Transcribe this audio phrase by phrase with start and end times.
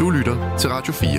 [0.00, 1.10] Du lytter til Radio 4.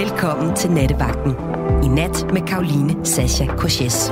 [0.00, 1.36] Velkommen til Nattevagten.
[1.84, 4.10] I nat med Karoline Sasha Korses.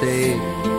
[0.00, 0.73] Say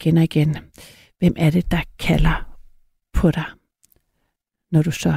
[0.00, 0.56] igen og igen,
[1.18, 2.58] hvem er det, der kalder
[3.12, 3.44] på dig,
[4.70, 5.16] når du så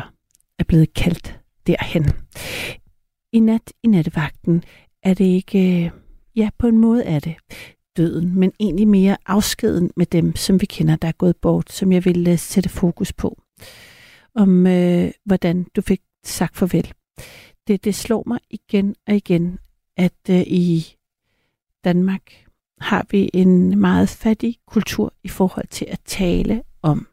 [0.59, 2.05] er blevet kaldt derhen.
[3.31, 4.63] I nat i nattevagten
[5.03, 5.91] er det ikke, øh,
[6.35, 7.35] ja på en måde er det
[7.97, 11.91] døden, men egentlig mere afskeden med dem, som vi kender, der er gået bort, som
[11.91, 13.41] jeg vil øh, sætte fokus på
[14.35, 16.93] om, øh, hvordan du fik sagt farvel.
[17.67, 19.59] Det, det slår mig igen og igen,
[19.97, 20.95] at øh, i
[21.83, 22.50] Danmark
[22.81, 27.07] har vi en meget fattig kultur i forhold til at tale om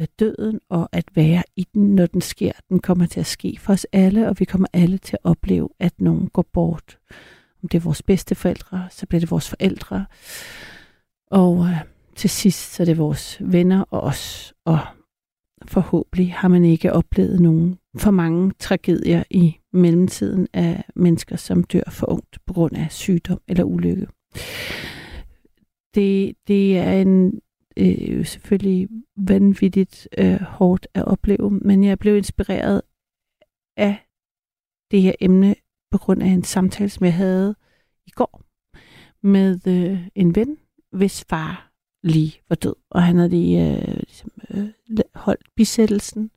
[0.00, 2.52] øh, døden og at være i den, når den sker.
[2.68, 5.68] Den kommer til at ske for os alle, og vi kommer alle til at opleve,
[5.80, 6.98] at nogen går bort.
[7.62, 10.06] Om det er vores bedste forældre, så bliver det vores forældre.
[11.30, 11.76] Og øh,
[12.16, 14.54] til sidst, så er det vores venner og os.
[14.64, 14.78] Og
[15.66, 21.90] forhåbentlig har man ikke oplevet nogen for mange tragedier i mellemtiden af mennesker, som dør
[21.90, 24.06] for ungt på grund af sygdom eller ulykke.
[25.94, 27.40] Det, det er en
[27.76, 32.82] øh, selvfølgelig vanvittigt øh, hårdt at opleve, men jeg blev inspireret
[33.76, 33.96] af
[34.90, 35.54] det her emne
[35.90, 37.54] på grund af en samtale, som jeg havde
[38.06, 38.42] i går
[39.22, 40.58] med øh, en ven,
[40.92, 41.72] hvis far
[42.02, 42.74] lige var død.
[42.90, 44.68] Og han havde lige øh, ligesom, øh,
[45.14, 46.30] holdt bisættelsen,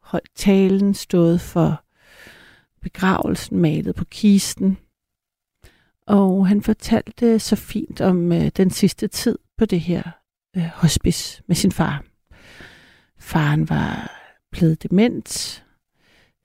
[0.00, 1.84] holdt talen, stået for
[2.80, 4.78] begravelsen, malet på kisten.
[6.06, 10.02] Og han fortalte så fint om øh, den sidste tid på det her
[10.56, 12.04] øh, hospice med sin far.
[13.18, 14.18] Faren var
[14.50, 15.62] blevet dement,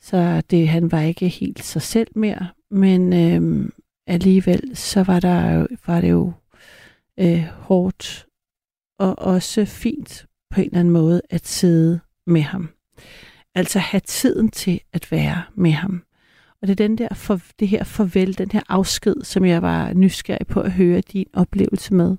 [0.02, 3.70] så det, han var ikke helt sig selv mere, men øh,
[4.08, 6.34] alligevel så var, der, var det jo
[7.20, 8.28] øh, hårdt
[9.00, 12.70] og også fint på en eller anden måde at sidde med ham.
[13.56, 16.04] Altså have tiden til at være med ham.
[16.62, 19.94] Og det er den der for, det her farvel, den her afsked, som jeg var
[19.94, 22.18] nysgerrig på at høre din oplevelse med.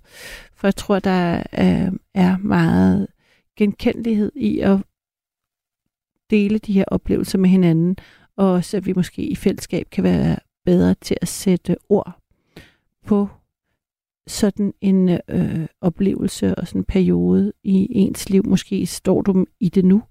[0.54, 3.06] For jeg tror, der er, er meget
[3.56, 4.78] genkendelighed i at
[6.30, 7.96] dele de her oplevelser med hinanden,
[8.36, 12.18] og så at vi måske i fællesskab kan være bedre til at sætte ord
[13.06, 13.28] på
[14.26, 18.42] sådan en øh, oplevelse og sådan en periode i ens liv.
[18.46, 20.02] Måske står du i det nu,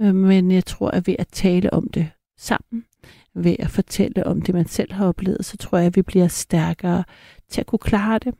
[0.00, 2.84] øh, men jeg tror, at ved at tale om det sammen,
[3.34, 6.28] ved at fortælle om det, man selv har oplevet, så tror jeg, at vi bliver
[6.28, 7.04] stærkere
[7.48, 8.34] til at kunne klare det.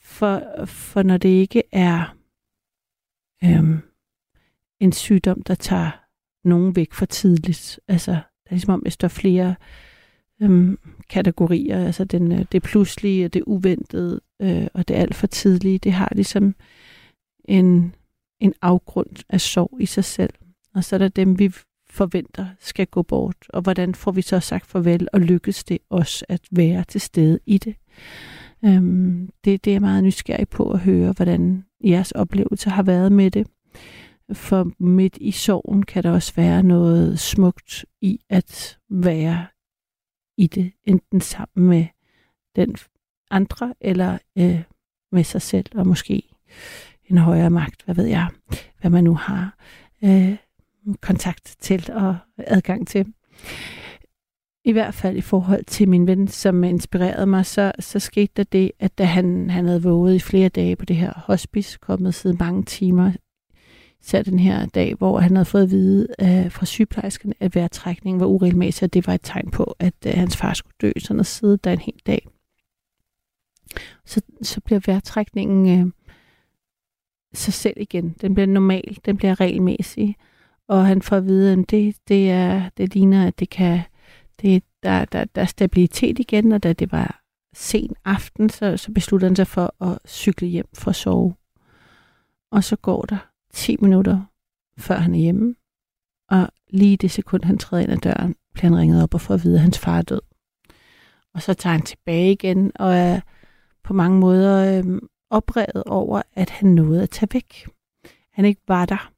[0.00, 2.16] For, for når det ikke er
[3.44, 3.78] øhm,
[4.80, 5.90] en sygdom, der tager
[6.44, 9.54] nogen væk for tidligt, altså det er ligesom om, hvis der er flere
[10.42, 10.78] øhm,
[11.08, 15.92] kategorier, altså den, øh, det pludselige, det uventede øh, og det alt for tidlige, det
[15.92, 16.54] har ligesom
[17.44, 17.94] en,
[18.40, 20.34] en afgrund af sorg i sig selv.
[20.74, 21.52] Og så er der dem, vi
[21.96, 26.24] forventer skal gå bort, og hvordan får vi så sagt farvel, og lykkes det os
[26.28, 27.74] at være til stede i det.
[28.64, 33.12] Øhm, det, det er jeg meget nysgerrig på at høre, hvordan jeres oplevelse har været
[33.12, 33.46] med det.
[34.32, 39.46] For midt i sorgen kan der også være noget smukt i at være
[40.38, 41.86] i det, enten sammen med
[42.56, 42.76] den
[43.30, 44.62] andre, eller øh,
[45.12, 46.22] med sig selv, og måske
[47.04, 48.28] en højere magt, hvad ved jeg,
[48.80, 49.56] hvad man nu har
[50.04, 50.36] øh,
[51.00, 53.06] kontakt til og adgang til.
[54.64, 58.44] I hvert fald i forhold til min ven, som inspirerede mig, så, så skete der
[58.44, 62.14] det, at da han, han havde våget i flere dage på det her hospice, kommet
[62.14, 63.12] siden mange timer,
[64.00, 68.20] så den her dag, hvor han havde fået at vide uh, fra sygeplejerskerne, at vejrtrækningen
[68.20, 71.08] var uregelmæssig, og det var et tegn på, at uh, hans far skulle dø, så
[71.08, 72.28] han havde siddet der en hel dag.
[74.04, 75.90] Så, så bliver vejrtrækningen uh,
[77.34, 78.16] sig selv igen.
[78.20, 80.16] Den bliver normal, den bliver regelmæssig,
[80.68, 83.80] og han får at vide, at det, det, er, det ligner, at det kan,
[84.40, 87.22] det, der, der, der er stabilitet igen, og da det var
[87.54, 91.34] sen aften, så, så beslutter han sig for at cykle hjem for at sove.
[92.50, 93.18] Og så går der
[93.52, 94.20] 10 minutter,
[94.78, 95.54] før han er hjemme,
[96.30, 99.34] og lige det sekund, han træder ind ad døren, bliver han ringet op og får
[99.34, 100.20] at vide, at hans far er død.
[101.34, 103.20] Og så tager han tilbage igen, og er
[103.84, 107.68] på mange måder øh, oprevet over, at han nåede at tage væk.
[108.32, 109.12] Han ikke var der.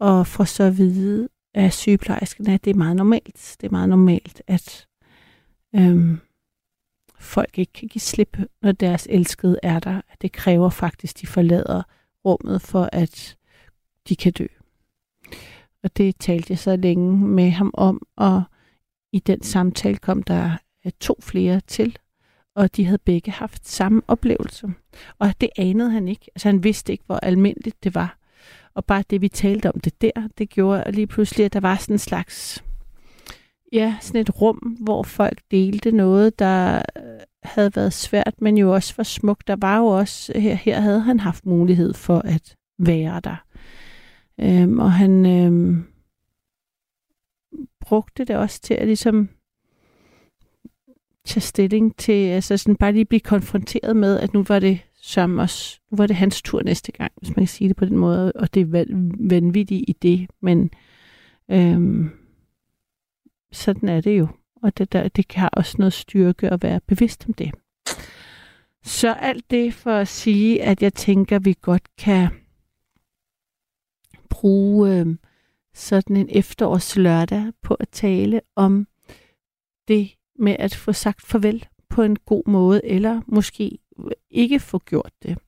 [0.00, 3.56] Og får så at vide af sygeplejerskerne, at det er meget normalt.
[3.60, 4.86] Det er meget normalt, at
[5.74, 6.20] øhm,
[7.18, 10.00] folk ikke kan give slip, når deres elskede er der.
[10.20, 11.82] Det kræver faktisk, at de forlader
[12.24, 13.36] rummet for, at
[14.08, 14.46] de kan dø.
[15.82, 18.42] Og det talte jeg så længe med ham om, og
[19.12, 20.56] i den samtale kom der
[20.86, 21.98] øh, to flere til,
[22.54, 24.68] og de havde begge haft samme oplevelse.
[25.18, 26.30] Og det anede han ikke.
[26.34, 28.18] Altså han vidste ikke, hvor almindeligt det var.
[28.78, 31.76] Og bare det, vi talte om det der, det gjorde lige pludselig, at der var
[31.76, 32.64] sådan en slags,
[33.72, 38.74] ja, sådan et rum, hvor folk delte noget, der øh, havde været svært, men jo
[38.74, 39.48] også var smukt.
[39.48, 43.44] Der var jo også, her, her havde han haft mulighed for at være der.
[44.40, 45.84] Øhm, og han øhm,
[47.80, 49.28] brugte det også til at ligesom
[51.24, 55.38] tage stilling til, altså sådan bare lige blive konfronteret med, at nu var det som
[55.38, 57.98] også, nu var det hans tur næste gang, hvis man kan sige det på den
[57.98, 58.84] måde, og det er
[59.28, 60.70] vanvittigt i det, men
[61.50, 62.10] øhm,
[63.52, 64.28] sådan er det jo,
[64.62, 67.50] og det, der, det kan også noget styrke at være bevidst om det.
[68.82, 72.28] Så alt det for at sige, at jeg tænker, at vi godt kan
[74.30, 75.06] bruge øh,
[75.74, 78.86] sådan en efterårslørdag på at tale om
[79.88, 83.78] det med at få sagt farvel på en god måde, eller måske
[84.30, 85.38] ikke få gjort det.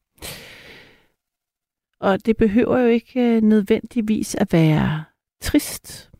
[2.00, 5.04] Og det behøver jo ikke øh, nødvendigvis at være
[5.40, 6.10] trist.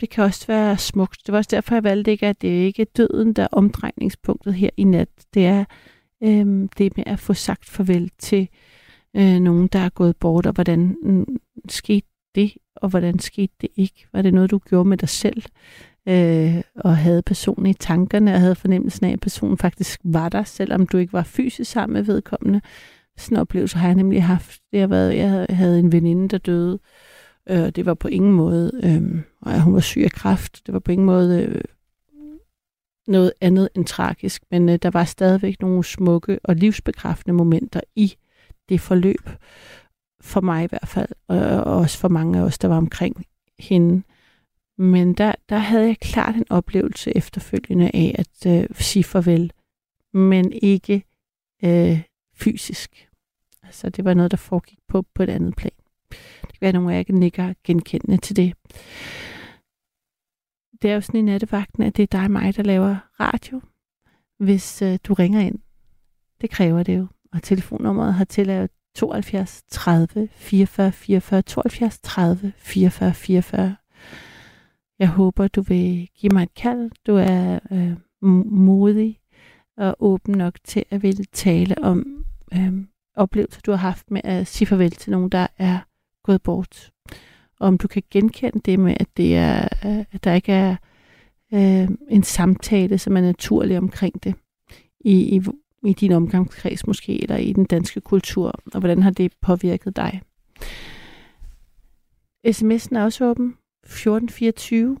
[0.00, 1.26] Det kan også være smukt.
[1.26, 4.54] Det var også derfor, jeg valgte ikke, at det ikke er døden, der er omdrejningspunktet
[4.54, 5.08] her i nat.
[5.34, 5.64] Det er
[6.22, 8.48] øhm, det med at få sagt farvel til
[9.16, 13.68] øh, nogen, der er gået bort, og hvordan mm, skete det, og hvordan skete det
[13.76, 14.06] ikke?
[14.12, 15.42] Var det noget, du gjorde med dig selv?
[16.10, 20.44] Øh, og havde personen i tankerne, og havde fornemmelsen af, at personen faktisk var der,
[20.44, 22.60] selvom du ikke var fysisk sammen med vedkommende.
[23.16, 24.60] Sådan en oplevelse har jeg nemlig haft.
[24.72, 26.78] Det har været, jeg havde en veninde, der døde,
[27.50, 30.80] øh, det var på ingen måde, øh, og hun var syg af kræft, det var
[30.80, 31.60] på ingen måde øh,
[33.08, 38.14] noget andet end tragisk, men øh, der var stadigvæk nogle smukke og livsbekræftende momenter i
[38.68, 39.30] det forløb,
[40.20, 43.26] for mig i hvert fald, og, og også for mange af os, der var omkring
[43.58, 44.02] hende.
[44.80, 49.52] Men der, der havde jeg klart en oplevelse efterfølgende af at øh, sige farvel,
[50.12, 51.04] men ikke
[51.64, 52.02] øh,
[52.34, 53.08] fysisk.
[53.62, 55.72] Altså det var noget, der foregik på, på et andet plan.
[56.10, 58.54] Det kan være, at nogle af jer nikker genkendende til det.
[60.82, 63.60] Det er jo sådan i nattevagten, at det er dig og mig, der laver radio,
[64.38, 65.58] hvis øh, du ringer ind.
[66.40, 67.06] Det kræver det jo.
[67.32, 73.76] Og telefonnummeret har tillavet 72 30 44 44 72 30 44 44.
[75.00, 76.90] Jeg håber, du vil give mig et kald.
[77.06, 77.92] Du er øh,
[78.52, 79.20] modig
[79.76, 82.72] og åben nok til at ville tale om øh,
[83.16, 85.78] oplevelser, du har haft med at sige farvel til nogen, der er
[86.22, 86.90] gået bort.
[87.60, 90.76] Og om du kan genkende det med, at, det er, øh, at der ikke er
[91.54, 94.34] øh, en samtale, som er naturlig omkring det
[95.00, 95.42] i, i,
[95.84, 100.22] i din omgangskreds måske, eller i den danske kultur, og hvordan har det påvirket dig?
[102.46, 104.98] SMS'en er også åben, 1424,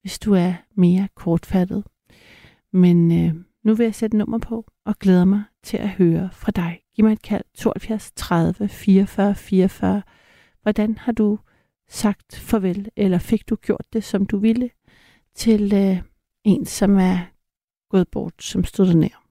[0.00, 1.84] hvis du er mere kortfattet.
[2.72, 6.52] Men øh, nu vil jeg sætte nummer på og glæder mig til at høre fra
[6.52, 6.80] dig.
[6.94, 10.02] Giv mig et kald 72 30 44 44.
[10.62, 11.38] Hvordan har du
[11.88, 14.70] sagt farvel, eller fik du gjort det, som du ville,
[15.34, 16.02] til øh,
[16.44, 17.18] en, som er
[17.90, 19.23] gået bort, som stod der nær?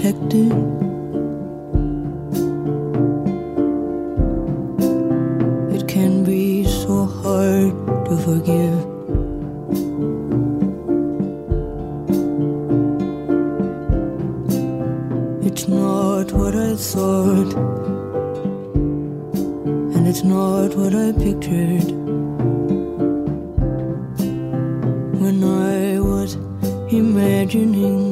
[0.00, 0.52] Protected.
[5.74, 7.72] It can be so hard
[8.06, 8.78] to forgive.
[15.46, 17.52] It's not what I thought,
[19.94, 21.90] and it's not what I pictured
[25.20, 26.34] when I was
[26.90, 28.09] imagining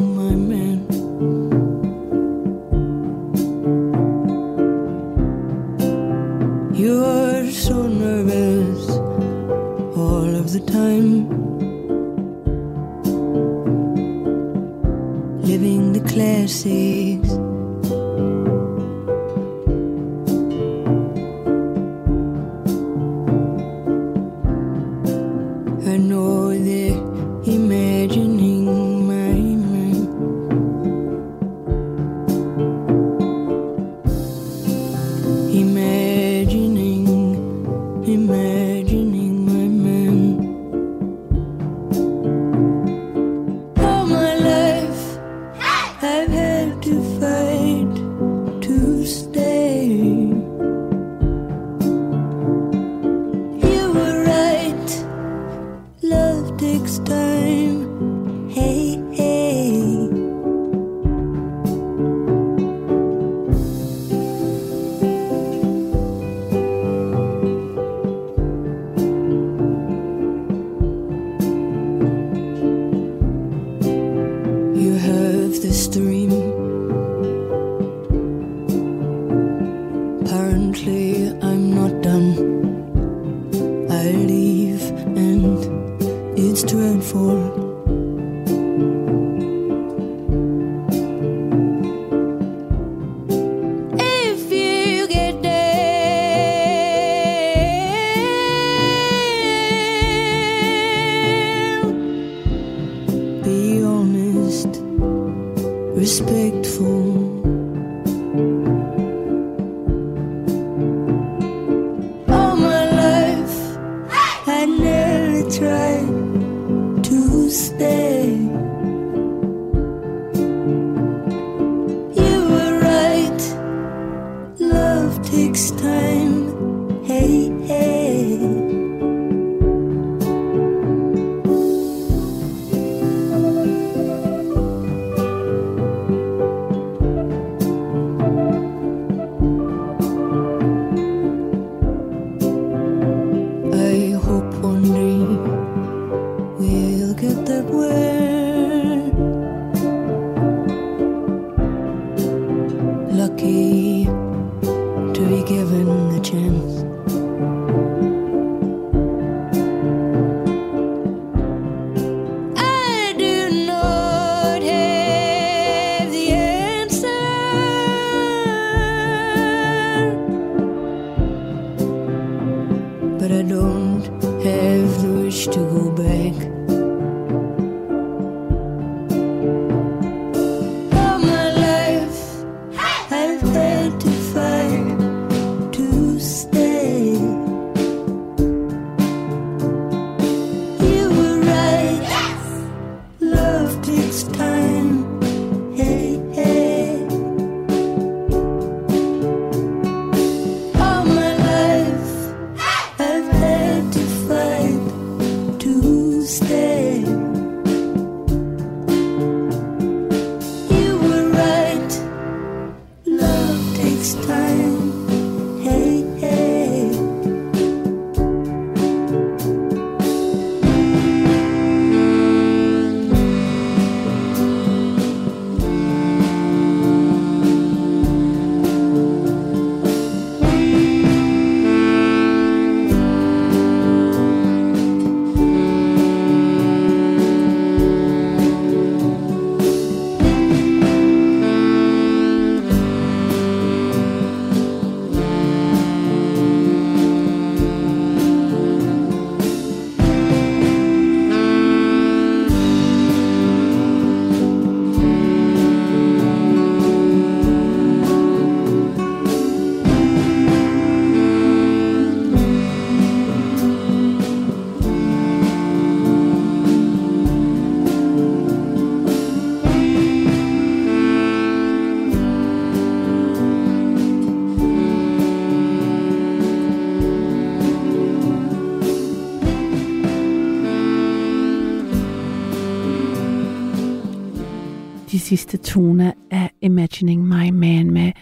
[285.28, 288.12] sidste toner af Imagining My Man med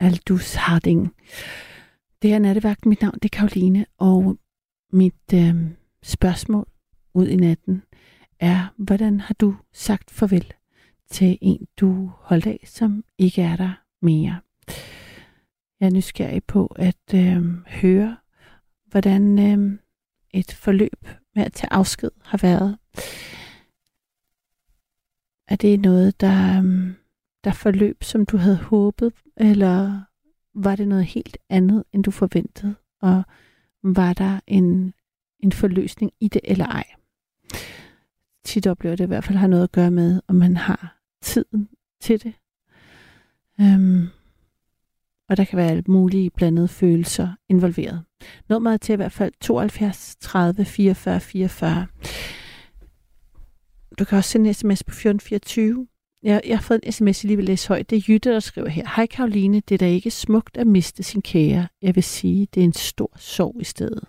[0.00, 1.14] Aldous Harding.
[2.22, 2.86] Det er nattevagt.
[2.86, 4.38] Mit navn det er Karoline, og
[4.92, 5.54] mit øh,
[6.02, 6.66] spørgsmål
[7.14, 7.82] ud i natten
[8.40, 10.52] er, hvordan har du sagt farvel
[11.10, 14.40] til en, du holdt af, som ikke er der mere?
[15.80, 18.16] Jeg er nysgerrig på at øh, høre,
[18.86, 19.78] hvordan øh,
[20.30, 22.78] et forløb med at tage afsked har været.
[25.48, 26.94] Er det noget, der, øhm,
[27.44, 30.00] der forløb, som du havde håbet, eller
[30.54, 32.74] var det noget helt andet, end du forventede?
[33.00, 33.22] Og
[33.82, 34.94] var der en,
[35.40, 36.84] en forløsning i det eller ej?
[38.44, 41.68] Tit oplever det i hvert fald har noget at gøre med, om man har tiden
[42.00, 42.32] til det.
[43.60, 44.08] Øhm,
[45.28, 48.02] og der kan være alle mulige blandede følelser involveret.
[48.48, 51.86] Nummeret til i hvert fald 72 30 44 44.
[53.98, 55.86] Du kan også sende en sms på 1424.
[56.22, 57.90] Jeg, jeg har fået en sms, jeg lige vil læse højt.
[57.90, 58.88] Det er Jytte, der skriver her.
[58.96, 61.68] Hej Karoline, det er da ikke smukt at miste sin kære.
[61.82, 64.04] Jeg vil sige, det er en stor sorg i stedet.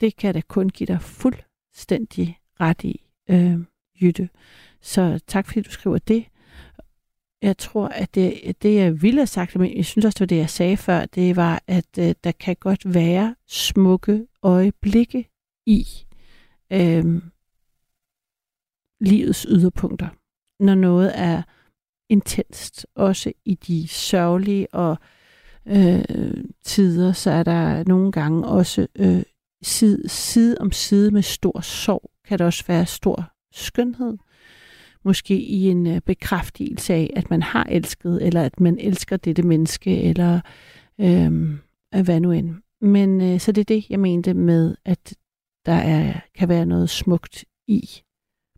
[0.00, 3.58] Det kan da kun give dig fuldstændig ret i, øh,
[4.02, 4.28] Jytte.
[4.80, 6.24] Så tak fordi du skriver det.
[7.42, 10.26] Jeg tror, at det, det jeg ville have sagt, men jeg synes også, det var
[10.26, 15.28] det, jeg sagde før, det var, at øh, der kan godt være smukke øjeblikke
[15.66, 15.86] i
[16.72, 17.22] øh,
[19.02, 20.08] livets yderpunkter.
[20.60, 21.42] Når noget er
[22.10, 24.96] intenst, også i de sørgelige og
[25.66, 29.22] øh, tider, så er der nogle gange også øh,
[29.62, 34.18] side, side om side med stor sorg, kan der også være stor skønhed
[35.04, 39.42] måske i en øh, bekræftelse af, at man har elsket, eller at man elsker dette
[39.42, 40.40] menneske, eller
[41.00, 41.58] øh,
[42.04, 42.54] hvad nu end.
[42.80, 45.14] Men øh, så det er det, jeg mente med, at
[45.66, 47.88] der er, kan være noget smukt i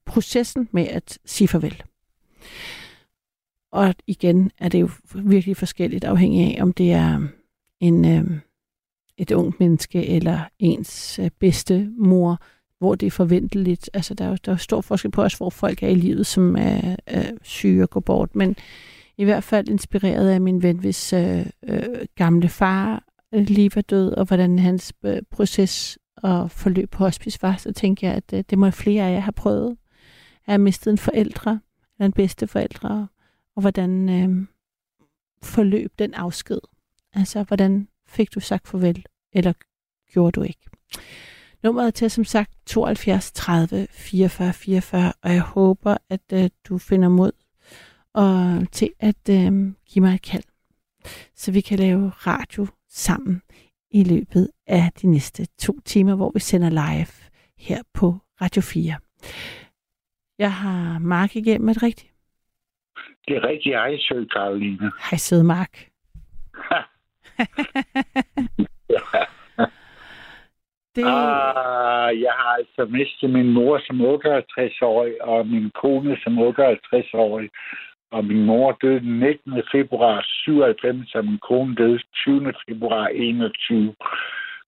[0.07, 1.83] processen med at sige farvel.
[3.73, 7.29] Og igen er det jo virkelig forskelligt afhængig af, om det er
[7.81, 8.25] en, øh,
[9.19, 12.39] et ungt menneske eller ens øh, bedste mor,
[12.79, 13.91] hvor det er forventeligt.
[13.95, 16.27] Altså, der er jo der er stor forskel på os, hvor folk er i livet,
[16.27, 18.35] som er, er syge og går bort.
[18.35, 18.57] Men
[19.19, 21.83] i hvert fald inspireret af min ven, hvis øh, øh,
[22.15, 27.43] gamle far øh, lige var død, og hvordan hans øh, proces og forløb på hospice
[27.43, 29.77] var, så tænker jeg, at øh, det må flere af jer have prøvet
[30.47, 31.61] at mistet en forældre,
[31.99, 33.09] eller en bedste forældre,
[33.57, 34.47] og hvordan øh,
[35.43, 36.61] forløb den afsked.
[37.15, 39.53] Altså, hvordan fik du sagt farvel, eller
[40.13, 40.71] gjorde du ikke?
[41.63, 47.09] Nummeret til som sagt 72 30 44 44, og jeg håber, at øh, du finder
[47.09, 47.33] mod
[48.13, 50.45] og til at øh, give mig et kald,
[51.35, 53.43] så vi kan lave radio sammen
[53.91, 57.07] i løbet af de næste to timer, hvor vi sender live
[57.59, 58.97] her på Radio 4.
[60.39, 62.13] Jeg har Mark igennem, er det rigtigt?
[63.29, 63.75] Det er rigtigt.
[63.75, 64.93] Hej, sød Karoline.
[65.11, 65.89] Hej, sød Mark.
[70.97, 71.05] Det...
[71.05, 77.51] Ah, jeg har altså mistet min mor som 58-årig, og min kone som 58-årig.
[78.11, 79.63] Og min mor døde den 19.
[79.73, 82.53] februar 97, og min kone døde 20.
[82.69, 83.95] februar 21.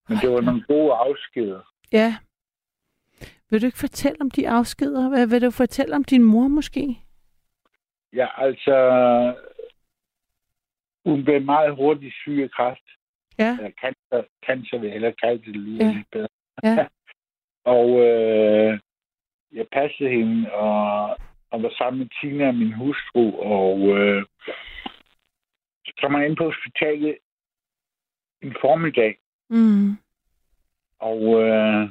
[0.07, 1.59] Men det var nogle gode afskeder.
[1.91, 2.15] Ja.
[3.49, 5.09] Vil du ikke fortælle om de afskeder?
[5.09, 6.97] Hvad vil du fortælle om din mor måske?
[8.13, 8.75] Ja, altså...
[11.05, 12.87] Hun blev meget hurtigt syg af kræft.
[13.39, 13.57] Ja.
[13.57, 15.93] Eller cancer, cancer vil jeg hellere kalde det lige ja.
[15.93, 16.27] lidt bedre.
[16.63, 16.87] Ja.
[17.75, 18.79] og øh,
[19.51, 21.17] jeg passede hende, og,
[21.51, 24.25] og var sammen med Tina, min hustru, og øh,
[25.85, 27.17] så kom jeg ind på hospitalet
[28.41, 29.17] en formiddag.
[29.49, 29.97] Mm.
[30.99, 31.89] Og øh,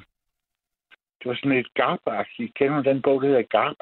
[1.19, 2.53] det var sådan et garp-agtigt.
[2.59, 3.77] Kender du den bog, der hedder Garp?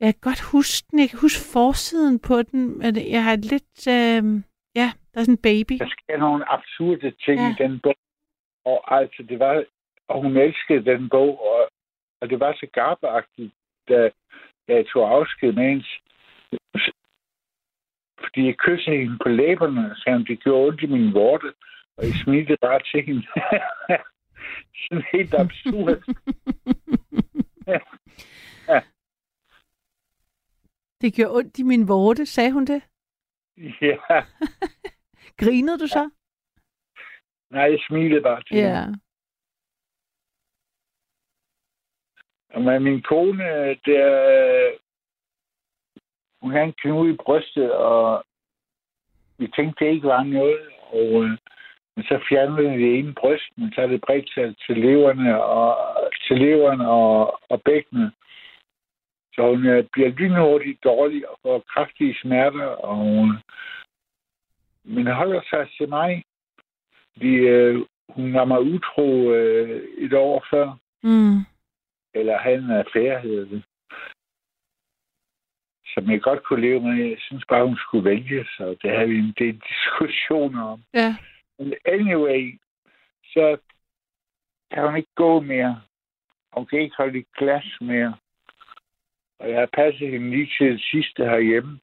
[0.00, 0.98] Jeg kan godt huske den.
[0.98, 2.82] Jeg kan huske forsiden på den.
[3.16, 3.88] Jeg har lidt...
[3.88, 4.42] Øh
[4.74, 5.74] Ja, der er sådan en baby.
[5.78, 7.50] Der sker nogle absurde ting ja.
[7.50, 7.96] i den bog.
[8.64, 9.64] Og altså, det var...
[10.08, 11.68] Og hun elskede den bog, og,
[12.20, 13.52] og det var så garbeagtigt,
[13.88, 14.10] da,
[14.68, 15.90] jeg tog afsked med hendes.
[18.22, 21.52] Fordi jeg kyssede hende på læberne, sagde, det gjorde ondt i min vorte,
[21.96, 23.26] og jeg smidte bare til hende.
[24.74, 25.98] sådan helt absurd.
[27.72, 27.78] ja.
[28.68, 28.80] ja.
[31.00, 32.82] Det gjorde ondt i min vorte, sagde hun det?
[33.56, 33.96] Ja.
[35.40, 36.10] Grinede du så?
[37.50, 38.86] Nej, jeg smilede bare til Ja.
[42.54, 44.76] Og med min kone, der,
[46.42, 48.24] hun havde en knude i brystet, og
[49.38, 50.68] vi tænkte, det ikke var noget.
[50.92, 51.38] Og, øh,
[51.96, 55.42] men så fjernede vi det ene bryst, men så er det bredt sig til leverne
[55.44, 55.76] og,
[56.26, 58.12] til leverne og, og bækkene.
[59.34, 63.34] Så hun øh, bliver lynhurtigt dårlig og får kraftige smerter, og øh,
[64.84, 66.24] men holder sig til mig.
[67.12, 70.78] Fordi øh, hun var mig utro øh, et år før.
[71.02, 71.38] Mm.
[72.14, 73.62] Eller han en affære, hedder det.
[75.94, 77.08] Som jeg godt kunne leve med.
[77.08, 80.82] Jeg synes bare, hun skulle vælge, så det har vi en del diskussioner om.
[80.94, 81.16] Ja.
[81.84, 82.58] Anyway,
[83.24, 83.58] så
[84.70, 85.82] kan hun ikke gå mere.
[86.52, 88.16] Hun kan ikke holde et glas mere.
[89.38, 91.80] Og jeg har passet hende lige til det sidste herhjemme.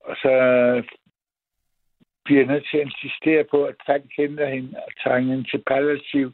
[0.00, 0.32] Og så
[2.24, 5.62] bliver jeg nødt til at insistere på, at Frank kender hende og tager hende til
[5.66, 6.32] palliativ.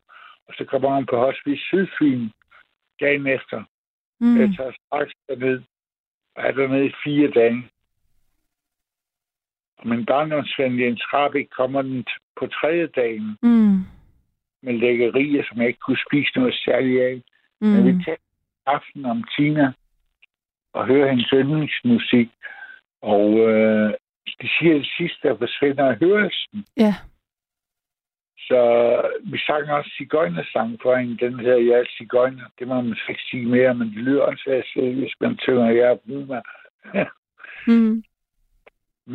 [0.49, 2.29] Og så kommer hun på hospice Sydfyn
[3.01, 3.65] dagen efter.
[4.21, 4.41] Mm.
[4.41, 5.63] Jeg tager straks derned
[6.37, 7.71] og er dernede i fire dage.
[9.85, 12.05] Min barndomsven Jens Rabik kommer den
[12.39, 13.79] på tredje dagen Mm.
[14.63, 17.23] med lækkerier, som jeg ikke kunne spise noget særligt af.
[17.61, 17.69] Mm.
[17.69, 18.17] Men vi tager
[18.67, 19.73] aften om Tina
[20.75, 22.29] og hører hendes yndlingsmusik.
[23.03, 23.91] Og øh,
[24.43, 26.67] de siger det sidste, der forsvinder hørelsen.
[26.77, 26.95] Ja.
[28.39, 28.61] Så
[29.25, 31.17] vi sang også cigøjnersang for hende.
[31.27, 32.45] Den her Jeg er cigøjner.
[32.59, 34.45] Det må man ikke sige mere, men det lyder også
[34.77, 36.41] af hvis man tønger jeg er bruma.
[37.67, 38.03] Mm.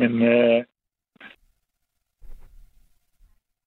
[0.00, 0.64] Men øh,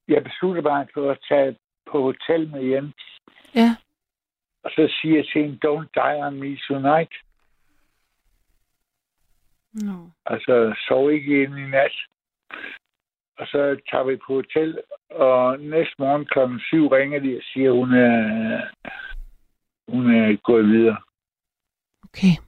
[0.08, 1.58] jeg besluttede mig for at tage
[1.92, 3.20] på hotel med Jens.
[3.56, 3.76] Ja.
[4.64, 7.14] Og så siger jeg til hende, don't die on me tonight.
[9.74, 10.08] No.
[10.26, 11.96] Altså, sov ikke ind i nat.
[13.38, 17.72] Og så tager vi på hotel, og næste morgen klokken syv ringer de og siger,
[17.72, 18.62] hun er,
[19.88, 20.98] hun er gået videre.
[22.04, 22.47] Okay.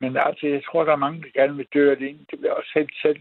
[0.00, 2.18] Men altså, jeg tror, der er mange, der gerne vil dø alene.
[2.30, 3.20] Det bliver også helt selv.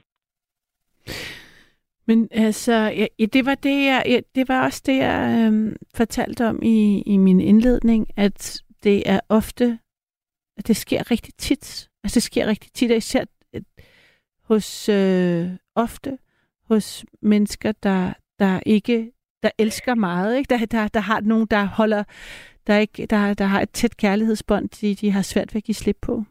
[2.08, 6.48] Men altså, ja, det var det, jeg, ja, det var også det, jeg øhm, fortalte
[6.48, 9.80] om i, i min indledning, at det er ofte,
[10.58, 11.90] at det sker rigtig tit.
[12.04, 13.62] Altså, det sker rigtig tit, og især øh,
[14.44, 16.18] hos, øh, ofte
[16.64, 19.12] hos mennesker, der, der ikke,
[19.44, 20.50] der elsker meget, ikke?
[20.50, 22.04] Der, der, der har nogen, der holder,
[22.68, 25.76] der, ikke, der, der har et tæt kærlighedsbånd, de, de har svært ved at give
[25.76, 26.24] slip på.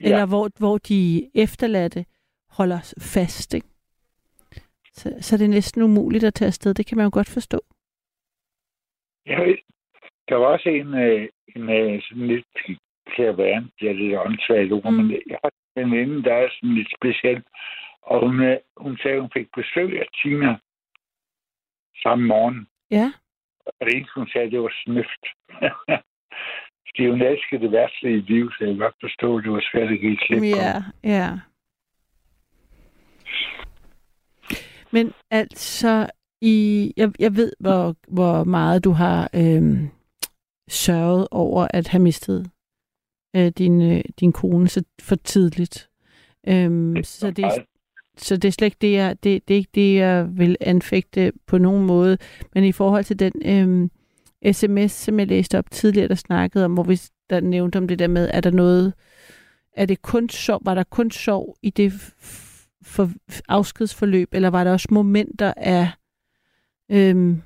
[0.00, 0.04] Ja.
[0.04, 2.04] Eller hvor, hvor de efterladte
[2.50, 3.66] holder fast, ikke?
[4.92, 6.74] Så, så det er næsten umuligt at tage afsted.
[6.74, 7.60] Det kan man jo godt forstå.
[9.26, 9.58] Ved,
[10.28, 12.46] der var også en, øh, en øh, sådan lidt
[13.06, 14.96] klaverant, det er lidt åndssvagt ord, mm.
[14.96, 17.42] men jeg har en veninde, der er sådan lidt speciel,
[18.02, 20.58] og hun, øh, hun sagde, at hun fik besøg af Tina
[22.02, 22.66] samme morgen.
[22.90, 23.12] Ja.
[23.66, 25.24] Og det eneste, hun sagde, det var snøft.
[26.88, 29.64] Fordi hun elskede det værste i livet, så jeg kan godt forstå, at det var
[29.72, 30.44] svært at give slip på.
[30.44, 31.30] Ja, ja.
[34.90, 39.88] Men altså, i, jeg, jeg ved, hvor, hvor meget du har øhm,
[40.68, 42.50] sørget over at have mistet
[43.36, 45.90] øh, din, øh, din kone så for tidligt.
[46.48, 47.44] Øhm, så, det,
[48.16, 51.32] så det er slet ikke det, jeg, det, det er ikke det, jeg vil anfægte
[51.46, 52.18] på nogen måde.
[52.54, 53.90] Men i forhold til den øhm,
[54.52, 57.98] sms, som jeg læste op tidligere, der snakkede om, hvor vi der nævnte om det
[57.98, 58.92] der med, er der noget,
[59.72, 61.92] er det kun sorg, var der kun sorg i det
[62.82, 63.10] for
[63.48, 65.90] afskedsforløb, eller var der også momenter af
[66.90, 67.42] øhm,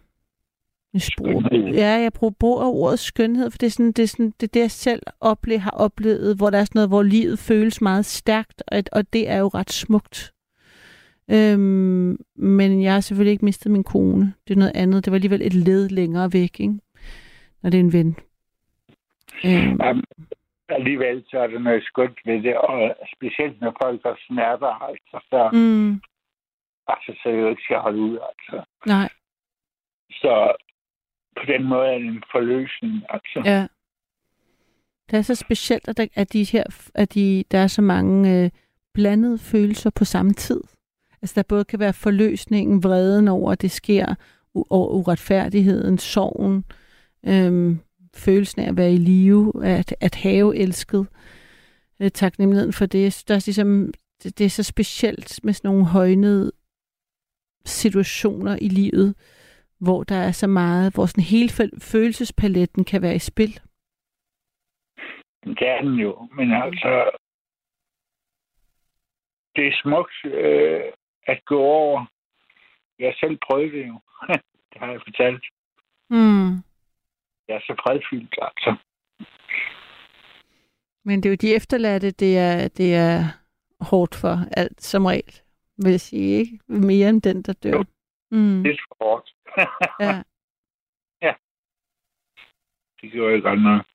[1.18, 4.46] bruger, ja, jeg bruger, bruger ordet skønhed, for det er sådan, det, er sådan, det,
[4.46, 7.80] er det jeg selv ople, har oplevet, hvor der er sådan noget, hvor livet føles
[7.80, 10.32] meget stærkt, og, og det er jo ret smukt.
[11.30, 14.34] Øhm, men jeg har selvfølgelig ikke mistet min kone.
[14.48, 15.04] Det er noget andet.
[15.04, 16.78] Det var alligevel et led længere væk, ikke?
[17.62, 18.16] når det er en ven.
[19.44, 20.04] Øhm, Jamen,
[20.68, 25.26] alligevel så er der noget skønt ved det, og specielt når folk har smerter, altså,
[25.30, 25.92] så, mm,
[26.88, 28.64] altså, så er det jo ikke skal holde ud, altså.
[28.86, 29.08] nej,
[30.10, 30.52] Så
[31.36, 33.42] på den måde er det en forløsning, altså.
[33.44, 33.66] ja.
[35.10, 38.44] Det er så specielt, at der, at de her, at de, der er så mange
[38.44, 38.50] øh,
[38.94, 40.60] blandede følelser på samme tid.
[41.22, 44.14] Altså der både kan være forløsningen, vreden over, at det sker,
[44.58, 46.64] u- uretfærdigheden, sorgen,
[47.26, 47.78] øhm,
[48.14, 51.06] følelsen af at være i live, at, at have elsket,
[52.00, 53.24] øh, taknemmeligheden for det.
[53.28, 56.52] Der er ligesom, det, det er så specielt med sådan nogle højnede
[57.64, 59.14] situationer i livet,
[59.80, 61.50] hvor der er så meget, hvor sådan hele
[61.92, 63.60] følelsespaletten kan være i spil.
[65.44, 67.10] Det er den jo, men altså,
[69.56, 70.92] det er smukt øh,
[71.26, 72.06] at gå over.
[72.98, 74.00] Jeg selv prøvet det jo.
[74.72, 75.44] det har jeg fortalt.
[76.10, 76.50] Mm.
[77.48, 78.76] Jeg er så fredfyldt, altså.
[81.04, 83.18] Men det er jo de efterladte, det er, det er
[83.80, 85.40] hårdt for alt som regel,
[85.76, 86.58] vil jeg sige, ikke?
[86.68, 87.70] Mere end den, der dør.
[87.70, 87.84] Jo.
[88.30, 88.62] Mm.
[88.62, 89.28] Det er for hårdt.
[91.22, 91.34] Ja.
[93.00, 93.86] det gjorde jeg godt nok.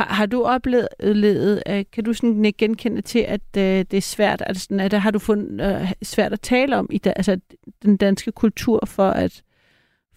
[0.00, 4.42] Har, har du oplevet, uh, kan du sådan genkende til, at uh, det er svært,
[4.46, 7.40] altså sådan, at har du fundet uh, svært at tale om i da, altså,
[7.82, 9.42] den danske kultur for at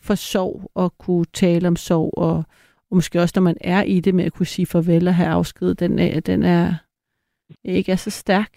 [0.07, 2.35] for sorg og kunne tale om sorg, og,
[2.89, 5.29] og måske også når man er i det med at kunne sige farvel og have
[5.29, 6.73] afsked, den er, den er
[7.63, 8.51] ikke er så stærk.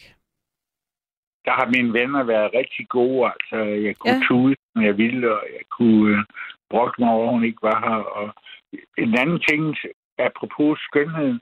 [1.45, 3.31] Der har mine venner været rigtig gode.
[3.33, 4.21] Altså, jeg kunne ja.
[4.29, 6.25] tude, som jeg ville, og jeg kunne uh,
[6.71, 8.03] brokke mig over, at hun ikke var her.
[8.19, 8.35] Og
[8.99, 9.77] en anden ting,
[10.19, 11.41] apropos skønhed,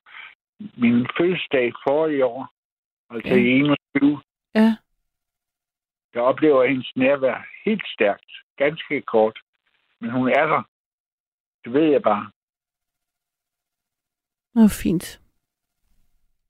[0.77, 2.49] min fødselsdag for i år,
[3.11, 3.41] altså ja.
[3.41, 4.23] i 21,
[4.55, 4.77] ja.
[6.15, 9.39] jeg oplever hendes nærvær helt stærkt, ganske kort.
[10.01, 10.63] Men hun er der.
[11.65, 12.31] Det ved jeg bare.
[14.55, 15.21] Nå, fint.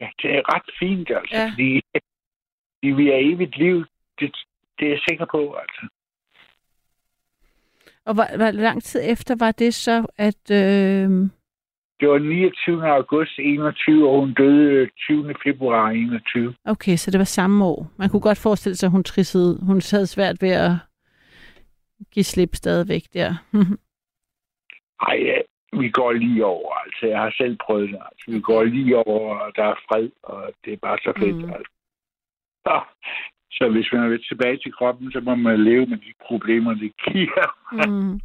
[0.01, 1.37] Ja, det er ret fint, altså.
[1.37, 1.51] Ja.
[1.51, 3.85] Fordi, fordi vi er evigt liv.
[4.21, 4.37] Det,
[4.79, 5.89] det er jeg sikker på, altså.
[8.05, 10.51] Og hvor, hvor lang tid efter var det så, at...
[10.51, 11.31] Øh...
[12.05, 12.89] Det var 29.
[12.89, 15.35] august 21, og hun døde 20.
[15.45, 16.55] februar 21.
[16.65, 17.91] Okay, så det var samme år.
[17.97, 19.59] Man kunne godt forestille sig, at hun trissede.
[19.67, 20.73] Hun havde svært ved at
[22.13, 23.31] give slip stadigvæk der.
[25.03, 25.39] Nej, ja,
[25.81, 26.73] vi går lige over.
[26.85, 27.99] Altså, jeg har selv prøvet det.
[28.11, 31.37] Altså, vi går lige over, og der er fred, og det er bare så fedt.
[31.37, 31.53] Mm.
[31.53, 31.73] Altså.
[32.65, 32.81] Så,
[33.51, 36.93] så hvis man vil tilbage til kroppen, så må man leve med de problemer, det
[37.05, 37.49] giver.
[37.73, 38.21] Mm.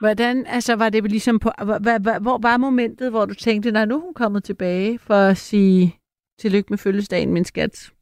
[0.00, 3.94] Hvordan, altså var det ligesom på, hvor, hvor var momentet, hvor du tænkte, nej, nu
[3.94, 5.96] er hun kommet tilbage for at sige
[6.38, 7.92] tillykke med fødselsdagen, min skat?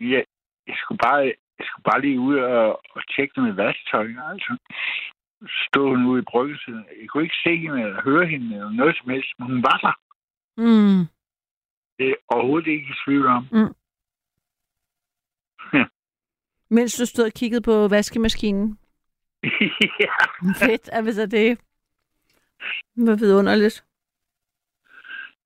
[0.00, 0.22] Ja,
[0.66, 1.22] jeg skulle bare,
[1.58, 4.56] jeg skulle bare lige ud og, og tjekke det med vasketøj, altså.
[5.66, 6.74] Stod hun ude i bryggelsen.
[6.74, 9.78] Jeg kunne ikke se hende eller høre hende eller noget som helst, men hun var
[9.86, 9.94] der.
[10.56, 11.06] Mm.
[11.98, 13.46] Det er overhovedet ikke i tvivl om.
[13.52, 13.74] Mm.
[16.70, 18.78] Mens du stod og kiggede på vaskemaskinen?
[20.00, 20.12] ja.
[20.66, 21.58] Fedt, at hvis det
[22.96, 23.84] var vidunderligt.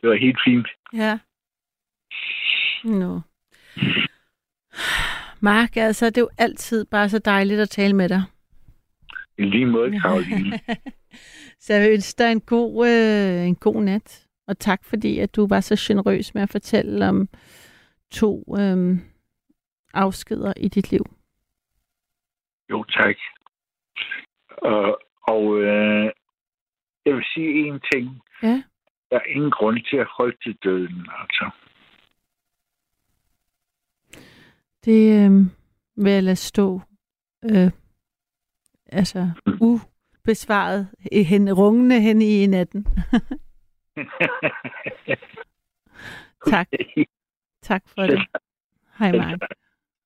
[0.01, 0.69] Det var helt fint.
[0.93, 1.19] Ja.
[2.85, 3.21] Nå.
[5.41, 8.23] Mark, altså, det er jo altid bare så dejligt at tale med dig.
[9.39, 10.61] I lige måde, Karoline.
[11.61, 14.27] så jeg vil ønske dig en god, øh, en god nat.
[14.47, 17.29] Og tak fordi, at du var så generøs med at fortælle om
[18.11, 18.99] to øh,
[19.95, 21.07] afskeder i dit liv.
[22.71, 23.17] Jo, tak.
[24.63, 26.11] Og, og øh,
[27.07, 28.23] jeg vil sige en ting.
[28.43, 28.63] Ja.
[29.11, 31.51] Der er ingen grund til at frygte døden, altså.
[34.85, 35.31] Det øh,
[35.97, 36.81] vil jeg lade stå
[37.45, 37.71] øh,
[38.87, 42.87] altså ubesvaret hen, rungende hen i natten.
[46.51, 46.69] tak.
[47.63, 48.27] Tak for det.
[48.99, 49.41] Hej Mark.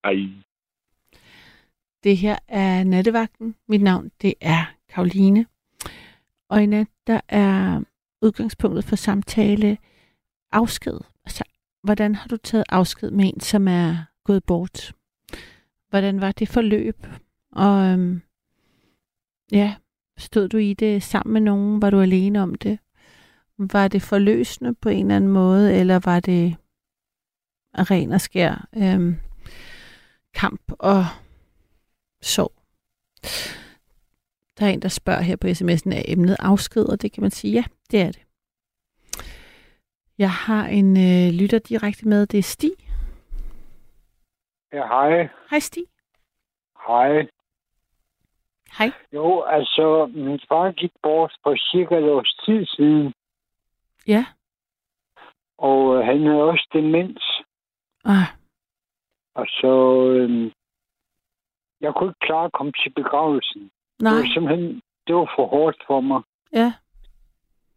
[0.05, 0.29] Hej.
[2.07, 3.55] Det her er Nattevagten.
[3.69, 5.47] Mit navn det er Karoline.
[6.49, 7.81] Og i nat der er
[8.23, 9.79] udgangspunktet for samtale
[10.53, 11.01] afsked.
[11.25, 11.45] Altså,
[11.83, 14.93] hvordan har du taget afsked med en, som er gået bort?
[15.89, 17.07] Hvordan var det forløb?
[17.53, 18.23] Og øhm,
[19.53, 19.75] ja,
[20.19, 21.83] stod du i det sammen med nogen?
[21.83, 22.79] Var du alene om det?
[23.59, 26.57] Var det forløsende på en eller anden måde, eller var det
[27.75, 29.17] ren og skær øhm,
[30.35, 31.07] kamp og
[32.27, 32.53] sorg?
[34.59, 37.31] Der er en, der spørger her på sms'en, er emnet afsked, og det kan man
[37.31, 38.23] sige, ja, det er det.
[40.19, 42.77] Jeg har en øh, lytter direkte med, det er Stig.
[44.73, 45.29] Ja, hej.
[45.51, 45.87] Hej Stig.
[46.87, 47.29] Hej.
[48.79, 48.91] Hej.
[49.13, 53.13] Jo, altså, min far gik bort for cirka et års tid siden.
[54.07, 54.27] Ja.
[55.59, 57.25] Og øh, han havde også demens.
[58.05, 58.29] Ah.
[59.35, 60.03] Og så...
[60.11, 60.53] Øh,
[61.81, 63.71] jeg kunne ikke klare at komme til begravelsen.
[64.03, 64.13] Nej.
[64.13, 64.83] Det var simpelthen...
[65.07, 66.23] Det var for hårdt for mig.
[66.53, 66.73] Ja.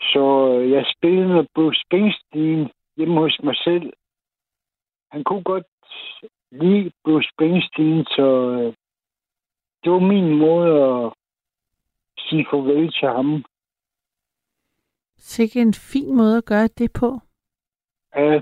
[0.01, 3.93] Så øh, jeg spillede med Bruce Springsteen hjemme hos mig selv.
[5.11, 5.67] Han kunne godt
[6.51, 8.73] lide Bruce Springsteen, så øh,
[9.83, 11.13] det var min måde at
[12.17, 13.45] sige farvel til ham.
[15.17, 17.19] Sikke en fin måde at gøre det på.
[18.15, 18.41] Ja,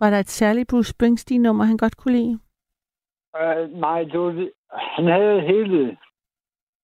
[0.00, 2.38] Var der et særligt Bruce Springsteen-nummer, han godt kunne lide?
[3.36, 4.48] Øh, nej, det var,
[4.96, 5.98] han havde hele...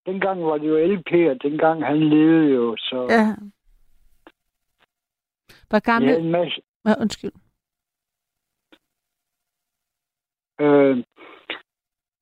[0.06, 3.06] Dengang var det jo LP, og dengang han levede jo, så...
[3.10, 3.34] Ja.
[5.68, 6.10] Hvor gammel...
[6.10, 6.62] havde en masse...
[6.84, 7.32] Ja, undskyld.
[10.60, 10.96] Øh,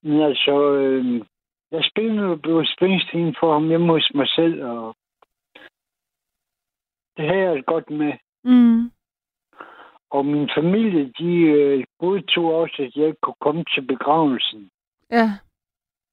[0.02, 1.24] men altså, øh,
[1.70, 4.96] jeg spillede Bruce Springsteen for ham hjemme hos mig selv, og
[7.16, 8.12] det havde jeg godt med.
[8.44, 8.90] Mm.
[10.10, 14.70] Og min familie, de øh, godtog også, at jeg kunne komme til begravelsen.
[15.10, 15.30] Ja.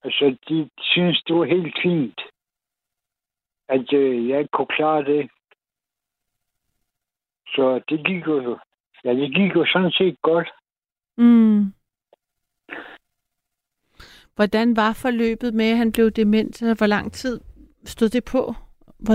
[0.04, 2.22] Altså, de synes det var helt fint.
[3.70, 5.30] at øh, jeg ikke kunne klare det.
[7.48, 8.58] Så det gik jo,
[9.04, 10.50] ja, det gik jo sådan set godt.
[11.18, 11.74] Mm.
[14.36, 16.62] Hvordan var forløbet med, at han blev dement?
[16.62, 17.42] Altså, Hvor lang tid
[17.86, 18.54] stod det på?
[19.00, 19.14] Hvor...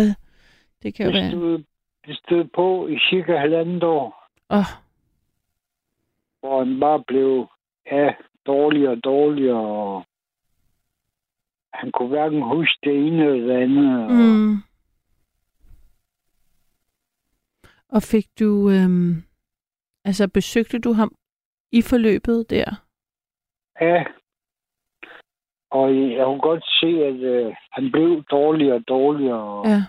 [0.82, 1.30] Det kan jo Det være...
[1.30, 1.64] stod,
[2.06, 4.17] det stod på i cirka halvandet år,
[4.50, 4.70] Åh,
[6.40, 7.46] hvor han bare blev
[7.90, 8.14] ja,
[8.46, 9.66] dårligere og dårligere.
[9.66, 10.04] Og
[11.74, 14.04] han kunne hverken huske det ene eller det andet.
[14.04, 14.56] Og, mm.
[17.88, 18.70] Og fik du...
[18.70, 19.22] Øhm...
[20.04, 21.14] Altså, besøgte du ham
[21.72, 22.70] i forløbet der?
[23.80, 24.04] Ja.
[25.70, 29.40] Og jeg kunne godt se, at øh, han blev dårligere og dårligere.
[29.40, 29.82] Og, Ja.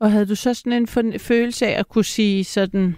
[0.00, 2.96] Og havde du så sådan en følelse af at kunne sige sådan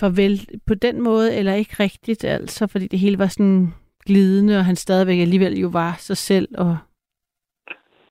[0.00, 3.74] farvel på den måde, eller ikke rigtigt, altså, fordi det hele var sådan
[4.06, 6.76] glidende, og han stadigvæk alligevel jo var sig selv, og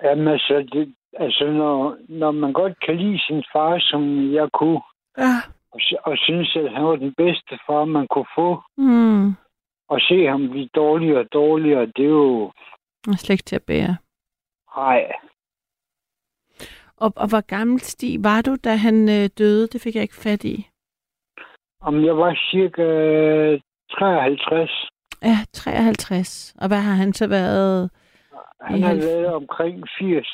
[0.04, 4.82] Jamen, altså, det, altså når, når man godt kan lide sin far, som jeg kunne,
[5.18, 5.36] ja.
[5.72, 9.28] og, og synes, at han var den bedste far, man kunne få, mm,
[9.90, 12.52] og se ham blive dårligere og dårligere, det er jo...
[13.08, 13.98] og slet ikke til at bære.
[14.78, 15.12] Nej,
[17.04, 19.68] Og, og hvor gammel Stig var du, da han øh, døde?
[19.68, 20.68] Det fik jeg ikke fat i.
[21.82, 22.88] om jeg var cirka
[23.92, 24.90] 53.
[25.22, 26.56] Ja, 53.
[26.62, 27.90] Og hvad har han så været?
[28.62, 30.28] Han har været omkring 80.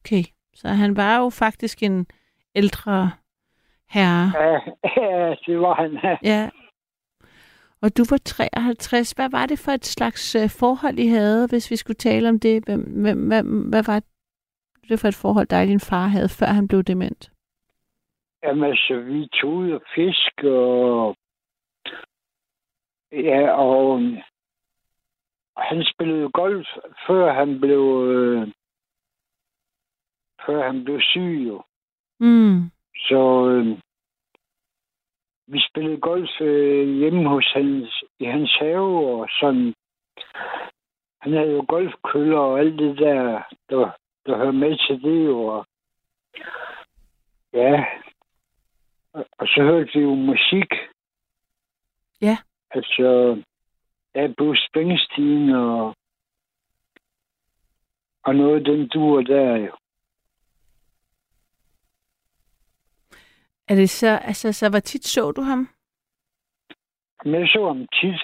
[0.00, 2.06] Okay, så han var jo faktisk en
[2.54, 3.10] ældre
[3.90, 4.32] herre.
[4.34, 4.58] Ja,
[5.02, 5.98] ja det var han.
[6.32, 6.50] Ja.
[7.82, 9.12] Og du var 53.
[9.12, 12.40] Hvad var det for et slags øh, forhold, I havde, hvis vi skulle tale om
[12.40, 12.64] det?
[12.64, 14.00] Hvem, hvem, hvad, hvad var
[14.88, 17.30] det for et forhold, dig og din far havde, før han blev dement?
[18.42, 21.16] Jamen, altså, vi tog ud og fisk, og...
[23.12, 24.00] Ja, og...
[25.56, 26.66] han spillede golf,
[27.06, 27.82] før han blev...
[28.14, 28.48] Øh,
[30.46, 31.62] før han blev syg, jo.
[32.20, 32.70] Mm.
[32.94, 33.48] Så...
[33.48, 33.78] Øh,
[35.50, 39.74] vi spillede golf øh, hjemme hos hans, i hans have, og sådan...
[41.20, 43.90] Han havde jo golfkøller og alt det der, der,
[44.28, 45.44] der hører med til det, jo.
[45.46, 45.66] Og,
[47.52, 47.84] ja,
[49.12, 50.70] og, så hørte vi jo musik.
[52.20, 52.38] Ja.
[52.70, 53.42] Altså,
[54.14, 55.94] ja, Bruce Springsteen og,
[58.22, 59.76] og noget den duer der jo.
[63.68, 65.68] Er det så, altså, så hvor tit så du ham?
[67.24, 68.20] Men jeg så ham tit.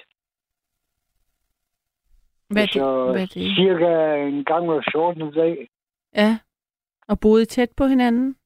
[2.49, 2.75] Hvad er det?
[2.77, 3.57] altså, Hvad er det?
[3.57, 5.33] cirka en gang hver 14.
[5.35, 5.69] dag.
[6.17, 6.38] Ja.
[7.08, 8.37] Og boede tæt på hinanden?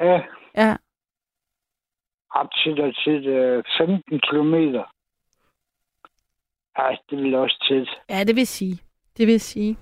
[0.00, 0.20] Ja,
[0.56, 0.76] Ja.
[2.34, 4.84] op til der til øh, 15 kilometer.
[6.76, 7.88] Ej, det vil også tæt.
[8.10, 8.78] Ja, det vil sige.
[9.16, 9.76] Det vil sige.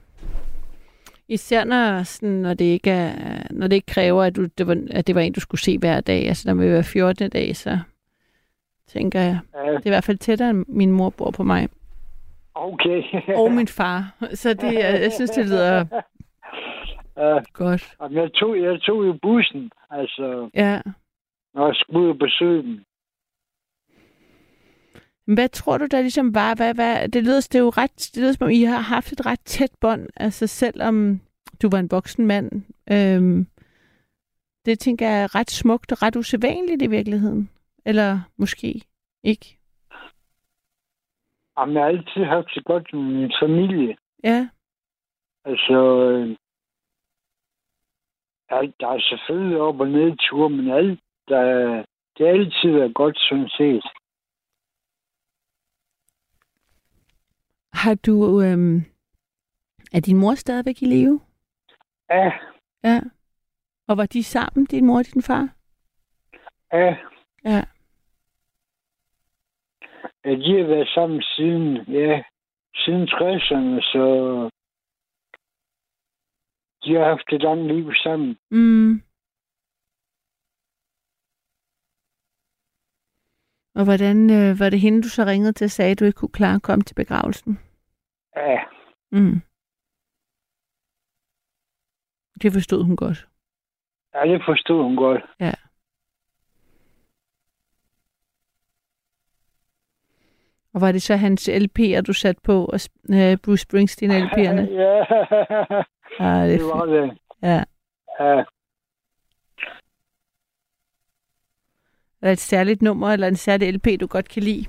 [1.29, 4.77] Især når, sådan, når, det ikke er, når det ikke kræver, at, du, det var,
[4.91, 6.29] at det var en, du skulle se hver dag.
[6.29, 7.31] Altså, når vi var 14.
[7.31, 7.79] dag, så
[8.87, 11.69] tænker jeg, Ja, det er i hvert fald tættere, end min mor bor på mig.
[12.55, 13.03] okay.
[13.37, 14.15] Og min far.
[14.35, 15.85] Så det, jeg synes, det lyder
[17.19, 17.97] ja, godt.
[18.01, 20.83] jamen, jeg, tog, jeg tog jo bussen, altså, Ja.
[21.55, 22.85] når jeg skulle ud og besøge dem.
[25.35, 26.55] Hvad tror du, der ligesom var?
[26.55, 29.13] Hvad, hvad, det, lyder, det er jo ret, det lyder som om, I har haft
[29.13, 31.21] et ret tæt bånd, altså selvom
[31.63, 32.51] du var en voksen mand.
[32.93, 33.47] Øhm,
[34.65, 37.51] det tænker jeg er ret smukt og ret usædvanligt i virkeligheden.
[37.87, 38.83] Eller måske
[39.25, 39.59] ikke.
[41.59, 43.97] Jamen, jeg har altid haft det godt med min familie.
[44.25, 44.49] Ja,
[45.45, 45.79] Altså,
[46.11, 46.37] øh,
[48.51, 51.85] alt, der er selvfølgelig op- og nedture, men alt, der, er-
[52.19, 53.85] det altid været godt, sådan set.
[57.73, 58.43] har du...
[58.43, 58.77] Øhm,
[59.93, 61.21] er din mor stadigvæk i live?
[62.11, 62.31] Ja,
[62.85, 63.01] Ja.
[63.89, 65.49] Og var de sammen, din mor og din far?
[66.73, 66.97] ja.
[67.45, 67.65] Ja.
[70.25, 72.23] Ja, de har været sammen siden, ja,
[72.75, 74.05] siden 60'erne, så
[76.89, 78.31] de har haft et langt liv sammen.
[78.51, 78.93] Mm.
[83.79, 86.17] Og hvordan øh, var det hende, du så ringede til og sagde, at du ikke
[86.21, 87.59] kunne klare at komme til begravelsen?
[88.37, 88.59] Ja,
[89.13, 89.41] Mm.
[92.43, 93.29] Det forstod hun godt.
[94.15, 95.23] ja det forstod hun godt.
[95.41, 95.53] Ja.
[100.79, 104.61] Og var det så hans LP'er, du satte på, og øh, Bruce Springsteen LP'erne?
[104.73, 105.05] ja,
[106.21, 107.19] Ah, det det er var det.
[107.43, 107.63] Ja.
[108.21, 108.45] Ja,
[112.23, 114.67] Er der et særligt nummer eller en særlig LP, du godt kan lide?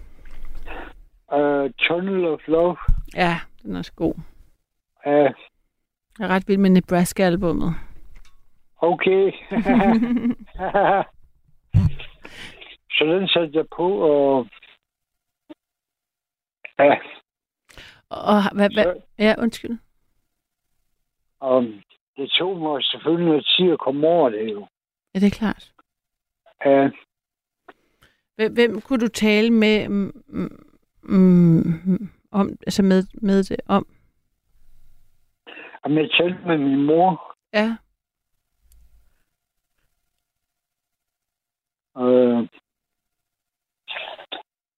[1.33, 2.77] uh, Tunnel of Love.
[3.15, 4.13] Ja, Den er også god.
[5.05, 5.33] Ja, Jeg
[6.19, 7.75] er ret vild med Nebraska-albummet.
[8.81, 9.31] okay.
[12.95, 14.47] så den satte jeg på, og
[16.79, 16.95] ja,
[18.09, 19.77] Og hvad, hvad, ja, undskyld.
[21.39, 21.63] og
[22.17, 24.67] det tog mig selvfølgelig noget tid at komme over det jo.
[25.13, 25.73] Ja, det er klart.
[26.65, 26.89] Ja,
[28.35, 30.65] Hvem, hvem kunne du tale med mm,
[31.03, 33.87] mm, om, altså med, med det om?
[35.83, 37.75] og jeg talte med min mor, Ja.
[41.97, 42.47] Øh,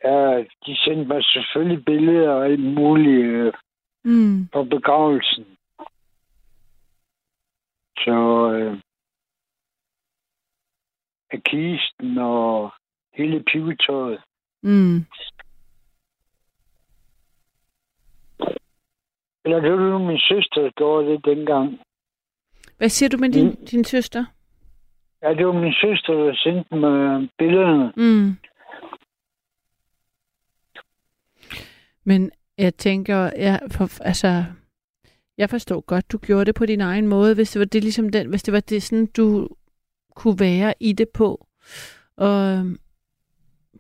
[0.04, 3.54] ja, de sendte mig selvfølgelig billeder og alt muligt øh,
[4.04, 4.48] Mm.
[4.54, 5.46] på begravelsen.
[7.98, 8.78] Så øh,
[11.32, 12.74] af kisten og
[13.14, 14.22] hele pivetøjet.
[14.64, 15.06] Mm.
[19.46, 21.80] Eller det var min søster, der gjorde det dengang.
[22.78, 24.26] Hvad siger du med din, din søster?
[25.24, 27.94] Ja, det var min søster, der sendte mig billederne.
[27.98, 28.38] Mm.
[32.04, 34.46] Men jeg tænker, jeg, for, altså,
[35.38, 38.10] jeg forstår godt, du gjorde det på din egen måde, hvis det var det ligesom
[38.10, 39.50] den, hvis det var det sådan, du
[40.16, 41.48] kunne være i det på.
[42.18, 42.66] Og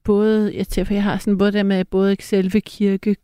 [0.03, 3.15] både, jeg tænker, for jeg har sådan både der med både selve kirke,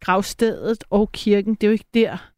[0.00, 2.32] gravstedet og kirken, det er jo ikke der,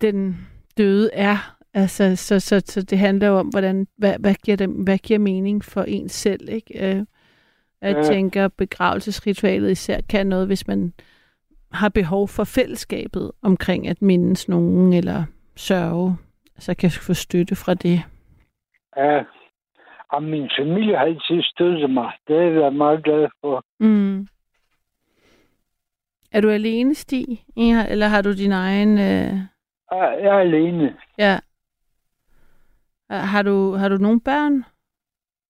[0.00, 0.46] den
[0.76, 1.56] døde er.
[1.74, 5.18] Altså, så, så, så det handler jo om, hvordan, hvad, hvad, giver det, hvad giver
[5.18, 6.96] mening for en selv, ikke?
[6.96, 7.04] Øh,
[7.84, 8.02] Øh, jeg Ja.
[8.02, 10.92] tænker, begravelsesritualet især kan noget, hvis man
[11.72, 15.24] har behov for fællesskabet omkring at mindes nogen eller
[15.56, 16.16] sørge,
[16.58, 18.02] så kan få støtte fra det.
[18.96, 19.22] Ja,
[20.12, 22.12] og min familie har altid støttet mig.
[22.28, 23.64] Det har jeg meget glad for.
[23.80, 24.28] Mm.
[26.32, 27.44] Er du alene, Stig?
[27.56, 28.98] Eller har du din egen...
[28.98, 29.34] Øh...
[29.92, 30.96] Jeg jeg er alene.
[31.18, 31.38] Ja.
[33.10, 34.64] Har du, har du nogle børn?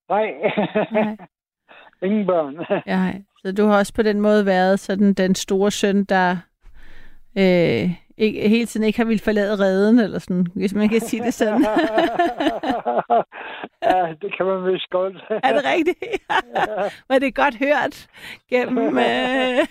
[0.08, 0.32] Nej,
[0.92, 1.16] Nej.
[2.02, 2.56] Ingen børn.
[2.86, 3.12] Ja,
[3.44, 6.36] så du har også på den måde været sådan den store søn, der
[7.38, 11.22] øh, ikke, hele tiden ikke har ville forlade redden, eller sådan, hvis man kan sige
[11.24, 11.60] det sådan.
[13.88, 15.16] ja, det kan man vist godt.
[15.30, 15.98] er det rigtigt?
[17.08, 18.08] Var det godt hørt
[18.50, 19.66] gennem, øh,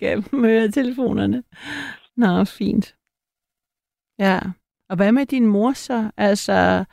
[0.00, 1.42] gennem øh, telefonerne?
[2.16, 2.96] Nå, fint.
[4.18, 4.38] Ja.
[4.88, 6.10] Og hvad med din mor så?
[6.16, 6.84] Altså,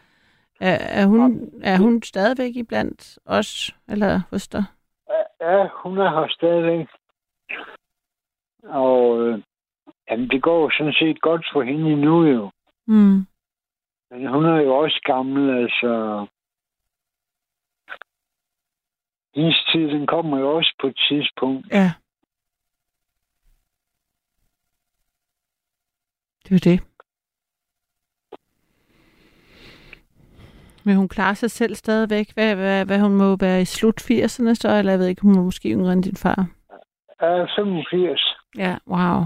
[0.60, 4.64] er, er, hun, er hun stadigvæk i blandt os, eller hos dig?
[5.42, 6.88] Ja, hun er her stadigvæk.
[8.64, 9.44] Og øh,
[10.10, 12.52] jamen, det går jo sådan set godt for hende nu jo.
[12.88, 13.26] Mm.
[14.12, 16.26] Men hun er jo også gammel, altså.
[19.36, 21.68] Hendes tid, den kommer jo også på et tidspunkt.
[21.72, 21.94] Ja.
[26.44, 26.93] Det er det.
[30.86, 32.34] Men hun klarer sig selv stadigvæk.
[32.34, 35.38] Hvad, hvad, hvad hun må være i slut 80'erne så, eller jeg ved ikke, hun
[35.38, 36.48] er måske yngre end din far.
[37.22, 39.24] Jeg er 85, Ja, wow.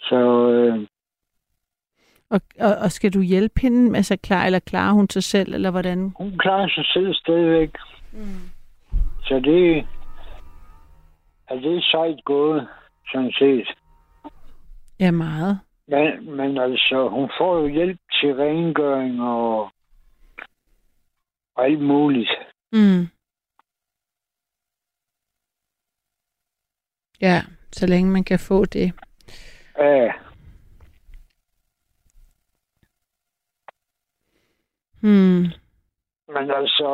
[0.00, 0.86] så øh,
[2.30, 3.96] Og, og, og skal du hjælpe hende?
[3.96, 6.12] Altså, klar, eller klarer hun sig selv, eller hvordan?
[6.16, 7.70] hun klarer sig selv stadigvæk.
[8.12, 8.50] Mm.
[9.24, 9.86] Så det,
[11.48, 12.68] er det er sejt gået,
[13.12, 13.68] sådan set.
[15.00, 15.58] Ja, meget.
[15.88, 19.70] Men, men altså, hun får jo hjælp til rengøring og,
[21.54, 22.30] og alt muligt.
[22.72, 23.06] Mm.
[27.20, 27.42] Ja,
[27.72, 28.92] så længe man kan få det.
[29.78, 30.12] Ja,
[35.00, 35.42] Hmm.
[36.28, 36.88] men altså,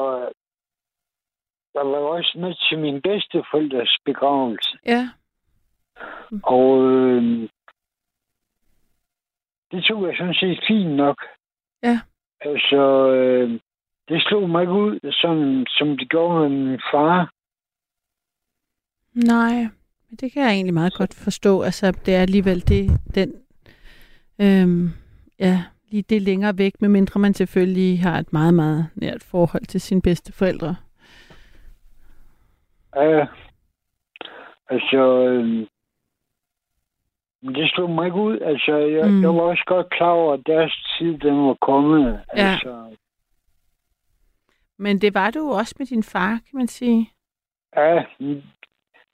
[1.75, 4.79] der var også med til min bedsteforældres begravelse.
[4.87, 5.09] Ja.
[6.43, 7.49] Og øh,
[9.71, 11.19] det tog jeg sådan set fint nok.
[11.83, 12.01] Ja.
[12.41, 13.61] Altså, øh,
[14.09, 17.33] det slog mig ikke ud, som, som det gjorde med min far.
[19.15, 19.55] Nej,
[20.09, 21.63] men det kan jeg egentlig meget godt forstå.
[21.63, 23.33] Altså, det er alligevel det, den,
[24.41, 24.91] øhm,
[25.39, 29.81] ja, lige det længere væk, medmindre man selvfølgelig har et meget, meget nært forhold til
[29.81, 30.77] sine bedste forældre.
[32.97, 33.27] Ja,
[34.69, 35.67] altså, øh,
[37.43, 38.39] det slog mig ikke ud.
[38.41, 39.23] Altså, jeg, Mm.
[39.23, 42.25] jeg var også godt klar over, at deres tid, den var kommet.
[42.37, 42.51] Ja.
[42.53, 42.97] Altså,
[44.79, 47.11] Men det var du også med din far, kan man sige.
[47.77, 48.05] ja,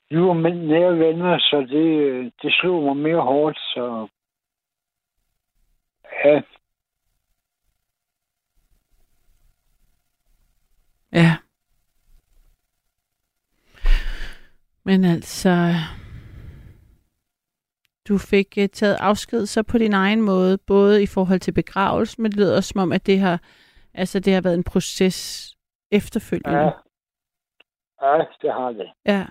[0.09, 4.07] vi var nære venner, så det, det slog mig mere hårdt, så...
[6.25, 6.41] Ja,
[11.13, 11.37] Ja.
[14.83, 15.49] Men altså,
[18.07, 22.21] du fik uh, taget afsked så på din egen måde, både i forhold til begravelse,
[22.21, 23.41] men det lyder også som om, at det har,
[23.93, 25.49] altså, det har været en proces
[25.91, 26.59] efterfølgende.
[26.59, 26.71] Ja.
[28.01, 28.91] Ja, det har det.
[29.05, 29.25] ja.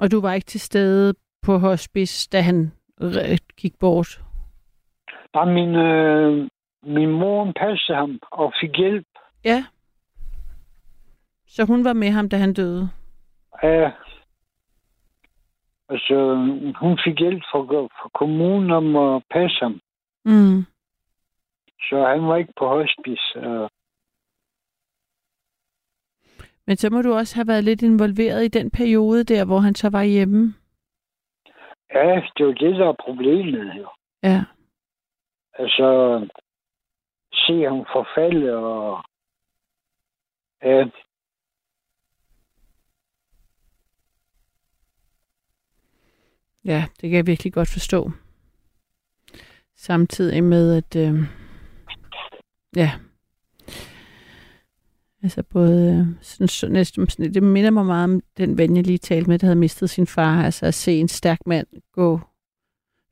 [0.00, 4.22] Og du var ikke til stede på hospice, da han re- gik bort?
[5.32, 6.48] Og min, øh,
[6.82, 9.06] min mor passede ham og fik hjælp.
[9.44, 9.64] Ja.
[11.46, 12.88] Så hun var med ham, da han døde?
[13.62, 13.90] Ja.
[15.88, 16.14] Altså,
[16.80, 17.58] hun fik hjælp fra,
[17.98, 19.80] fra kommunen om at passe ham.
[20.24, 20.64] Mm.
[21.80, 23.36] Så han var ikke på hospice.
[23.36, 23.70] Og,
[26.66, 29.74] Men så må du også have været lidt involveret i den periode der, hvor han
[29.74, 30.54] så var hjemme.
[31.94, 33.72] ja, det var det, der er problemet.
[33.78, 33.88] Jo.
[34.22, 34.44] Ja.
[35.58, 35.88] Altså,
[37.32, 39.04] se ham forfalde og...
[40.62, 40.84] Ja,
[46.68, 48.10] Ja, det kan jeg virkelig godt forstå.
[49.76, 50.96] Samtidig med, at...
[50.96, 51.22] Øh,
[52.76, 52.92] ja.
[55.22, 56.06] Altså både...
[56.10, 59.30] Øh, sådan, så, næsten, sådan, det minder mig meget om den ven, jeg lige talte
[59.30, 60.44] med, der havde mistet sin far.
[60.44, 62.20] Altså at se en stærk mand gå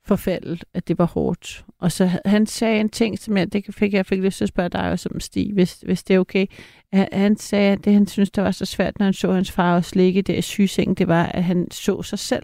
[0.05, 1.65] forfaldet, at det var hårdt.
[1.79, 4.49] Og så han sagde en ting, som jeg, det fik jeg fik lyst til at
[4.49, 6.45] spørge dig også om, Stig, hvis, hvis det er okay.
[6.93, 9.51] Han, han sagde, at det han synes, der var så svært, når han så hans
[9.51, 12.43] far også ligge der i sygesengen, det var, at han så sig selv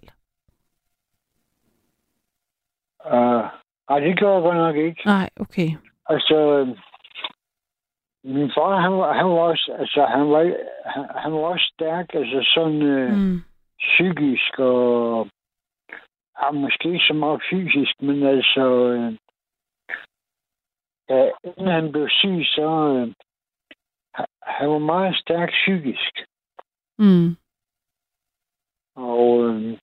[3.05, 3.43] uh,
[3.89, 5.01] ej, det gjorde jeg godt nok ikke.
[5.05, 5.69] Nej, okay.
[6.05, 6.37] Altså,
[8.23, 10.43] min far, han var, han var også, altså, han var,
[10.85, 13.39] han, han var også stærk, altså sådan øh, Mm.
[13.79, 15.27] psykisk og
[16.41, 19.17] ja, måske ikke så meget fysisk, men altså, øh,
[21.09, 23.13] ja, inden han blev syg, så øh,
[24.15, 26.13] han- han var meget stærk psykisk.
[26.99, 27.35] Mm.
[28.95, 29.77] Og øh,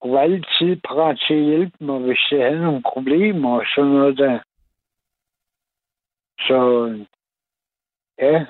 [0.00, 3.90] og var altid parat til at hjælpe mig, hvis jeg havde nogle problemer og sådan
[3.90, 4.38] noget der.
[6.38, 6.58] Så
[8.18, 8.46] ja,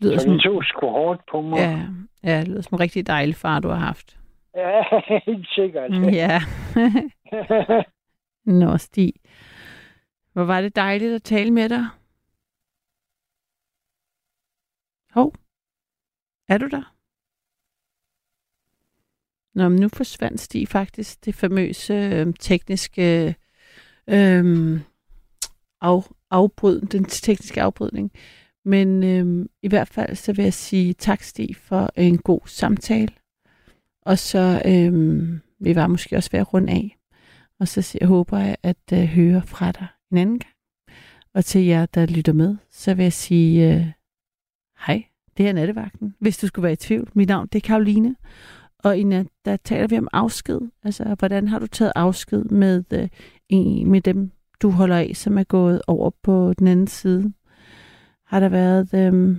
[0.00, 1.58] Lyder så som, det tog sgu hårdt på mig.
[1.58, 1.86] ja,
[2.30, 4.18] ja, det lyder som en rigtig dejlig far, du har haft.
[4.54, 4.82] ja
[5.26, 5.90] helt sikkert.
[5.90, 6.40] Mm, Ja.
[8.60, 9.12] Nå, Stig.
[10.32, 11.84] Hvor var det dejligt at tale med dig.
[15.14, 15.34] Hov.
[16.48, 16.94] Er du der?
[19.54, 23.36] Nå, men nu forsvandt Stig faktisk det famøse øh, tekniske
[24.08, 24.80] øh,
[25.80, 28.10] af, afbryd, den tekniske afbrydning.
[28.64, 33.12] Men øh, i hvert fald så vil jeg sige tak, Stig, for en god samtale.
[34.02, 35.28] Og så øh,
[35.60, 36.96] vi var måske også ved at runde af.
[37.60, 40.54] Og så jeg håber jeg at øh, høre fra dig en anden gang.
[41.34, 43.86] Og til jer, der lytter med, så vil jeg sige øh,
[44.86, 45.04] hej.
[45.36, 47.10] Det er nattevagten, hvis du skulle være i tvivl.
[47.14, 48.16] Mit navn det er Karoline.
[48.84, 50.60] Og i nat, der taler vi om afsked.
[50.84, 53.08] Altså, hvordan har du taget afsked med, øh,
[53.48, 54.30] en, med dem,
[54.62, 57.32] du holder af, som er gået over på den anden side?
[58.26, 59.36] Har der været øh,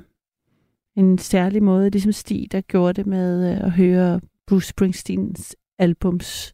[0.95, 6.53] en særlig måde, ligesom Stig, der gjorde det med øh, at høre Bruce Springsteens albums,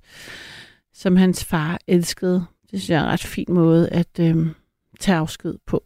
[0.94, 2.46] som hans far elskede.
[2.72, 4.48] Det synes jeg er en ret fin måde at øh,
[5.00, 5.84] tage afsked på.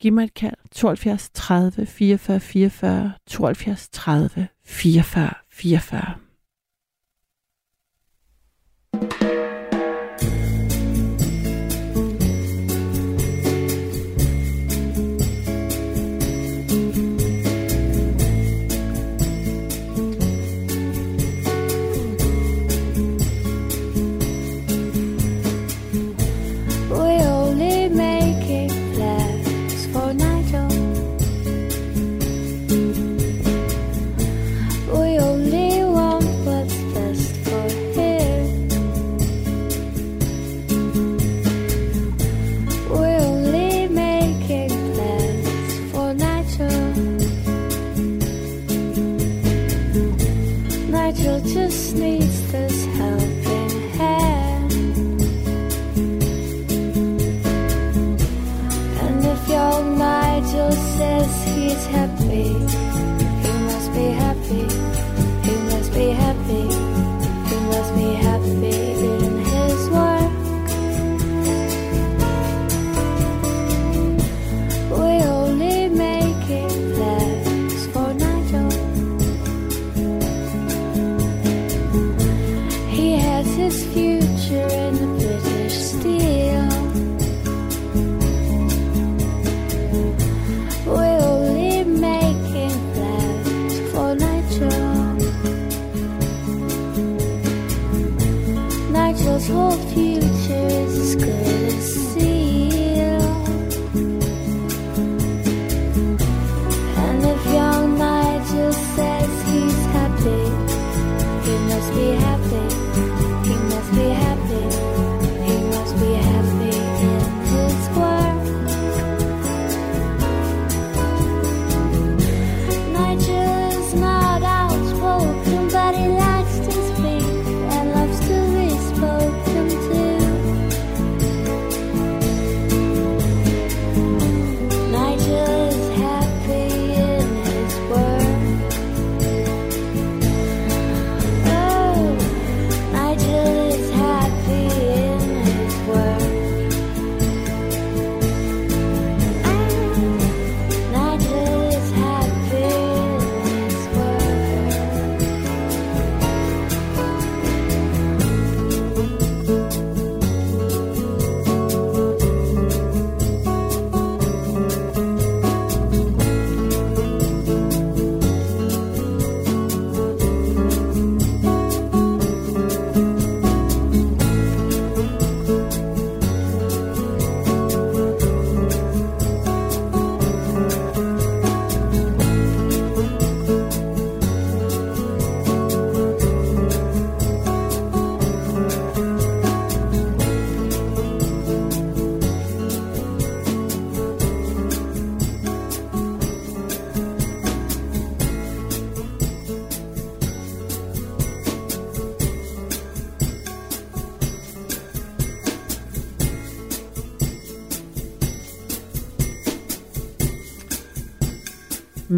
[0.00, 0.54] Giv mig et kald.
[0.70, 3.12] 72 30 44 44.
[3.26, 6.27] 72 30 44 44.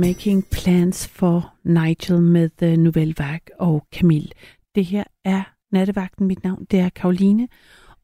[0.00, 4.28] Making Plans for Nigel med uh, Nouvelle Vague og Camille.
[4.74, 5.42] Det her er
[5.72, 6.26] Nattevagten.
[6.26, 7.48] Mit navn det er Karoline,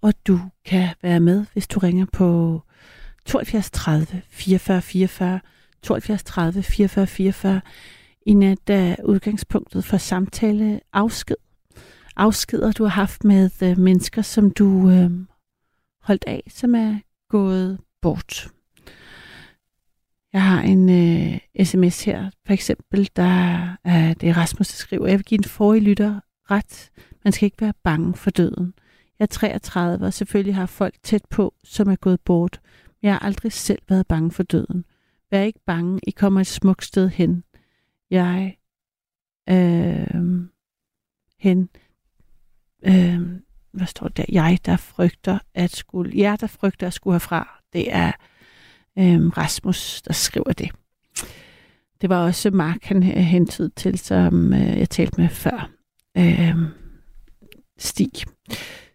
[0.03, 2.61] og du kan være med, hvis du ringer på
[3.27, 5.41] 72 30 44 44,
[5.83, 7.61] 72 30 44 44.
[8.27, 11.37] I nat er udgangspunktet for samtale afsked.
[12.17, 15.11] Afskeder, du har haft med uh, mennesker, som du uh,
[16.03, 16.99] holdt af, som er
[17.31, 18.56] gået bort.
[20.37, 23.23] Jeg har en øh, sms her, for eksempel, der
[23.85, 26.21] er det er Rasmus, der skriver, jeg vil give en forrige lytter
[26.51, 26.91] ret.
[27.25, 28.75] Man skal ikke være bange for døden.
[29.19, 32.61] Jeg er 33, og selvfølgelig har folk tæt på, som er gået bort.
[32.87, 34.85] Men jeg har aldrig selv været bange for døden.
[35.31, 37.45] Vær ikke bange, I kommer et smukt sted hen.
[38.11, 38.57] Jeg
[39.49, 40.47] øh,
[41.39, 41.69] hen
[42.87, 43.21] øh,
[43.73, 44.25] hvad står der?
[44.29, 47.61] Jeg, der frygter at skulle, jeg, der frygter at skulle herfra.
[47.73, 48.13] Det er
[48.99, 50.71] øhm, Rasmus, der skriver det.
[52.01, 55.71] Det var også Mark, han hentede til, som øh, jeg talte med før.
[56.19, 56.67] Øhm,
[57.79, 58.13] Stig.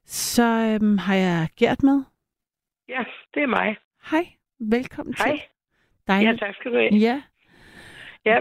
[0.06, 0.44] Så
[0.82, 2.04] øhm, har jeg Gert med.
[2.90, 3.76] Ja, det er mig.
[4.12, 4.26] Hej,
[4.60, 5.30] velkommen Hej.
[5.32, 5.42] til.
[6.08, 6.24] Dig.
[6.24, 6.94] Ja, tak skal du have.
[6.96, 7.22] Ja,
[8.26, 8.38] Ja,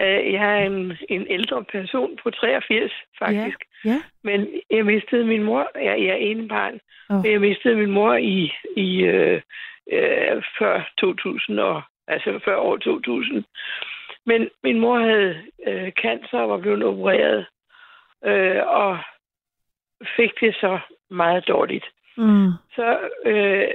[0.00, 3.58] øh, jeg er en, en ældre person på 83, faktisk.
[3.84, 4.02] ja.
[4.24, 5.70] Men jeg mistede min mor.
[5.74, 6.74] Jeg, jeg er ene barn.
[7.10, 7.16] Åh.
[7.22, 9.42] Men jeg mistede min mor i, i øh,
[9.92, 13.44] øh, før 2000, og, altså før år 2000.
[14.26, 17.46] Men min mor havde øh, cancer og var blevet opereret,
[18.24, 18.98] øh, og
[20.16, 20.78] fik det så
[21.10, 21.84] meget dårligt.
[22.16, 22.50] Mm.
[22.74, 23.68] så øh,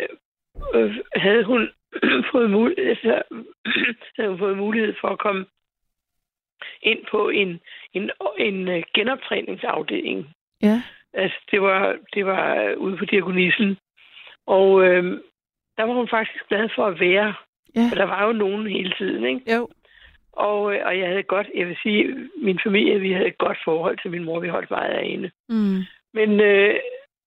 [0.75, 1.69] øh, havde hun
[2.31, 3.21] fået mulighed, så,
[4.17, 5.45] havde hun fået mulighed for at komme
[6.81, 7.59] ind på en,
[7.93, 10.35] en, en øh, genoptræningsafdeling.
[10.61, 10.81] Ja,
[11.13, 13.77] Altså, det var, det var øh, ude på Diakonisen.
[14.45, 15.19] Og øh,
[15.79, 17.33] der var hun faktisk glad for at være.
[17.75, 17.85] ja.
[17.89, 19.55] For der var jo nogen hele tiden, ikke?
[19.55, 19.67] Jo.
[20.33, 23.57] Og, øh, og jeg havde godt, jeg vil sige, min familie, vi havde et godt
[23.65, 24.39] forhold til min mor.
[24.39, 25.31] Vi holdt meget af hende.
[25.49, 25.79] Mm.
[26.13, 26.75] Men øh,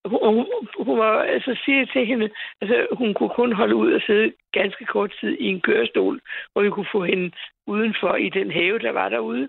[0.04, 0.46] hun, hun,
[0.86, 2.30] hun var, altså siger til hende,
[2.60, 6.20] altså hun kunne kun holde ud og sidde ganske kort tid i en kørestol,
[6.52, 7.32] hvor vi kunne få hende
[7.66, 9.48] udenfor i den have, der var derude.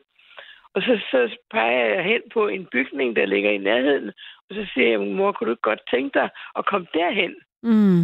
[0.76, 4.08] Og så, så peger jeg hen på en bygning, der ligger i nærheden,
[4.50, 7.36] og så siger jeg, mor, kunne du ikke godt tænke dig at komme derhen?
[7.64, 8.04] Mm.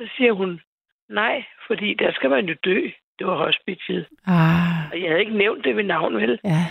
[0.00, 0.60] Så siger hun,
[1.08, 2.90] nej, fordi der skal man jo dø.
[3.18, 4.06] Det var hospitiet.
[4.26, 6.40] Ah, Og jeg havde ikke nævnt det ved navn, vel?
[6.44, 6.64] ja.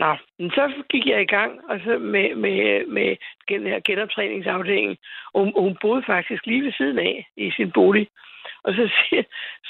[0.00, 3.16] Nå, men så gik jeg i gang og så med, med, med
[3.48, 4.98] den her genoptræningsafdeling.
[5.32, 8.08] Og hun, hun boede faktisk lige ved siden af i sin bolig.
[8.62, 8.90] Og så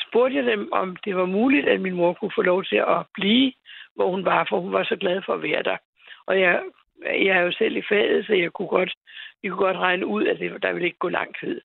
[0.08, 3.06] spurgte jeg dem, om det var muligt, at min mor kunne få lov til at
[3.14, 3.52] blive,
[3.94, 5.76] hvor hun var, for hun var så glad for at være der.
[6.26, 6.62] Og jeg,
[7.04, 8.92] jeg er jo selv i faget, så jeg kunne godt,
[9.42, 11.60] jeg kunne godt regne ud, at det, der ville ikke gå lang tid.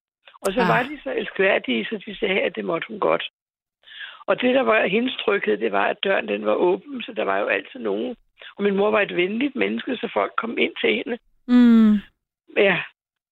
[0.46, 0.68] Og så Ah.
[0.68, 3.24] var de så elskværdige, så de sagde, at det måtte hun godt.
[4.26, 7.24] Og det, der var hendes tryghed, det var, at døren den var åben, så der
[7.24, 8.16] var jo altid nogen.
[8.56, 11.18] Og min mor var et venligt menneske, så folk kom ind til hende.
[11.46, 11.92] Mm.
[12.56, 12.82] Ja.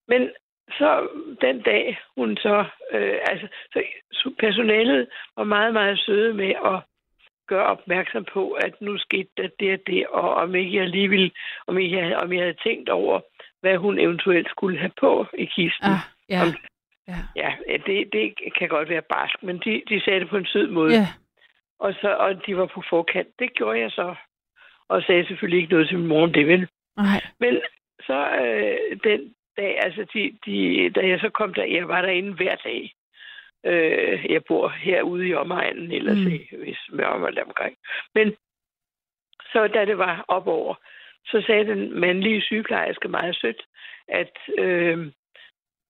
[0.08, 0.30] Men
[0.78, 1.08] så
[1.40, 6.80] den dag, hun så, øh, altså, så personalet var meget, meget søde med at
[7.46, 11.08] gøre opmærksom på, at nu skete der det og det, og om ikke jeg lige
[11.08, 11.30] ville,
[11.66, 13.20] om jeg, om jeg havde tænkt over,
[13.60, 15.92] hvad hun eventuelt skulle have på i kisten.
[15.94, 16.42] Ah, ja.
[16.42, 16.48] Om,
[17.08, 17.18] Ja.
[17.36, 17.54] ja,
[17.86, 20.94] det, det kan godt være barsk, men de, de sagde det på en sød måde.
[20.94, 21.06] Ja.
[21.78, 23.28] Og, så, og de var på forkant.
[23.38, 24.14] Det gjorde jeg så.
[24.88, 26.68] Og sagde selvfølgelig ikke noget til min mor om det, vel?
[26.96, 27.20] Nej.
[27.40, 27.60] Men
[28.06, 32.32] så øh, den dag, altså de, de, da jeg så kom der, jeg var derinde
[32.32, 32.92] hver dag.
[33.66, 36.18] Øh, jeg bor herude i omegnen, Mm.
[36.18, 36.62] mm.
[36.62, 37.76] hvis med omegn omkring.
[38.14, 38.34] Men
[39.52, 40.74] så da det var op over,
[41.26, 43.62] så sagde den mandlige sygeplejerske meget sødt,
[44.08, 45.12] at øh,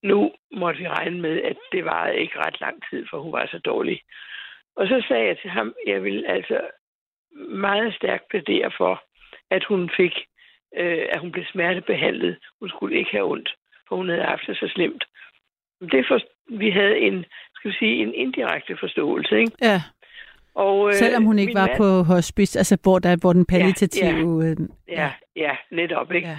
[0.03, 3.47] nu måtte vi regne med, at det var ikke ret lang tid, for hun var
[3.47, 4.01] så dårlig.
[4.77, 6.61] Og så sagde jeg til ham, jeg vil altså
[7.49, 9.03] meget stærkt plædere for,
[9.51, 10.13] at hun fik,
[10.77, 12.39] øh, at hun blev smertebehandlet.
[12.61, 13.55] Hun skulle ikke have ondt,
[13.89, 15.05] for hun havde haft det så slemt.
[15.81, 16.19] Det for,
[16.59, 17.25] vi havde en,
[17.55, 19.53] skal vi sige, en indirekte forståelse, ikke?
[19.63, 19.83] Ja.
[20.55, 24.45] Og, øh, Selvom hun ikke var mand- på hospice, altså hvor, der, hvor den palliative...
[24.51, 24.57] øh,
[24.89, 26.29] Ja, ja, netop, ikke?
[26.29, 26.39] Ja.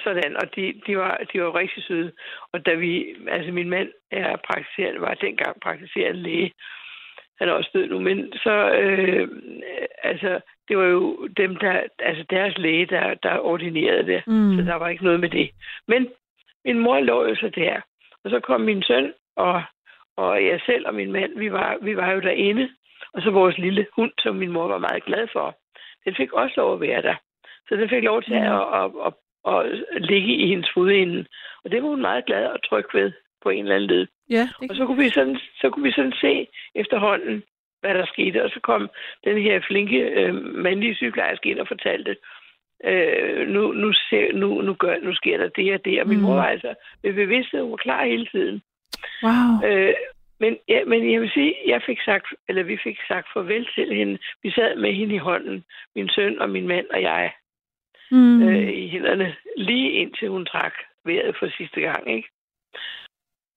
[0.00, 2.12] Sådan, og de, de, var, de var rigtig søde.
[2.52, 6.52] Og da vi, altså min mand er praktiserende, var dengang praktiserende læge.
[7.38, 9.28] Han er også død nu, men så, øh,
[10.02, 14.26] altså, det var jo dem, der, altså deres læge, der, der ordinerede det.
[14.26, 14.56] Mm.
[14.56, 15.50] Så der var ikke noget med det.
[15.88, 16.08] Men
[16.64, 17.80] min mor lå jo så der.
[18.24, 19.62] Og så kom min søn og,
[20.16, 22.70] og jeg selv og min mand, vi var, vi var jo derinde.
[23.12, 25.56] Og så vores lille hund, som min mor var meget glad for.
[26.04, 27.14] Den fik også lov at være der.
[27.68, 29.12] Så den fik lov til at, at, at,
[29.46, 29.66] at
[30.10, 31.24] ligge i hendes fodende.
[31.64, 33.12] Og det var hun meget glad og tryg ved
[33.42, 34.06] på en eller anden led.
[34.30, 37.42] Ja, det, Og så kunne vi sådan, så kunne vi sådan se efterhånden,
[37.80, 38.44] hvad der skete.
[38.44, 38.90] Og så kom
[39.24, 40.34] den her flinke øh,
[40.64, 42.16] mandlige sygeplejerske ind og fortalte,
[42.84, 46.00] øh, nu, nu, ser, nu, nu, gør, nu sker der det og det.
[46.00, 46.22] Og min Mm.
[46.22, 48.62] mor var altså ved bevidsthed, hun var klar hele tiden.
[49.22, 49.68] wow.
[49.70, 49.94] Øh,
[50.40, 53.94] men, ja, men jeg vil sige, jeg fik sagt, eller vi fik sagt farvel til
[53.94, 54.18] hende.
[54.42, 55.64] Vi sad med hende i hånden,
[55.94, 57.32] min søn og min mand og jeg,
[58.10, 58.42] Mm.
[58.48, 62.28] øh, i hænderne, lige indtil hun trak vejret for sidste gang, ikke?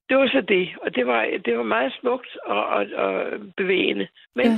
[0.10, 4.08] Det var så det, og det var, det var meget smukt og, og, og bevægende.
[4.36, 4.58] Men Ja.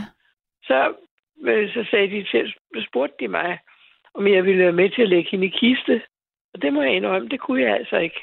[0.64, 0.94] så,
[1.44, 2.54] øh, så sagde de til,
[2.88, 3.60] spurgte de mig,
[4.14, 6.02] om jeg ville være med til at lægge hende i kiste.
[6.54, 8.20] Og det må jeg indrømme, det kunne jeg altså ikke.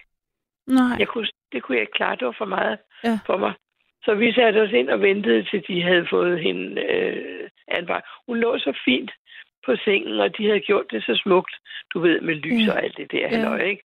[0.67, 0.97] Nej.
[0.99, 3.19] Jeg kunne, det kunne jeg ikke klare, det var for meget Ja.
[3.27, 3.53] for mig.
[4.05, 8.07] Så vi satte os ind og ventede, til de havde fået hende øh, anbragt.
[8.27, 9.11] Hun lå så fint
[9.67, 11.55] på sengen, og de havde gjort det så smukt,
[11.95, 12.73] du ved, med lys Ja.
[12.73, 13.29] og alt det der, Ja.
[13.29, 13.83] halløj, ikke?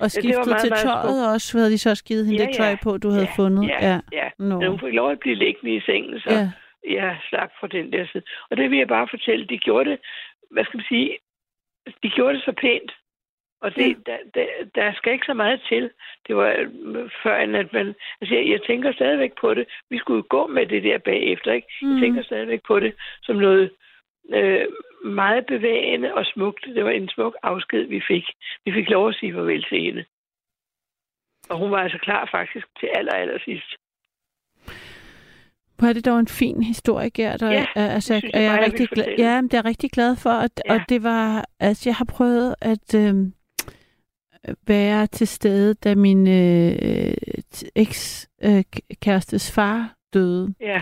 [0.00, 2.66] Og skiftet meget, til meget tøjet også, havde de så givet hende Ja, det tøj
[2.68, 2.76] ja.
[2.82, 3.68] på, du havde Ja, fundet.
[3.68, 4.00] Ja, ja.
[4.12, 4.28] ja.
[4.38, 4.60] Nå.
[4.60, 6.50] Men hun fik lov at blive liggende i sengen, så Ja.
[6.98, 8.22] jeg slap fra den der side.
[8.50, 9.98] Og det vil jeg bare fortælle, de gjorde det,
[10.50, 11.18] hvad skal man sige,
[12.02, 12.92] de gjorde det så pænt.
[13.60, 15.90] Og det, der, der, der skal ikke så meget til.
[16.26, 17.94] Det var øh, før, end at man...
[18.20, 19.66] Altså, jeg, jeg tænker stadigvæk på det.
[19.90, 21.68] Vi skulle gå med det der bagefter, ikke?
[21.82, 21.92] Mm.
[21.92, 23.70] Jeg tænker stadigvæk på det som noget
[24.34, 24.64] øh,
[25.06, 26.64] meget bevægende og smukt.
[26.74, 28.24] Det var en smuk afsked, vi fik.
[28.64, 30.04] Vi fik lov at sige farvel til hende.
[31.50, 33.70] Og hun var altså klar faktisk til aller, aller sidst.
[35.78, 37.42] Hvor er det dog en fin historie, Gert.
[37.42, 39.64] Og, Ja, øh, altså, det synes jeg jeg er rigtig glad, ja, det er jeg
[39.64, 40.30] rigtig glad for.
[40.30, 40.74] Og, Ja.
[40.74, 43.14] og det var, altså, jeg har prøvet at øh,
[44.66, 47.12] være til stede, da min øh,
[47.76, 50.54] eks-kærestes far døde.
[50.60, 50.80] Ja,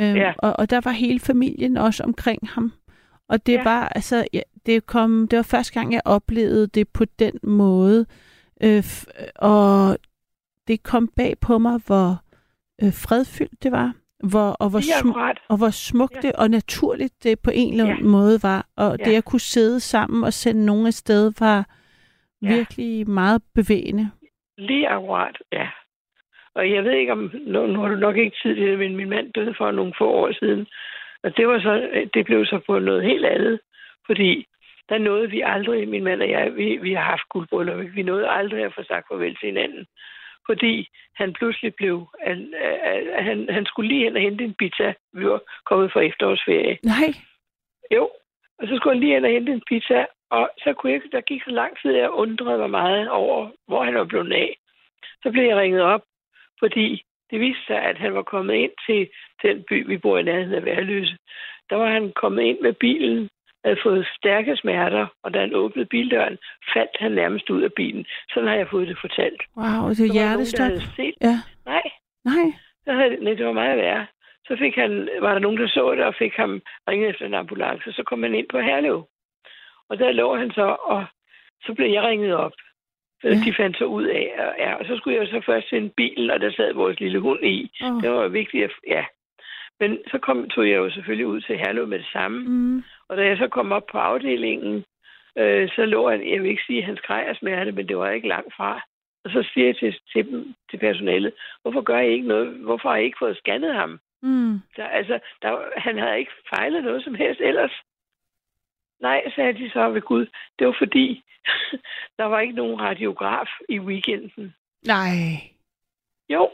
[0.00, 0.32] Øhm, Ja.
[0.38, 2.72] og, og der var hele familien også omkring ham.
[3.28, 3.62] Og det Ja.
[3.64, 8.06] var altså, ja, det kom, det var første gang, jeg oplevede det på den måde.
[8.62, 8.84] Øh,
[9.36, 9.98] og
[10.68, 12.08] det kom bag på mig, hvor
[12.82, 13.92] øh, fredfyldt det var.
[14.30, 17.70] Hvor, og, hvor det er sm- og hvor smukt det og naturligt det på en
[17.72, 18.10] eller anden Ja.
[18.10, 18.66] måde var.
[18.76, 19.16] Og det Ja.
[19.16, 21.66] at kunne sidde sammen og sende nogen afsted var
[22.42, 22.54] Ja.
[22.56, 24.10] virkelig meget bevægende.
[24.58, 25.68] Lige akkurat, ja.
[26.54, 28.96] Og jeg ved ikke om, nu, nu har du nok ikke tid til det, men
[28.96, 30.66] min mand døde for nogle få år siden.
[31.26, 31.74] Og det var så,
[32.14, 33.60] det blev så på noget helt andet,
[34.06, 34.46] fordi
[34.88, 38.28] der nåede vi aldrig, min mand og jeg, vi, vi har haft guldbryllup, vi nåede
[38.28, 39.86] aldrig at få sagt farvel til hinanden.
[40.46, 44.94] Fordi han pludselig blev, han, øh, han, han skulle lige hen og hente en pizza.
[45.12, 46.78] Vi var kommet fra efterårsferie.
[46.82, 47.08] Nej,
[47.90, 48.10] Jo,
[48.58, 51.20] og så skulle han lige hen og hente en pizza, og så kunne jeg, der
[51.20, 54.58] gik så lang tid, at jeg undrede mig meget over, hvor han var blevet af.
[55.22, 56.02] Så blev jeg ringet op,
[56.60, 59.08] fordi det viste sig, at han var kommet ind til
[59.42, 61.16] den by, vi bor i nærheden af Værløse.
[61.70, 63.28] Der var han kommet ind med bilen,
[63.64, 66.38] havde fået stærke smerter, og da han åbnede bildøren,
[66.74, 68.06] faldt han nærmest ud af bilen.
[68.30, 69.42] Sådan har jeg fået det fortalt.
[69.56, 70.70] wow, det Så er hjertestop.
[71.20, 71.82] Ja, Nej,
[72.24, 72.46] nej.
[72.84, 74.06] så havde, nej, det var meget værre.
[74.46, 77.34] Så fik han, var der nogen, der så det, og fik ham ringet efter en
[77.34, 77.92] ambulance.
[77.92, 79.06] Så kom han ind på Herlev.
[79.88, 81.04] Og der lå han så, og
[81.64, 82.52] så blev jeg ringet op.
[83.30, 83.40] Ja.
[83.44, 86.30] De fandt så ud af, og, ja, og så skulle jeg så først sende bilen,
[86.30, 87.70] og der sad vores lille hund i.
[87.84, 88.02] Åh.
[88.02, 89.04] Det var vigtigt, at, ja.
[89.80, 92.38] Men så kom, tog jeg jo selvfølgelig ud til Herlev med det samme.
[92.48, 92.82] Mm.
[93.08, 94.84] Og da jeg så kom op på afdelingen,
[95.38, 97.96] øh, så lå han, jeg vil ikke sige, at han skreg af smerte, men det
[97.98, 98.80] var ikke langt fra.
[99.24, 102.48] Og så siger jeg til, til, dem, til personalet, hvorfor gør I ikke noget?
[102.48, 104.00] Hvorfor har I ikke fået scannet ham?
[104.22, 104.60] Mm.
[104.76, 107.72] Der, altså, der, han havde ikke fejlet noget som helst ellers.
[109.00, 110.26] Nej, sagde de så ved Gud.
[110.58, 111.24] Det var fordi,
[112.18, 114.54] der var ikke nogen radiograf i weekenden.
[114.86, 115.12] Nej.
[116.28, 116.50] Jo.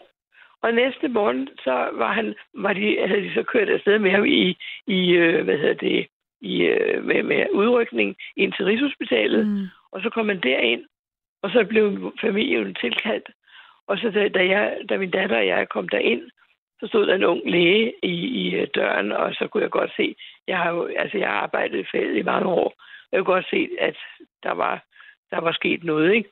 [0.62, 4.24] Og næste morgen, så var han, var de, havde de så kørt afsted med ham
[4.24, 6.06] i, i øh, hvad hedder det,
[6.40, 9.46] i, øh, med, med udrykning ind til Rigshospitalet.
[9.46, 9.66] Mm.
[9.92, 10.84] Og så kom man derind,
[11.42, 13.30] og så blev familien tilkaldt.
[13.86, 16.30] Og så da, da, jeg, da min datter og jeg kom derind,
[16.82, 19.92] så stod der en ung læge i, i øh, døren, og så kunne jeg godt
[19.96, 20.14] se,
[20.48, 22.68] jeg har jo, altså jeg har arbejdet i feltet i mange år,
[23.08, 23.96] og jeg kunne godt se, at
[24.42, 24.84] der var,
[25.30, 26.28] der var sket noget, ikke?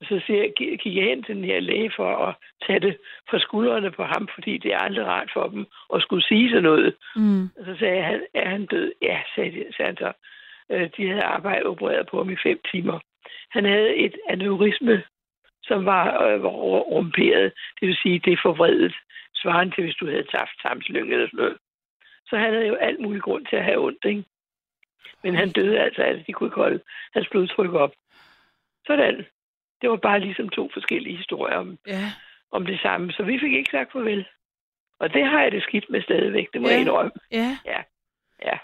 [0.00, 2.34] Og så siger jeg, gi- gik jeg hen til den her læge for at
[2.66, 2.96] tage det
[3.30, 6.62] fra skuldrene på ham, fordi det er aldrig rart for dem at skulle sige sådan
[6.62, 6.94] noget.
[7.16, 7.42] Mm.
[7.42, 8.92] Og så sagde "Han- er han død?
[9.02, 10.12] Ja, sagde, de, sagde han så.
[10.72, 12.98] Øh, De havde arbejdet opereret på ham i fem timer.
[13.50, 15.02] Han havde et aneurisme,
[15.62, 16.48] som var, øh, var
[16.94, 17.52] rumperet.
[17.80, 18.94] Det vil sige, det er forvredet,
[19.42, 21.56] svarende til, hvis du havde tabt tarmslynge eller sådan noget.
[22.28, 24.24] Så han havde jo alt mulig grund til at have ondt, ikke?
[25.24, 26.80] Men han døde altså, at de kunne ikke holde
[27.14, 27.92] hans blodtryk op.
[28.86, 29.26] Sådan.
[29.80, 32.04] Det var bare ligesom to forskellige historier om, Ja.
[32.52, 33.12] om det samme.
[33.12, 34.26] Så vi fik ikke sagt farvel.
[34.98, 36.72] Og det har jeg det skidt med stadigvæk, det må Ja.
[36.72, 37.12] jeg indrømme.
[37.32, 37.58] Ja.
[37.66, 37.82] Ja.
[38.44, 38.58] Ja,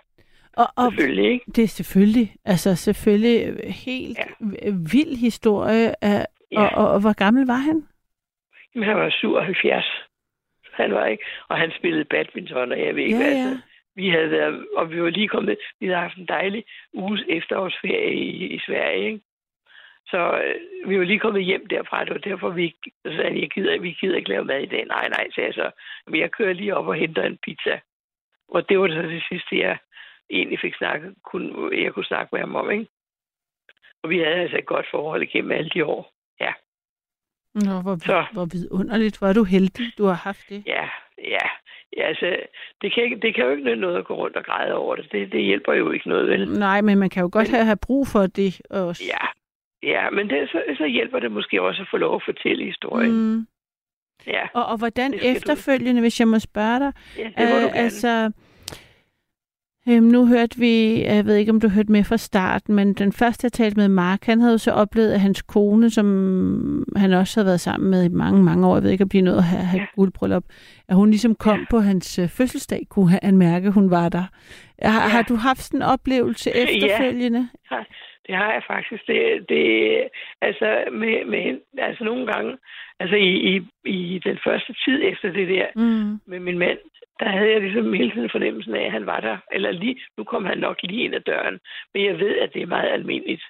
[0.56, 1.44] Og, og selvfølgelig, ikke?
[1.56, 4.70] det er selvfølgelig, altså selvfølgelig helt Ja.
[4.92, 6.04] vild historie.
[6.04, 6.60] Af, Ja.
[6.60, 7.86] og, og, og hvor gammel var han?
[8.74, 9.84] Men han var 77.
[10.76, 11.24] Han var ikke.
[11.48, 13.34] Og han spillede badminton, og jeg ved ikke Ja, hvad.
[13.36, 13.48] ja.
[13.48, 13.62] Altså,
[13.94, 18.14] vi havde været, og vi var lige kommet, vi havde haft en dejlig uges efterårsferie
[18.14, 19.20] i, i Sverige, ikke?
[20.06, 22.74] Så øh, vi var lige kommet hjem derfra, det var derfor, vi
[23.04, 24.84] sagde jeg gider, vi gider ikke lave mad i dag.
[24.86, 25.70] Nej, nej, sagde jeg så.
[26.06, 27.80] Men jeg kører lige op og henter en pizza.
[28.48, 29.78] Og det var så det sidste, jeg
[30.30, 32.86] egentlig fik snakket, kunne, jeg kunne snakke med ham om, ikke?
[34.02, 36.12] Og vi havde altså et godt forhold igennem alle de år.
[37.64, 38.24] Nå, hvor, Så.
[38.32, 39.18] hvor vidunderligt.
[39.18, 40.62] Hvor er du heldig, du har haft det.
[40.66, 40.84] ja,
[41.18, 41.46] ja.
[41.96, 42.36] ja altså,
[42.82, 44.96] det kan, ikke, det kan jo ikke nytte noget at gå rundt og græde over
[44.96, 45.08] det.
[45.12, 46.48] Det, det hjælper jo ikke noget, vel?
[46.58, 49.02] Nej, men man kan jo godt Men- have, have brug for det også.
[49.14, 49.24] Ja,
[49.92, 53.12] ja men det, så, så hjælper det måske også at få lov at fortælle historien.
[53.12, 53.46] Mm.
[54.26, 55.36] Ja, Og, og hvordan skal du.
[55.36, 58.32] efterfølgende, hvis jeg må spørge dig, ja, det må du øh, gerne.
[59.88, 63.12] Øhm, nu hørte vi, jeg ved ikke, om du hørte med fra starten, men den
[63.12, 67.12] første, jeg talte med Mark, han havde jo så oplevet, at hans kone, som han
[67.12, 69.38] også havde været sammen med i mange, mange år, jeg ved ikke, om de nåede
[69.38, 69.86] at have, have Ja.
[69.96, 70.44] guldbryllup,
[70.88, 71.64] at hun ligesom kom Ja.
[71.70, 74.24] på hans øh, fødselsdag, kunne han mærke, at hun var der.
[74.82, 75.08] Har, Ja.
[75.08, 76.62] har du haft sådan en oplevelse Ja.
[76.64, 77.48] efterfølgende?
[78.28, 79.06] Det har jeg faktisk.
[79.06, 79.64] Det, det,
[80.42, 82.56] altså, med, med, altså nogle gange,
[83.00, 86.20] altså i, i, i den første tid efter det der Mm.
[86.26, 86.78] med min mand,
[87.20, 89.36] der havde jeg ligesom hele tiden fornemmelsen af, at han var der.
[89.52, 91.58] Eller lige, nu kom han nok lige ind ad døren.
[91.94, 93.42] Men jeg ved, at det er meget almindeligt.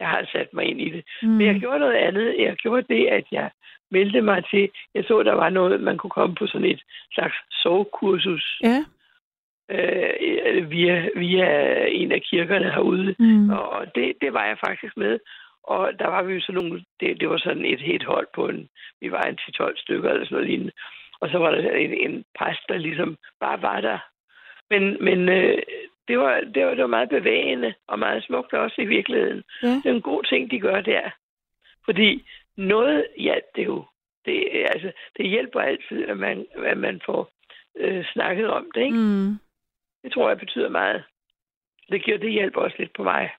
[0.00, 1.04] Jeg har sat mig ind i det.
[1.22, 1.28] Mm.
[1.28, 2.34] Men jeg gjorde noget andet.
[2.38, 3.50] Jeg gjorde det, at jeg
[3.90, 6.82] meldte mig til, jeg så, der var noget, man kunne komme på sådan et
[7.14, 8.78] slags sovekursus Ja.
[9.70, 11.48] øh, via, via
[11.88, 13.14] en af kirkerne herude.
[13.18, 13.50] Mm.
[13.50, 15.18] Og det, det var jeg faktisk med.
[15.64, 18.48] Og der var vi jo sådan nogle, det, det var sådan et helt hold på
[18.48, 18.68] en,
[19.00, 20.72] vi var en 10-12 stykker eller sådan noget lignende.
[21.20, 23.98] Og så var der en, en præst, der ligesom bare var der.
[24.70, 25.62] Men, men øh,
[26.08, 29.42] det, var, det, var, det var meget bevægende og meget smukt også i virkeligheden.
[29.62, 29.68] Ja.
[29.68, 31.10] Det er en god ting, de gør der.
[31.84, 33.84] Fordi noget hjalp det jo.
[34.24, 37.30] Det, altså, det hjælper altid, at man, at man får
[37.76, 38.82] øh, snakket om det.
[38.82, 38.96] Ikke?
[38.96, 39.38] Mm.
[40.02, 41.04] Det tror jeg betyder meget.
[41.90, 43.30] Det, giver, det hjælper også lidt på mig.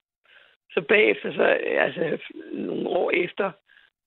[0.71, 2.17] Så bagefter, så, altså
[2.53, 3.51] nogle år efter,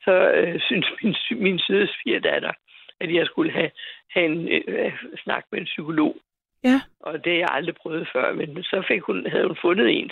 [0.04, 2.52] så øh, synes min, min søde svigerdatter,
[3.00, 3.70] at jeg skulle have,
[4.10, 4.92] have en øh,
[5.24, 6.16] snak med en psykolog.
[6.64, 6.80] Ja.
[7.00, 10.10] Og det har jeg aldrig prøvet før, men så fik hun, havde hun fundet en,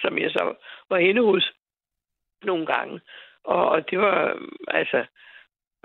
[0.00, 0.54] som jeg så
[0.90, 1.52] var inde hos
[2.42, 3.00] nogle gange.
[3.44, 5.04] Og, og det var, øh, altså,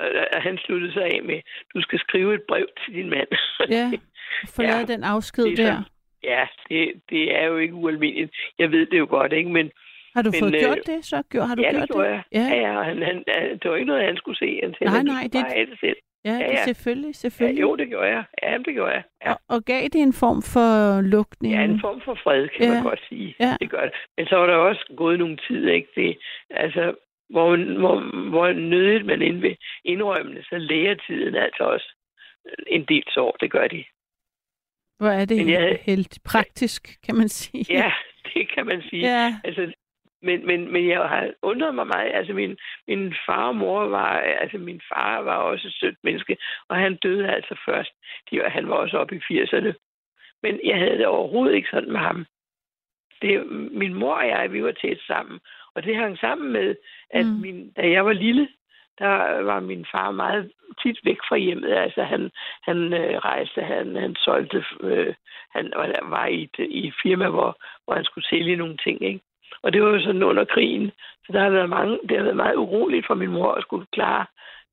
[0.01, 1.41] øh, han sluttede sig af med,
[1.75, 3.27] du skal skrive et brev til din mand.
[3.69, 3.91] Ja.
[4.55, 4.85] Få Ja.
[4.87, 5.71] den afsked Det er der.
[5.71, 5.83] sådan-
[6.23, 8.35] Ja, det, det er jo ikke ualmindeligt.
[8.59, 9.49] Jeg ved det jo godt, ikke?
[9.49, 9.71] Men
[10.15, 11.23] Har du Men, fået øh, gjort det så?
[11.31, 12.23] Gjort, har du ja, gjort det gjorde jeg.
[12.31, 12.45] Ja.
[12.61, 14.59] Ja, han, han, han, det var ikke noget, han skulle se.
[14.63, 15.95] Han tænkte, Nej, nej, det- det selv.
[16.27, 16.63] Ja, Ja, det ja.
[16.69, 17.61] selvfølgelig, Ja, selvfølgelig.
[17.61, 18.23] jo, det gjorde jeg.
[18.43, 19.03] Ja, det gjorde jeg.
[19.25, 19.31] Ja.
[19.31, 21.53] Og, og gav det en form for lukning?
[21.55, 22.73] Ja, en form for fred, kan Ja.
[22.73, 23.35] man godt sige.
[23.39, 23.51] Ja.
[23.61, 23.93] Det gør det.
[24.17, 25.87] Men så var der også gået nogle tid, ikke?
[25.95, 26.17] Det,
[26.49, 26.83] altså,
[27.29, 27.47] hvor,
[27.79, 27.95] hvor,
[28.29, 29.21] hvor nødigt man
[29.85, 31.87] indrømmende, så lærer tiden altså også
[32.67, 33.37] en del år.
[33.41, 33.83] Det gør de.
[34.99, 37.65] Hvor er det Men jeg- helt praktisk, kan man sige.
[37.69, 37.91] Ja,
[38.33, 39.01] det kan man sige.
[39.07, 39.35] ja.
[39.43, 39.73] Altså,
[40.27, 42.11] men, men, men jeg har undret mig meget.
[42.13, 42.57] Altså, min,
[42.87, 44.11] min far og mor var...
[44.43, 46.37] Altså, min far var også et sødt menneske,
[46.69, 47.91] og han døde altså først.
[48.31, 49.71] De, han var også oppe i 80'erne.
[50.43, 52.25] Men jeg havde det overhovedet ikke sådan med ham.
[53.21, 53.47] Det,
[53.81, 55.39] min mor og jeg, vi var tæt sammen.
[55.75, 56.75] Og det hang sammen med,
[57.09, 57.31] at Mm.
[57.31, 58.47] min, da jeg var lille,
[58.99, 60.51] der var min far meget
[60.83, 61.71] tit væk fra hjemmet.
[61.73, 62.31] Altså han,
[62.63, 65.13] han øh, rejste, han, han solgte, øh,
[65.55, 69.03] han var, var i, et, i et firma, hvor, hvor han skulle sælge nogle ting.
[69.03, 69.19] Ikke?
[69.67, 70.91] Og det var jo sådan under krigen.
[71.25, 73.85] Så der har været mange, det har været meget uroligt for min mor at skulle
[73.91, 74.25] klare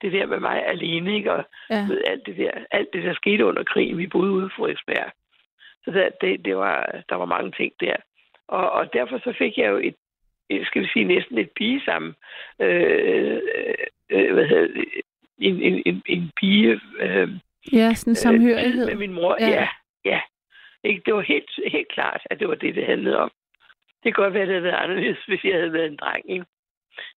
[0.03, 1.16] det der med mig alene.
[1.16, 1.32] Ikke?
[1.32, 1.86] Og Ja.
[1.88, 3.99] ved alt det der, alt det der skete under krigen.
[3.99, 5.11] Vi boede ude på Frederiksberg.
[5.84, 7.97] Så der, det, det var, der var mange ting der.
[8.49, 9.95] Og, og derfor så fik jeg jo et,
[10.66, 12.14] skal vi sige, næsten et pige sammen.
[12.61, 13.38] Øh,
[14.11, 14.84] øh, hvad hedder det?
[15.38, 17.28] En, en, en, en pige øh,
[17.72, 18.86] Ja, sådan en samhørighed.
[18.86, 19.36] med min mor.
[19.40, 19.68] Ja, ja.
[20.05, 20.20] ja.
[20.84, 21.03] Ikke?
[21.07, 23.30] Det var helt, helt klart, at det var det, det handlede om.
[24.05, 26.30] Det kan godt være, at det havde været anderledes, hvis jeg havde været en dreng.
[26.30, 26.44] Ikke?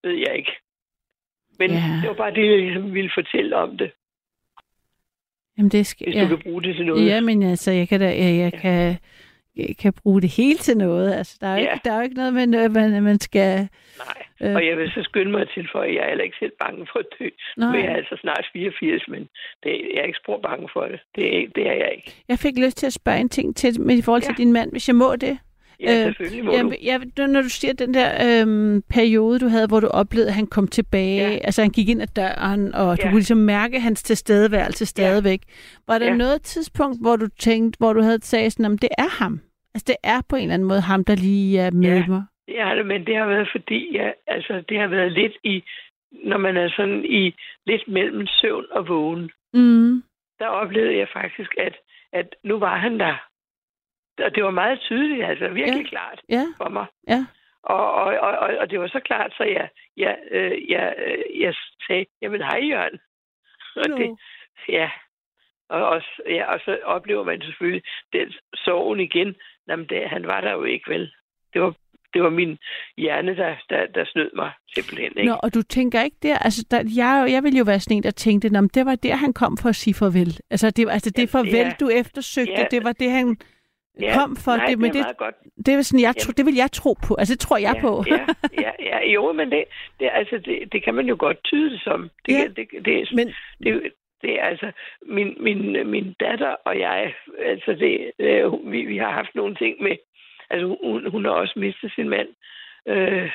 [0.03, 0.51] Ved jeg ikke.
[1.59, 1.75] Men Ja.
[1.77, 1.99] ja.
[2.01, 3.91] det var bare det, jeg ligesom ville fortælle om det,
[5.57, 6.21] Jamen, det skal, hvis ja.
[6.23, 7.05] du kan bruge det til noget.
[7.07, 8.97] Ja, men altså, jeg kan, da, jeg, jeg kan,
[9.55, 11.13] jeg kan bruge det hele til noget.
[11.13, 11.73] Altså, der er jo, Ja.
[11.73, 13.69] ikke, der er jo ikke noget med, noget, man, man skal...
[14.39, 14.53] Nej.
[14.55, 16.99] Og jeg vil så skynde mig tilføje, at jeg er heller ikke selv bange for
[16.99, 17.29] at dø.
[17.57, 17.71] Nej.
[17.71, 19.21] Men jeg er altså snart 84, men
[19.63, 20.99] det, jeg er ikke spor bange for det.
[21.15, 22.23] Det er, det er jeg ikke.
[22.27, 24.43] Jeg fik lyst til at spørge en ting til med i forhold til Ja.
[24.43, 25.39] din mand, hvis jeg må det.
[25.79, 26.77] Ja, selvfølgelig må jamen, du.
[26.83, 28.09] jeg, nu- når du siger den der
[28.41, 31.37] øhm, periode, du havde, hvor du oplevede, at han kom tilbage, Ja.
[31.43, 33.09] altså han gik ind ad døren, og du Ja.
[33.09, 35.41] kunne ligesom mærke hans tilstedeværelse stadigvæk.
[35.87, 36.13] Var der Ja.
[36.15, 39.39] noget tidspunkt, hvor du tænkte, hvor du havde sagt sådan, om det er ham?
[39.73, 42.05] Altså det er på en eller anden måde ham, der lige er med Ja.
[42.07, 42.23] mig.
[42.47, 45.63] Det er det, men det har været fordi, ja, altså, det har været lidt i,
[46.23, 50.03] når man er sådan i lidt mellem søvn og vågen, Mm.
[50.39, 51.75] der oplevede jeg faktisk, at,
[52.13, 53.15] at nu var han der.
[54.25, 55.89] Og det var meget tydeligt, altså virkelig Ja.
[55.89, 56.85] klart Ja, for mig.
[57.07, 57.25] ja.
[57.63, 61.41] Og, og, og, og, og det var så klart, så jeg, jeg, øh, jeg, øh,
[61.41, 61.53] jeg
[61.87, 62.99] sagde, jamen hej Jørgen.
[63.75, 63.97] Og Nå.
[63.97, 64.17] det,
[64.69, 64.89] ja.
[65.69, 69.35] Og, og, ja, og så oplever man selvfølgelig den sorgen igen.
[69.69, 71.11] Jamen, det, han var der jo ikke, vel?
[71.53, 71.73] Det var,
[72.13, 72.57] det var min
[72.97, 75.11] hjerne, der, der, der snød mig simpelthen.
[75.17, 75.25] Ikke?
[75.31, 78.03] Nå, og du tænker ikke der, altså der, jeg, jeg vil jo være sådan en,
[78.03, 80.39] der tænkte, at det var der, han kom for at sige farvel.
[80.51, 81.73] Altså det, altså det Ja, farvel, ja.
[81.79, 82.65] du eftersøgte, Ja.
[82.71, 83.37] det var det, han
[84.13, 84.55] kom for.
[84.55, 85.35] nej, det, men det det, godt.
[85.65, 87.15] det, er sådan, jeg tro, det vil jeg tro på.
[87.15, 88.03] Altså det tror jeg ja, på.
[88.07, 88.25] ja,
[88.61, 89.63] ja, ja, jo, men det,
[89.99, 92.09] det, altså, det, det kan man jo godt tyde det som.
[92.25, 93.33] Det, Ja, det, det, er- men-
[93.63, 93.91] det,
[94.21, 94.71] det er altså,
[95.01, 97.13] min, min, min datter og jeg,
[97.45, 99.95] altså det, øh, vi, vi har haft nogle ting med,
[100.49, 102.27] altså hun, hun har også mistet sin mand
[102.87, 103.29] øh,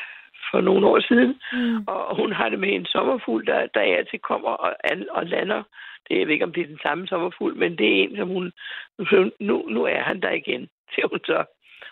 [0.52, 1.84] for nogle år siden, Mm.
[1.88, 5.26] og hun har det med en sommerfugl, der, der er til kommer og, an, og
[5.26, 5.62] lander.
[6.08, 8.28] Det, jeg ved ikke, om det er den samme sommerfugl, men det er en, som
[8.28, 8.52] hun...
[9.48, 11.44] Nu, nu er han der igen, siger hun så.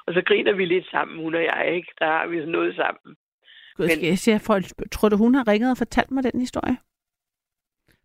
[0.06, 1.88] Og så griner vi lidt sammen, hun og jeg, ikke?
[1.98, 3.16] Der har vi sådan noget sammen.
[3.76, 6.40] Gud, men- skal jeg sige, folk, tror du, hun har ringet og fortalt mig den
[6.40, 6.76] historie?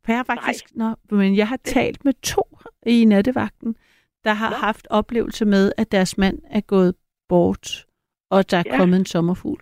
[0.05, 2.43] For jeg har faktisk, nå, men jeg har talt med to
[2.85, 3.75] i nattevagten,
[4.23, 4.55] der har Nå.
[4.55, 6.95] haft oplevelse med, at deres mand er gået
[7.29, 7.85] bort,
[8.29, 8.77] og der er Ja.
[8.77, 9.61] kommet en sommerfugl.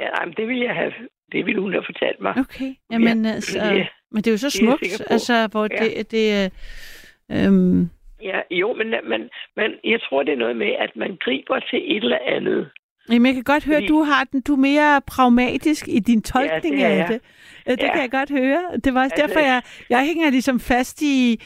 [0.00, 0.92] Ja, nej, men det ville jeg have...
[1.32, 2.34] Det ville hun have fortalt mig.
[2.38, 3.86] Okay, jamen altså, ja.
[4.10, 5.84] men det er jo så Det smukt, altså, hvor Ja.
[5.84, 6.50] det, det
[7.30, 7.88] øh, øhm,
[8.22, 9.20] Ja, jo, men, men,
[9.56, 12.70] men jeg tror, det er noget med, at man griber til et eller andet.
[13.10, 16.22] Jamen, jeg kan godt høre, at du har den, du er mere pragmatisk i din
[16.22, 17.20] tolkning det er af det.
[17.66, 17.92] Ja, Det Ja.
[17.92, 18.62] kan jeg godt høre.
[18.84, 21.40] Det var også Altså- derfor, jeg, jeg hænger ligesom fast i,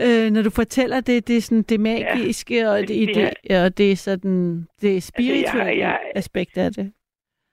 [0.00, 3.64] øh, når du fortæller det, det er sådan det magiske, og det, det det, det,
[3.64, 6.92] og det er sådan det spirituelle jeg- jeg- aspekt af det.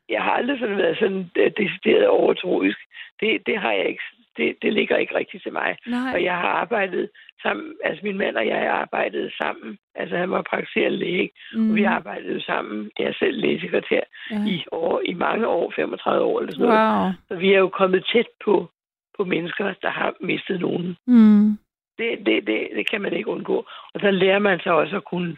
[0.10, 2.80] Jeg har aldrig sådan været sådan øh, decideret overtroisk.
[3.20, 4.04] Det, det har jeg ikke.
[4.38, 5.78] Det, det ligger ikke rigtigt til mig.
[5.88, 6.14] Nej.
[6.14, 7.10] Og jeg har arbejdet
[7.42, 9.78] sammen, altså min mand og jeg arbejdede sammen.
[9.96, 11.70] Altså han var praktiserende læge, mm.
[11.70, 12.92] og vi arbejdede jo sammen.
[13.00, 14.02] Jeg er selv lægesekretær
[14.32, 14.46] Ja.
[14.48, 17.04] i, år, i mange år, 35 år eller sådan noget.
[17.04, 17.12] Wow.
[17.28, 18.70] Så vi er jo kommet tæt på,
[19.18, 20.98] på mennesker, der har mistet nogen.
[21.08, 21.58] Mm.
[21.98, 23.58] Det, det, det, det kan man ikke undgå.
[23.94, 25.38] Og så lærer man sig også at kunne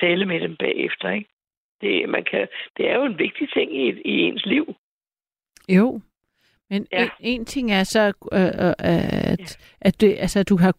[0.00, 1.10] tale med dem bagefter.
[1.10, 1.28] Ikke?
[1.80, 4.74] Det, man kan, det er jo en vigtig ting i, i ens liv.
[5.68, 6.00] Jo.
[6.70, 7.02] Men Ja.
[7.02, 8.74] en, en ting er så, øh, øh,
[9.32, 10.72] at, at, det, altså, at du har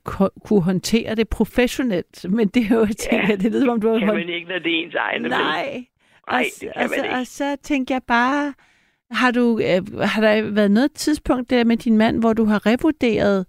[0.46, 3.90] kunne håndtere det professionelt, men det er jo, jeg tænker, det lyder som om, du
[3.90, 5.24] har kan man ikke, når det er ens egne.
[5.24, 5.30] vel?
[5.32, 5.86] Nej.
[6.32, 7.16] Nej, og, det kan altså, man ikke.
[7.18, 8.54] Og så tænker jeg bare,
[9.12, 12.66] har, du, øh, har der været noget tidspunkt der med din mand, hvor du har
[12.66, 13.46] revurderet,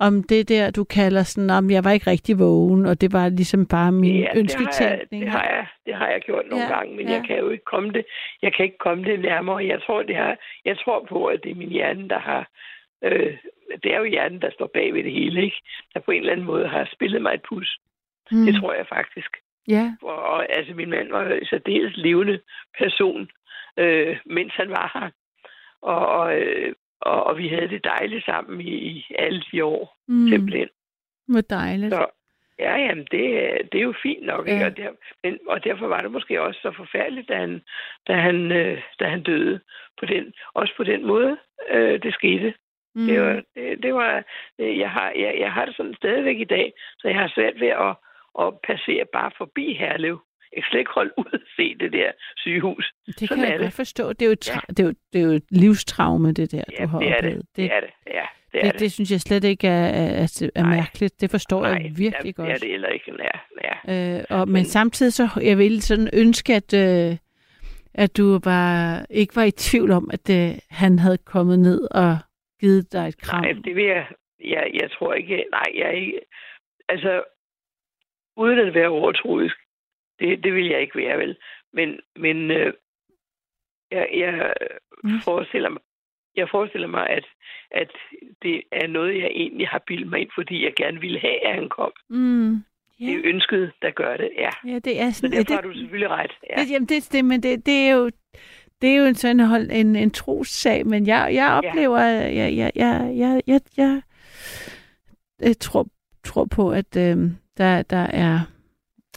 [0.00, 3.28] om det der, du kalder sådan, om jeg var ikke rigtig vågen, og det var
[3.28, 5.22] ligesom bare min Ja, det har, jeg, ønsketænkning.
[5.22, 7.12] det, har jeg, det har jeg gjort nogle Ja, gange, men ja.
[7.14, 8.04] jeg kan jo ikke komme det,
[8.42, 9.66] jeg kan ikke komme det nærmere.
[9.66, 12.48] Jeg tror, det har, jeg tror på, at det er min hjerne, der har...
[13.04, 13.36] Øh,
[13.82, 15.60] det er jo hjernen, der står bag ved det hele, ikke?
[15.94, 17.78] Der på en eller anden måde har spillet mig et pus.
[18.30, 18.44] Mm.
[18.46, 19.30] Det tror jeg faktisk.
[19.68, 22.40] Ja, Og, og altså, min mand var en særdeles levende
[22.78, 23.30] person.
[23.76, 25.10] øh, mens han var her.
[25.82, 29.96] Og, og, øh, og, og vi havde det dejligt sammen i, i alle de år,
[30.08, 30.28] mm.
[30.28, 30.68] simpelthen.
[31.28, 31.92] Hvor dejligt.
[31.94, 32.06] Så,
[32.58, 33.22] ja, jamen, det,
[33.72, 34.52] det er jo fint nok, Ja.
[34.52, 34.66] ikke?
[34.66, 34.90] Og, der,
[35.24, 37.62] men, og derfor var det måske også så forfærdeligt, da han,
[38.08, 39.60] da han, øh, da han døde.
[40.00, 41.36] På den, også på den måde,
[41.70, 42.54] øh, det skete.
[42.94, 43.06] Mm.
[43.06, 44.24] Det var, det, det var
[44.58, 47.60] øh, jeg, har, jeg, jeg har det sådan stadigvæk i dag, så jeg har svært
[47.60, 47.94] ved at,
[48.40, 50.18] at passere bare forbi Herlev.
[50.52, 52.92] Jeg kan slet ikke holde ud at se det der sygehus.
[53.06, 53.60] Det Sådan kan jeg det.
[53.64, 54.12] godt forstå.
[54.12, 56.84] Det er, jo tra- det, er jo, det er jo et livstraume, det der, Ja,
[56.84, 57.16] du har det er det.
[57.18, 57.46] oplevet.
[57.56, 57.90] Det er det.
[58.06, 58.22] Ja,
[58.52, 58.80] det det, det.
[58.80, 60.76] det synes jeg slet ikke er, er, er, Nej.
[60.76, 61.20] mærkeligt.
[61.20, 62.46] Det forstår Nej, jeg virkelig ja, godt.
[62.48, 63.12] Det er det heller ikke.
[63.18, 63.38] Ja,
[63.88, 64.18] ja.
[64.18, 67.16] Øh, og, men samtidig så, jeg ville sådan ønske, at, øh,
[67.94, 72.18] at du var, ikke var i tvivl om, at øh, han havde kommet ned og
[72.60, 73.40] givet dig et kram.
[73.42, 74.06] Nej, det vil jeg...
[74.44, 75.44] Jeg, jeg tror ikke...
[75.50, 76.20] Nej, jeg ikke...
[76.88, 77.22] Altså,
[78.36, 79.56] uden at være overtroisk,
[80.20, 81.36] det, det vil jeg ikke være, vel?
[81.72, 82.72] Men, men øh,
[83.90, 84.54] jeg, jeg,
[85.04, 85.20] mm.
[85.24, 85.82] forestiller mig,
[86.36, 87.24] jeg forestiller mig, at,
[87.70, 87.90] at
[88.42, 91.54] det er noget, jeg egentlig har bildet mig ind, fordi jeg gerne ville have, at
[91.54, 91.92] han kom.
[92.10, 92.52] Mm.
[93.00, 93.06] Ja.
[93.06, 94.50] Det er ønsket, der gør det, ja.
[94.66, 96.32] ja det er sådan, så derfor ja, det, har du selvfølgelig ret.
[96.50, 96.62] Ja.
[96.62, 98.10] Det, jamen, det, det, men det, det er jo
[98.82, 102.34] det er jo en sådan hold, en, en trossag, men jeg, jeg oplever, ja.
[102.34, 104.02] jeg, jeg, jeg, jeg, jeg, jeg,
[105.40, 105.86] jeg tror,
[106.24, 107.16] tror på, at øh,
[107.56, 108.40] der, der er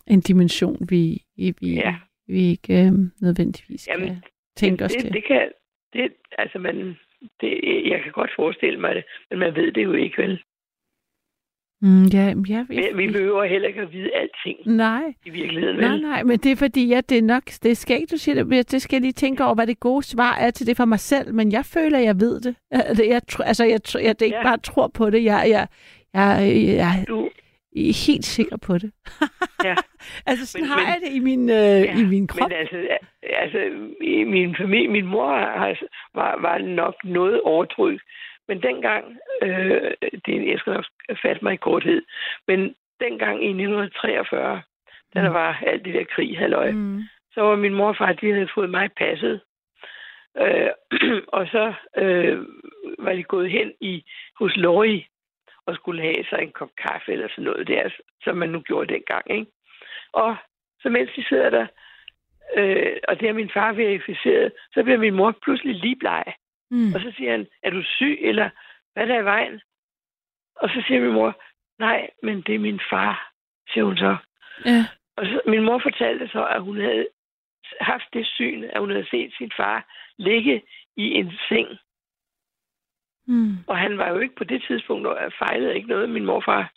[0.07, 1.95] en dimension, vi, vi, Ja.
[2.27, 2.91] vi ikke øh,
[3.21, 4.21] nødvendigvis Jamen, kan
[4.57, 5.13] tænke os det, til.
[5.13, 5.49] det kan...
[5.93, 6.75] Det, altså, man,
[7.41, 7.59] det,
[7.91, 10.43] jeg kan godt forestille mig det, men man ved det jo ikke, vel?
[11.81, 15.85] Mm, ja, jeg, Vi, vi behøver heller ikke at vide alting Nej, i virkeligheden, vel?
[15.85, 18.43] nej, nej, men det er fordi, ja, det er nok, det er skægt, du siger
[18.43, 20.85] det, det skal jeg lige tænke over, hvad det gode svar er til det for
[20.85, 22.55] mig selv, men jeg føler, jeg ved det.
[22.71, 24.43] Altså, jeg, tr- altså, jeg, tr- jeg det er ikke Ja.
[24.43, 25.67] bare tror på det, jeg, jeg,
[26.13, 27.29] jeg, jeg, Du,
[27.75, 28.91] jeg er helt sikker på det.
[29.63, 29.75] Ja.
[30.29, 32.49] altså, sådan Men- har jeg det i min, øh, i min krop.
[32.49, 32.87] Men altså,
[33.23, 33.59] altså
[34.01, 35.77] i min familie, min mor har,
[36.15, 38.01] var, var nok noget overtryk.
[38.47, 39.05] Men dengang,
[39.43, 39.91] øh,
[40.25, 40.85] det, jeg skal nok
[41.21, 42.01] fatte mig i korthed,
[42.47, 44.61] men dengang i 1943,
[45.15, 47.01] da der var alt det der krig, halløj, Mm.
[47.33, 49.41] så var min mor og far, de havde fået mig passet.
[50.37, 50.69] Øh,
[51.37, 52.37] og så øh,
[52.99, 54.03] var de gået hen i
[54.39, 55.07] hos Lori
[55.65, 57.89] og skulle have sig en kop kaffe eller sådan noget der,
[58.23, 59.31] som man nu gjorde dengang.
[59.31, 59.51] Ikke?
[60.13, 60.35] Og
[60.81, 61.67] så mens de sidder der,
[62.55, 66.23] øh, og det har min far verificeret, så bliver min mor pludselig lige bleg.
[66.71, 66.93] Mm.
[66.95, 68.49] Og så siger han, er du syg, eller
[68.93, 69.61] hvad er der i vejen?
[70.55, 71.41] Og så siger min mor,
[71.79, 73.33] nej, men det er min far,
[73.69, 74.17] siger hun så.
[74.65, 74.85] Ja.
[75.17, 77.07] Og så, min mor fortalte så, at hun havde
[77.81, 79.85] haft det syn, at hun havde set sin far
[80.17, 80.63] ligge
[80.97, 81.67] i en seng.
[83.27, 83.57] Mm.
[83.67, 86.71] Og han var jo ikke på det tidspunkt, og fejlede ikke noget, min morfar.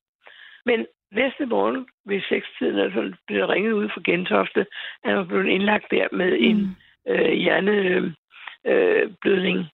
[0.65, 4.67] Men næste morgen ved sekstiden, altså blev der ringet ud fra Gentofte,
[5.05, 6.45] han var blevet indlagt der med mm.
[6.45, 6.77] en
[7.09, 9.59] øh, hjerneblødning.
[9.59, 9.65] Øh,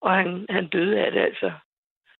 [0.00, 1.52] og han, han døde af det altså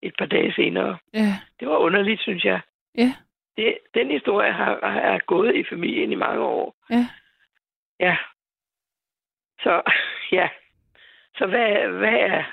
[0.03, 0.99] et par dage senere.
[1.15, 1.39] Ja.
[1.61, 2.61] Det var underligt, synes jeg.
[2.99, 3.15] Ja.
[3.57, 6.75] Det, den historie har, har, gået i familien i mange år.
[6.91, 7.07] Ja.
[8.01, 8.17] Ja.
[9.63, 9.83] Så,
[10.39, 10.49] ja.
[11.39, 12.45] Så hvad, hvad er...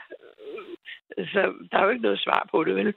[1.17, 2.93] Så der er jo ikke noget svar på det, vel?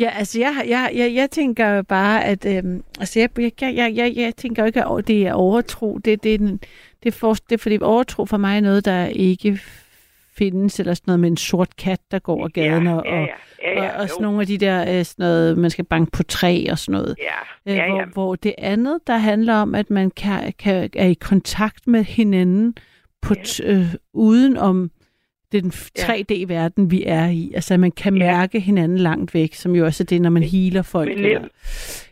[0.00, 3.92] Ja, altså jeg, jeg, jeg, jeg tænker jo bare, at øhm, altså jeg, jeg, jeg,
[3.96, 5.98] jeg, jeg tænker jo ikke, at det er overtro.
[5.98, 6.60] Det, det, er en-
[7.02, 9.58] det, for, det er fordi overtro for mig er noget, der ikke
[10.36, 13.26] findes, eller sådan noget med en sort kat, der går over gaden, og, ja, ja,
[13.62, 16.10] ja, ja, og, og sådan nogle af de der, øh, sådan noget, man skal banke
[16.10, 17.16] på træ og sådan noget.
[17.18, 18.04] Ja, Øh, ja, hvor, ja.
[18.06, 22.74] hvor det andet, der handler om, at man kan, kan, er i kontakt med hinanden
[23.22, 24.90] på t- øh, uden om
[25.62, 26.02] den f- Ja.
[26.02, 27.52] 3D-verden, vi er i.
[27.54, 28.24] Altså, man kan Ja.
[28.24, 31.08] mærke hinanden langt væk, som jo også er det, når man healer folk.
[31.08, 31.48] Men, eller,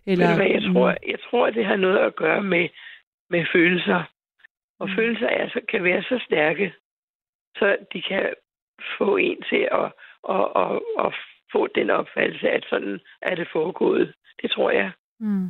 [0.07, 2.69] eller, hvad, jeg mm, tror, jeg tror, det har noget at gøre med,
[3.31, 4.03] med følelser.
[4.81, 4.95] Og Mm.
[4.97, 6.73] følelser er, så, kan være så stærke,
[7.57, 8.27] så de kan
[8.99, 9.93] få en til at,
[10.29, 11.15] at, at, at
[11.53, 14.15] få den opfattelse, at sådan er det foregået.
[14.43, 14.91] Det tror jeg.
[15.21, 15.49] Mm.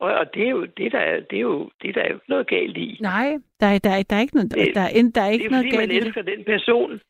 [0.00, 2.14] Og, og det er jo det, der er, det er jo, det der er jo
[2.14, 2.98] ikke noget galt i.
[3.00, 5.32] Nej, der, er- der, er- der er ikke noget, Det- der, er, der er Det
[5.32, 6.06] ikke er noget fordi, man galt i det.
[6.06, 7.00] elsker den person,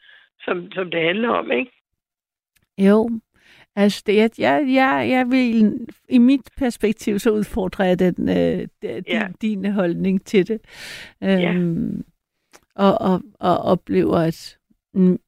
[0.44, 1.70] som, som det handler om, ikke?
[2.78, 3.10] Jo,
[3.76, 8.68] altså det, jeg, jeg, jeg, jeg vil, i mit perspektiv, så udfordrer jeg den, øh,
[8.82, 9.28] din, Ja.
[9.42, 10.60] din holdning til det.
[11.24, 12.04] Øhm,
[12.74, 14.58] og, og, og oplever, at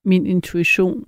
[0.05, 1.05] min intuition,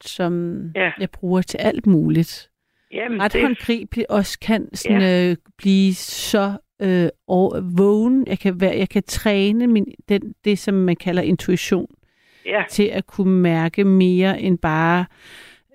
[0.00, 0.92] som Ja.
[1.00, 2.47] jeg bruger til alt muligt,
[2.92, 5.30] Jamen, ret det, håndgribeligt også kan sådan, ja.
[5.30, 6.52] øh, blive så
[6.82, 8.26] øh, over, vågen.
[8.26, 11.86] Jeg kan, være, jeg kan træne min, den, det, som man kalder intuition,
[12.46, 15.06] ja, til at kunne mærke mere end bare,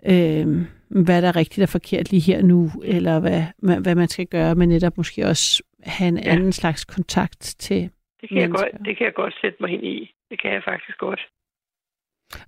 [0.05, 0.47] øh,
[0.89, 3.43] hvad der er rigtigt og forkert lige her nu, eller hvad,
[3.81, 6.31] hvad, man skal gøre, men netop måske også have en Ja.
[6.31, 7.89] anden slags kontakt til.
[8.21, 10.15] det kan, jeg godt, det kan jeg godt sætte mig ind i.
[10.29, 11.19] Det kan jeg faktisk godt.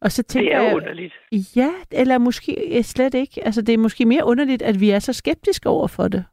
[0.02, 1.14] Og så Det tænker er jeg, underligt.
[1.56, 3.46] ja, eller måske slet ikke.
[3.46, 6.26] Altså, det er måske mere underligt, at vi er så skeptiske over for det.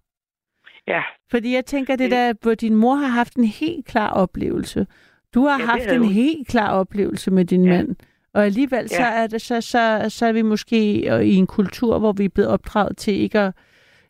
[0.86, 4.10] Ja, Fordi jeg tænker, det Det- der, hvor din mor har haft en helt klar
[4.10, 4.86] oplevelse.
[5.34, 6.08] Du har det haft en hun.
[6.12, 7.70] helt klar oplevelse med din Ja.
[7.70, 7.96] mand.
[8.34, 9.22] Og alligevel så, Ja.
[9.22, 12.28] er det, så, så, så er vi måske øh, i en kultur, hvor vi er
[12.28, 13.52] blevet opdraget til ikke at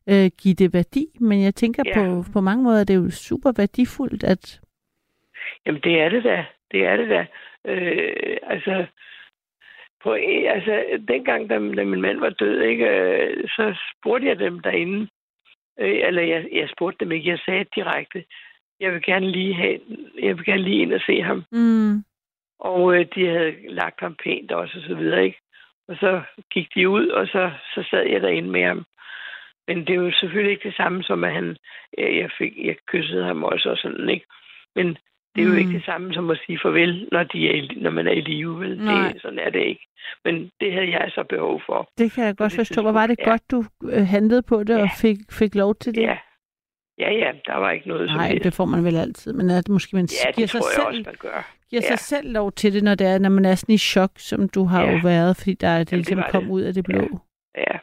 [0.09, 1.07] øh, give det værdi.
[1.21, 1.95] Men jeg tænker Ja.
[1.95, 4.61] på, på mange måder, det er jo super værdifuldt, at
[5.67, 6.45] Jamen, det er det da.
[6.73, 7.27] Det er det da.
[7.73, 8.87] Øh, altså,
[10.03, 10.13] på,
[10.49, 15.09] altså, dengang, da, da min mand var død, ikke, øh, så spurgte jeg dem derinde.
[15.81, 17.31] Øh, eller jeg, jeg spurgte dem ikke.
[17.31, 18.25] Jeg sagde direkte,
[18.81, 19.81] jeg vil gerne lige have,
[20.23, 21.45] jeg vil gerne lige ind og se ham.
[21.53, 22.05] mm,
[22.59, 25.39] Og øh, de havde lagt ham pænt også, og så videre, ikke?
[25.89, 28.85] Og så gik de ud, og så, så sad jeg derinde med ham.
[29.69, 31.57] Men det er jo selvfølgelig ikke det samme som, at han,
[31.99, 34.27] øh, jeg, fik, jeg kyssede ham også og sådan, ikke?
[34.75, 34.99] Men
[35.35, 35.55] det er jo Mm.
[35.55, 35.59] mm.
[35.61, 38.21] ikke det samme som at sige farvel, når, de er, i- når man er i
[38.21, 38.79] live, vel?
[38.85, 39.13] Nej.
[39.13, 39.87] Det, sådan er det ikke.
[40.25, 41.89] Men det havde jeg så behov for.
[41.99, 42.83] det kan jeg godt det forstå.
[42.83, 43.31] Hvor var det ja.
[43.31, 44.83] godt, du øh, handlede på det Ja.
[44.83, 46.03] og fik, fik lov til det?
[46.03, 46.17] Ja.
[46.99, 49.33] Ja, ja, der var ikke noget som Nej, det får man vel altid.
[49.33, 51.53] Men at måske man Ja, giver det sig tror jeg selv også, man gør.
[51.71, 51.89] giver Ja.
[51.89, 54.49] sig selv lov til det, når, det er, når man er sådan i chok, som
[54.49, 54.93] du har Ja.
[54.93, 56.51] jo været, fordi der er det det ligesom var kom det.
[56.51, 57.21] ud af det blå.
[57.57, 57.75] Ja.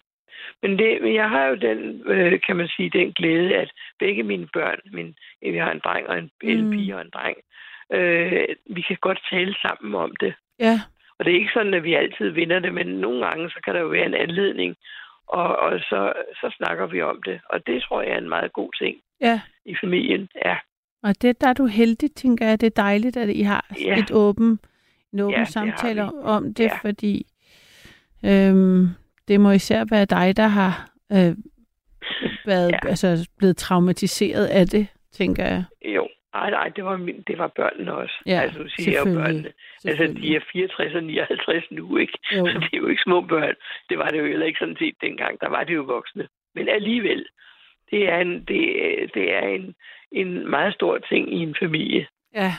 [0.64, 4.24] Men, det, men jeg har jo den, øh, kan man sige, den glæde, at begge
[4.24, 6.50] mine børn, min, vi har en dreng og en, mm.
[6.50, 7.38] en pige og en dreng,
[7.94, 10.34] øh, vi kan godt tale sammen om det.
[10.60, 10.80] Ja,
[11.20, 13.76] Og det er ikke sådan, at vi altid vinder det, men nogle gange, så kan
[13.76, 14.76] der jo være en anledning,
[15.28, 17.40] og, og så, så snakker vi om det.
[17.50, 19.42] Og det tror jeg er en meget god ting ja.
[19.66, 20.30] i familien.
[20.46, 20.58] Ja,
[21.04, 22.62] Og det, der er du heldig, tænker jeg.
[22.62, 24.00] Det er dejligt, at I har Ja.
[24.00, 24.60] et åben,
[25.14, 26.10] en åben Ja, det samtale vi.
[26.24, 26.78] om det, Ja.
[26.82, 27.26] fordi
[28.26, 28.88] øhm,
[29.30, 31.34] det må især være dig, der har øh,
[32.46, 32.80] været, Ja.
[32.90, 35.64] altså, blevet traumatiseret af det, tænker jeg.
[35.96, 36.08] jo.
[36.34, 38.16] Nej, nej, det var, min, det var børnene også.
[38.26, 39.24] Ja, altså, du siger jo selvfølgelig.
[39.24, 39.52] børnene.
[39.86, 42.14] Altså, de er 64 og 59 nu, ikke?
[42.38, 42.46] Jo.
[42.48, 43.56] Så det er jo ikke små børn.
[43.90, 45.42] Det var det jo heller ikke sådan set dengang.
[45.42, 46.28] Der var det jo voksne.
[46.56, 47.26] Men alligevel,
[47.92, 48.60] det er en, det,
[49.14, 49.76] det er en,
[50.12, 52.08] en meget stor ting i en familie.
[52.36, 52.52] Ja.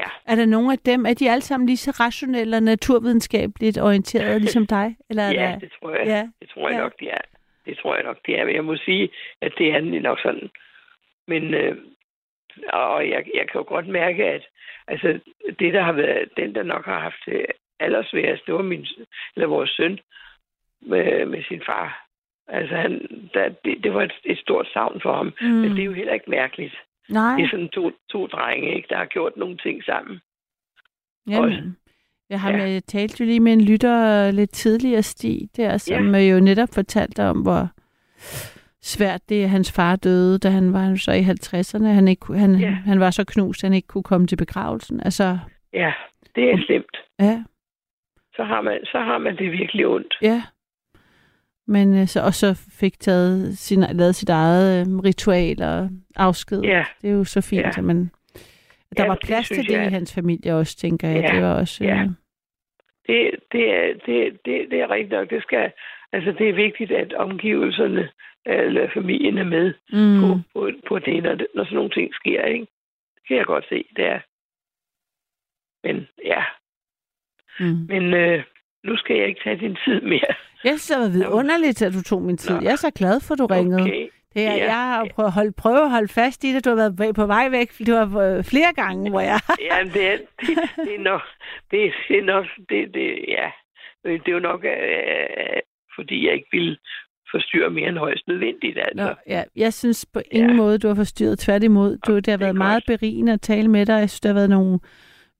[0.00, 0.08] Ja.
[0.32, 4.38] Er der nogen af dem, er de alle sammen lige så rationelle og naturvidenskabeligt orienterede,
[4.46, 4.96] ligesom dig?
[5.10, 5.58] Eller er Ja, der...
[5.58, 6.06] det tror jeg.
[6.06, 6.22] Ja.
[6.40, 6.82] Det tror jeg Ja.
[6.82, 7.20] nok, de er.
[7.66, 8.44] Det tror jeg nok, de er.
[8.44, 9.10] Men jeg må sige,
[9.42, 10.50] at det er nok sådan.
[11.28, 11.76] Men øh,
[12.72, 14.44] og jeg, jeg kan jo godt mærke, at
[14.88, 15.18] altså,
[15.58, 17.46] det, der har været, den, der nok har haft det
[17.80, 18.86] allersværest, det var min,
[19.36, 19.98] eller vores søn
[20.80, 22.06] med, med sin far.
[22.48, 22.92] Altså, han,
[23.34, 25.32] der, det, det var et, et stort savn for ham.
[25.40, 25.46] Mm.
[25.46, 26.74] Men det er jo heller ikke mærkeligt.
[27.10, 27.36] Nej.
[27.36, 30.20] Det er sådan to, to drenge, ikke, der har gjort nogle ting sammen.
[31.28, 31.76] Jamen,
[32.30, 32.70] jeg, har, Ja.
[32.70, 36.20] jeg talte jo lige med en lytter lidt tidligere, Stig, der, som ja.
[36.20, 37.68] jo netop fortalte om, hvor
[38.82, 41.86] svært det er, at hans far døde, da han var så i 50'erne.
[41.86, 42.70] Han, ikke, han, ja.
[42.70, 45.00] han var så knust, at han ikke kunne komme til begravelsen.
[45.04, 45.38] Altså,
[45.72, 45.92] Ja,
[46.34, 46.96] det er slemt.
[47.18, 47.42] ja,
[48.36, 50.14] Så har man, så har man det virkelig ondt.
[50.22, 50.42] ja.
[51.70, 52.48] Men øh, så, og så
[52.80, 56.60] fik taget sin, lavet sit eget øh, ritual og afsked.
[56.62, 57.66] Ja, Det er jo så fint, Ja.
[57.66, 57.78] ja.
[57.78, 58.10] at man...
[58.96, 61.08] Der Ja, var det plads til synes det jeg, i at- hans familie også, tænker
[61.08, 61.22] jeg.
[61.22, 61.34] Ja.
[61.34, 61.84] Det var også...
[61.84, 62.02] Ja.
[62.02, 62.08] Øh,
[63.06, 65.30] det, det, er, det, det, det er rigtigt nok.
[65.30, 65.72] Det, skal,
[66.12, 68.08] altså, det er vigtigt, at omgivelserne
[68.46, 72.14] eller familien er med mm, på, på, på det, når, det, når sådan nogle ting
[72.14, 72.44] sker.
[72.44, 72.66] Ikke?
[73.14, 74.20] Det kan jeg godt se, det er.
[75.84, 76.42] Men ja,
[77.60, 77.86] mm.
[77.88, 78.42] men øh,
[78.84, 80.34] nu skal jeg ikke tage din tid mere.
[80.64, 82.54] Jeg synes, det var vidunderligt, at du tog min tid.
[82.54, 82.60] Nå.
[82.62, 83.84] Jeg er så glad for, at du ringede.
[84.34, 84.64] Det er, Ja.
[84.64, 86.64] jeg har prøvet at, holde, prøve at holde fast i det.
[86.64, 87.72] Du har været væ- på vej væk.
[87.86, 89.40] Du har øh, flere gange, hvor jeg...
[89.70, 91.22] Ja, det er, det, det er nok,
[91.70, 93.50] det, det er nok, det, det, ja,
[94.04, 95.60] det er jo nok, øh,
[95.96, 96.78] fordi jeg ikke vil
[97.30, 99.04] forstyrre mere end højst nødvendigt, altså.
[99.04, 100.56] Nå, ja, jeg synes på ingen Ja.
[100.56, 101.38] måde, du har forstyrret.
[101.38, 103.98] Tværtimod, du, det har det været meget berigende at tale med dig.
[104.00, 104.78] Jeg synes, der har været nogle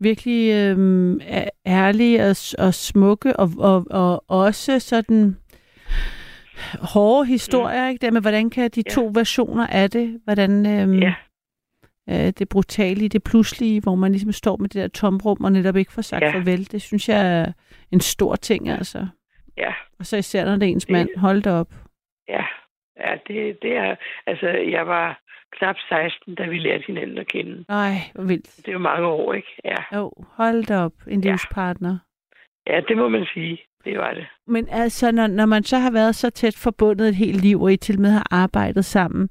[0.01, 1.21] virkelig øhm,
[1.67, 5.37] ærlige og, og smukke, og, og, og også sådan
[6.95, 8.07] hårde historier, ikke?
[8.07, 8.91] Det med, hvordan kan de Ja.
[8.95, 11.15] to versioner af det, hvordan øhm, Ja.
[12.11, 15.53] øh, det brutale i det pludselige, hvor man ligesom står med det der tomrum og
[15.53, 16.31] netop ikke får sagt Ja.
[16.35, 17.53] farvel, det synes jeg er
[17.91, 19.07] en stor ting, altså.
[19.57, 21.09] Ja, Og så især, når det er ens Det- mand.
[21.17, 21.75] Hold da op.
[22.29, 22.45] ja,
[23.01, 23.97] ja, det, det er,
[24.27, 25.21] altså, jeg var
[25.59, 27.65] knap 16, da vi lærte hinanden at kende.
[27.69, 28.57] Nej, hvor vildt.
[28.57, 29.49] Det er jo mange år, ikke?
[29.65, 30.93] Ja, Jo, hold da op.
[31.09, 31.31] En Ja.
[31.31, 31.99] livspartner.
[32.67, 33.61] ja det må man sige.
[33.85, 34.27] Det var det.
[34.47, 37.73] Men altså, når, når man så har været så tæt forbundet et helt liv, og
[37.73, 39.29] I til med har arbejdet sammen,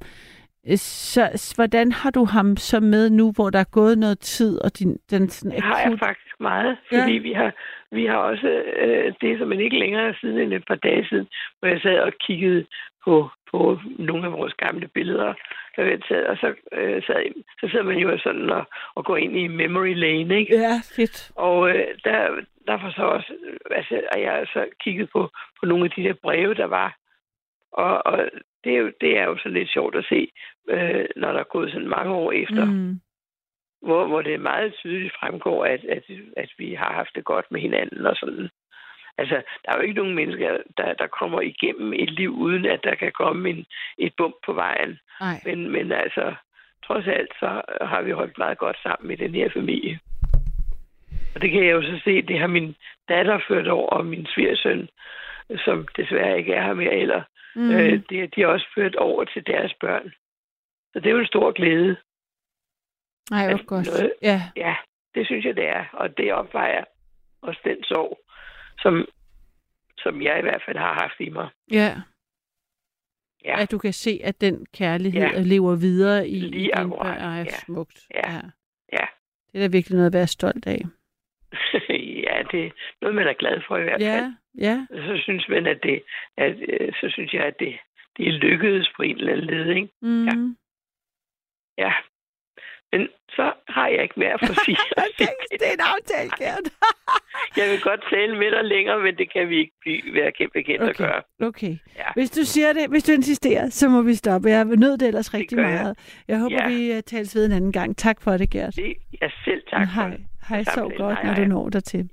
[0.69, 4.61] øh, så hvordan har du ham så med nu, hvor der er gået noget tid,
[4.61, 5.99] og din, den sådan Det har jeg akut...
[5.99, 7.01] faktisk meget, Ja.
[7.01, 7.51] fordi vi har,
[7.91, 8.47] vi har også
[8.83, 11.27] øh, det, som man ikke længere siden end et par dage siden,
[11.59, 12.65] hvor jeg sad og kiggede
[13.05, 15.33] på, på nogle af vores gamle billeder,
[15.85, 18.63] der har taget, og så, øh, sad, så sidder man jo sådan og,
[18.95, 20.55] og går ind i memory lane, ikke?
[20.55, 21.31] Ja, fedt.
[21.35, 23.33] Og øh, der, derfor så også,
[23.71, 25.29] altså, og jeg har så kigget på,
[25.59, 26.97] på nogle af de der breve, der var.
[27.71, 28.29] Og, og
[28.63, 30.31] det, er jo, det er jo så lidt sjovt at se,
[30.69, 32.99] øh, når der er gået sådan mange år efter, mm.
[33.81, 36.03] hvor, hvor det meget tydeligt fremgår, at, at,
[36.37, 38.49] at vi har haft det godt med hinanden og sådan.
[39.19, 39.35] Altså,
[39.65, 42.95] der er jo ikke nogen mennesker, der, der kommer igennem et liv, uden at der
[42.95, 43.65] kan komme en,
[43.97, 44.99] et bump på vejen.
[45.21, 45.41] Nej.
[45.45, 46.35] Men, men altså,
[46.85, 49.99] trods alt, så har vi holdt meget godt sammen i den her familie.
[51.35, 52.75] Og det kan jeg jo så se, det har min
[53.09, 54.89] datter ført over, og min svigersøn,
[55.65, 57.21] som desværre ikke er her mere eller,
[57.55, 57.71] mm.
[57.71, 60.11] øh, det, de har også ført over til deres børn.
[60.93, 61.97] Så det er jo en stor glæde.
[63.31, 63.87] Nej, jo godt.
[63.87, 64.41] noget- Ja.
[64.55, 64.75] Ja,
[65.15, 65.85] det synes jeg, det er.
[65.93, 66.83] Og det opvejer
[67.41, 68.19] også den sorg,
[68.81, 69.05] som,
[69.97, 71.49] som jeg i hvert fald har haft i mig.
[71.71, 71.95] ja.
[73.45, 73.61] Ja.
[73.61, 75.41] At du kan se, at den kærlighed Ja.
[75.41, 77.17] lever videre i, Lige din børn.
[77.17, 77.45] Ej, ja.
[77.49, 78.05] smukt.
[78.15, 78.31] Ja.
[78.93, 79.05] Ja.
[79.51, 80.81] Det er da virkelig noget at være stolt af.
[82.27, 84.33] ja, det er noget, man er glad for i hvert fald.
[84.57, 84.85] Ja, ja.
[84.91, 86.03] Så synes man, at det,
[86.37, 87.77] at, øh, så synes jeg, at det,
[88.17, 89.89] det er lykkedes på en eller anden led, ikke?
[90.01, 90.25] Mm.
[90.25, 90.33] Ja.
[91.77, 91.93] Ja.
[92.91, 94.77] Men så har jeg ikke mere at få sige.
[95.19, 96.67] det, det er en aftale, Gert.
[97.57, 100.81] jeg vil godt tale med dig længere, men det kan vi ikke blive, være bekendt
[100.83, 101.03] at Okay.
[101.05, 101.21] gøre.
[101.49, 101.75] Okay.
[101.97, 102.03] Ja.
[102.15, 104.49] Hvis du siger det, hvis du insisterer, så må vi stoppe.
[104.49, 105.73] Jeg nød det ellers rigtig gør jeg.
[105.81, 105.97] meget.
[106.27, 106.67] Jeg håber, Ja.
[106.69, 107.97] vi uh, tales ved en anden gang.
[107.97, 108.75] Tak for det, Gert.
[108.75, 110.09] Det er selv tak for Hej.
[110.09, 110.19] det.
[110.49, 112.09] Hej, sov godt, Hej, når du når der til.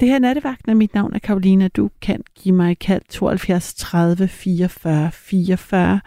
[0.00, 1.68] Det her er nattevagten, og mit navn er Karolina.
[1.68, 6.00] Du kan give mig et kald 72 30 44 44.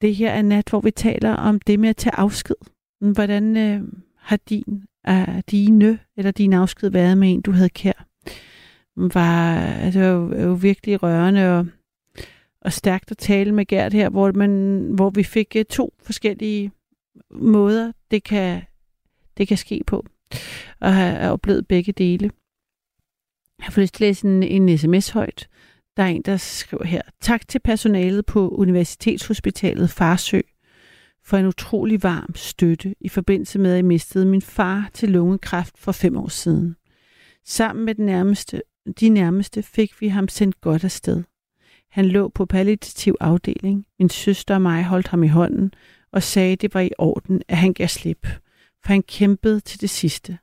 [0.00, 2.56] Det her er nat, hvor vi taler om det med at tage afsked.
[3.00, 3.82] Hvordan øh,
[4.16, 8.06] har din, er dine eller din afsked været med en, du havde kær?
[8.96, 11.66] Var, altså, det var jo, jo virkelig rørende og,
[12.60, 16.72] og stærkt at tale med Gert her, hvor, man, hvor vi fik øh, to forskellige
[17.30, 18.62] måder, det kan,
[19.36, 20.06] det kan ske på
[20.80, 22.30] og har oplevet begge dele.
[23.58, 25.48] Jeg har fået lyst til at læse en, en sms højt.
[25.98, 27.02] Der er en, der skriver her.
[27.20, 30.40] Tak til personalet på Universitetshospitalet Farsø
[31.24, 35.78] for en utrolig varm støtte i forbindelse med, at jeg mistede min far til lungekræft
[35.78, 36.76] for fem år siden.
[37.44, 38.62] Sammen med den nærmeste,
[39.00, 41.22] de nærmeste fik vi ham sendt godt afsted.
[41.90, 43.86] Han lå på palliativ afdeling.
[43.98, 45.72] Min søster og mig holdt ham i hånden
[46.12, 48.26] og sagde, at det var i orden, at han gav slip
[48.82, 50.38] for han kæmpede til det sidste.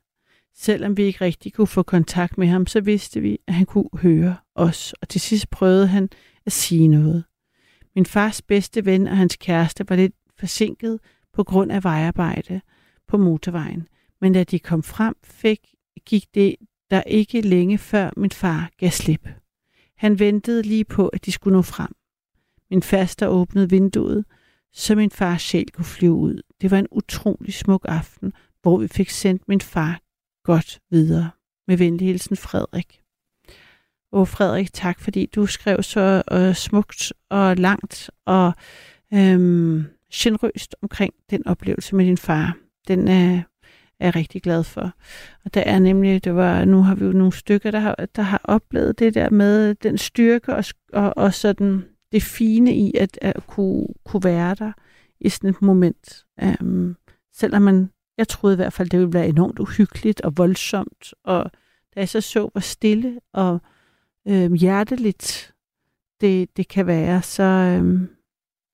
[0.57, 3.89] Selvom vi ikke rigtig kunne få kontakt med ham, så vidste vi, at han kunne
[3.93, 6.09] høre os, og til sidst prøvede han
[6.45, 7.23] at sige noget.
[7.95, 10.99] Min fars bedste ven og hans kæreste var lidt forsinket
[11.33, 12.61] på grund af vejarbejde
[13.07, 13.87] på motorvejen,
[14.21, 15.59] men da de kom frem, fik,
[16.05, 16.55] gik det
[16.89, 19.29] der ikke længe før min far gav slip.
[19.97, 21.95] Han ventede lige på, at de skulle nå frem.
[22.71, 24.25] Min faster åbnede vinduet,
[24.73, 26.41] så min fars sjæl kunne flyve ud.
[26.61, 30.01] Det var en utrolig smuk aften, hvor vi fik sendt min far
[30.45, 31.29] godt videre.
[31.67, 33.01] Med venlig hilsen Frederik.
[34.11, 38.53] Og Frederik, tak fordi du skrev så øh, smukt og langt og
[39.13, 42.57] øhm, generøst omkring den oplevelse med din far.
[42.87, 43.41] Den er,
[43.99, 44.91] er jeg rigtig glad for.
[45.45, 48.21] Og der er nemlig, det var, nu har vi jo nogle stykker, der har, der
[48.21, 53.19] har oplevet det der med den styrke og, og, og sådan det fine i at,
[53.21, 54.71] at kunne, kunne være der
[55.19, 56.25] i sådan et moment.
[56.61, 56.95] Um,
[57.33, 61.51] selvom man, jeg troede i hvert fald, det ville være enormt uhyggeligt og voldsomt, og
[61.95, 63.61] da jeg så så, hvor stille og
[64.27, 65.53] øh, hjerteligt
[66.21, 68.01] det, det kan være, så øh,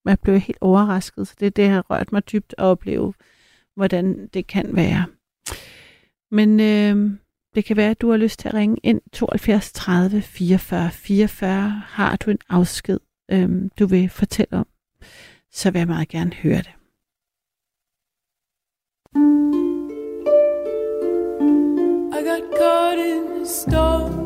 [0.05, 1.27] jeg blev helt overrasket.
[1.27, 3.13] Så det, det har rørt mig dybt at opleve,
[3.75, 5.05] hvordan det kan være.
[6.31, 7.17] Men øh,
[7.55, 11.69] det kan være, at du har lyst til at ringe ind 72 30 44 44.
[11.87, 12.99] Har du en afsked,
[13.31, 14.67] øh, du vil fortælle om,
[15.51, 16.80] så vil jeg meget gerne høre det.
[23.45, 24.20] stone.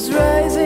[0.00, 0.59] Was rising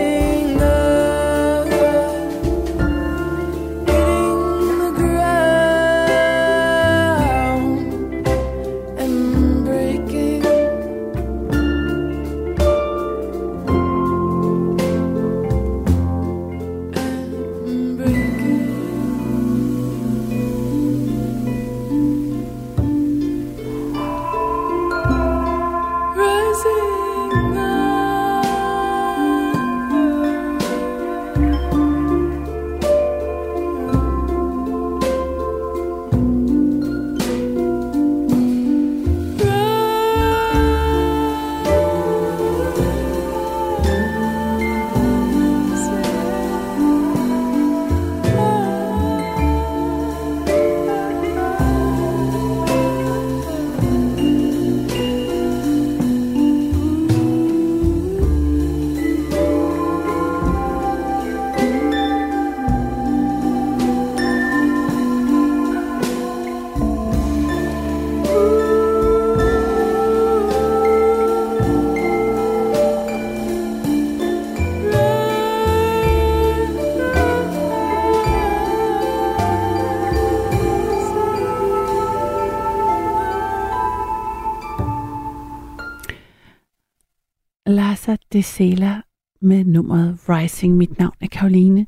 [88.34, 89.02] Larsa de Sela
[89.40, 90.76] med nummeret Rising.
[90.76, 91.86] Mit navn er Karoline.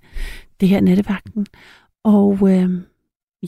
[0.61, 1.47] Det her er Nattevagten.
[2.05, 2.71] Og øh,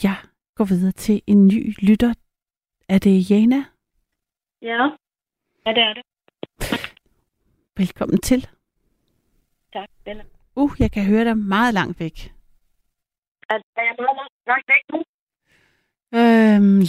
[0.05, 0.17] jeg
[0.55, 2.15] går videre til en ny lytter.
[2.89, 3.65] Er det Jana?
[4.63, 4.83] Ja,
[5.67, 6.05] ja det er det.
[7.77, 8.49] Velkommen til.
[9.73, 10.25] Tak, Bella.
[10.57, 12.33] Uh, jeg kan høre dig meget langt væk.
[13.51, 14.99] Er, jeg meget langt, væk nu?
[16.19, 16.83] Øhm,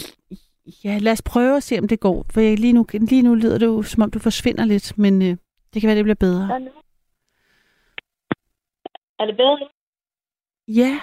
[0.83, 2.25] ja, lad os prøve at se, om det går.
[2.33, 5.21] For jeg, lige, nu, lige nu lyder det jo, som om du forsvinder lidt, men
[5.21, 5.37] øh,
[5.73, 6.43] det kan være, det bliver bedre.
[9.19, 9.67] Er det bedre nu?
[10.67, 10.99] Ja.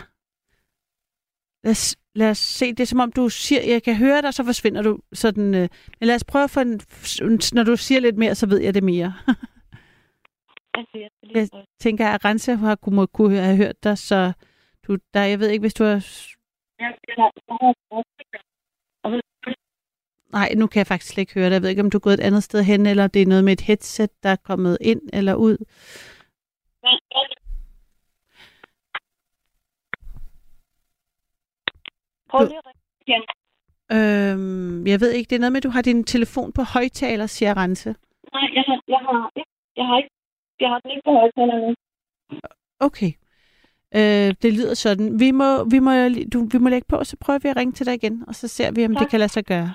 [1.65, 4.35] Lad os, lad os se, det er som om du siger, jeg kan høre dig,
[4.35, 5.55] så forsvinder du sådan.
[5.55, 5.69] Øh,
[6.01, 6.81] men lad os prøve at få en,
[7.53, 9.15] når du siger lidt mere, så ved jeg det mere.
[10.75, 11.49] Altså, jeg jeg
[11.81, 14.33] tænker, at Rense har kunne, kunne have hørt dig, så
[14.87, 16.07] du, der, jeg ved ikke, hvis du har...
[16.79, 17.33] Jeg har,
[17.91, 18.05] jeg
[20.37, 21.53] Nej, nu kan jeg faktisk slet ikke høre dig.
[21.55, 23.45] Jeg ved ikke, om du er gået et andet sted hen, eller det er noget
[23.45, 25.57] med et headset, der er kommet ind eller ud.
[32.31, 32.77] Prøv lige at
[33.07, 33.23] igen.
[33.97, 37.27] Øhm, jeg ved ikke, det er noget med, at du har din telefon på højtaler,
[37.27, 37.89] siger Rense.
[38.33, 40.11] Nej, jeg har, jeg har, ikke- jeg har ikke,
[40.61, 41.75] jeg har den ikke på højtaler nu.
[42.81, 43.13] Okay.
[43.95, 45.21] Øh, det lyder sådan.
[45.21, 45.91] Vi må, vi, må,
[46.33, 48.49] du, vi må lægge på, så prøver vi at ringe til dig igen, og så
[48.49, 49.01] ser vi, om tak.
[49.03, 49.75] det kan lade sig gøre.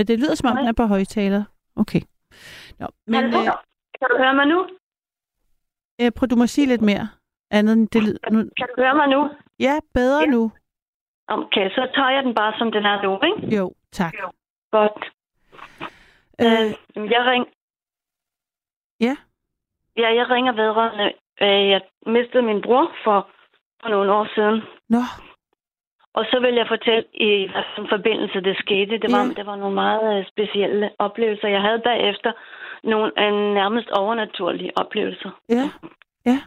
[0.00, 1.42] Men det lyder, som om den er på højtaler.
[1.76, 2.00] Okay.
[2.78, 3.44] Nå, men Men, øh,
[3.98, 4.58] kan du høre mig nu?
[6.00, 7.08] øh, prøv, du må sige lidt mere.
[7.50, 8.30] Andet end det lyder.
[8.30, 9.30] Nu, Kan du høre mig nu?
[9.58, 10.26] ja, bedre Ja.
[10.26, 10.52] nu.
[11.28, 13.56] Okay, så tager jeg den bare, som den er nu, ikke?
[13.56, 14.14] Jo, tak.
[14.22, 14.30] Jo.
[14.72, 15.04] Godt.
[16.40, 16.46] Øh,
[16.96, 17.46] Øh, jeg ring...
[19.00, 19.16] Ja.
[19.96, 21.12] Ja, jeg ringer vedrørende.
[21.42, 23.28] Øh, jeg mistede min bror for,
[23.82, 24.62] for nogle år siden.
[24.88, 24.98] nå,
[26.14, 28.98] Og så vil jeg fortælle, i hvilken forbindelse det skete.
[28.98, 29.32] Det var, Ja.
[29.38, 31.48] det var nogle meget øh, specielle oplevelser.
[31.48, 32.32] Jeg havde bagefter
[32.84, 35.30] nogle øh, nærmest overnaturlige oplevelser.
[35.48, 35.64] ja,
[36.26, 36.38] ja.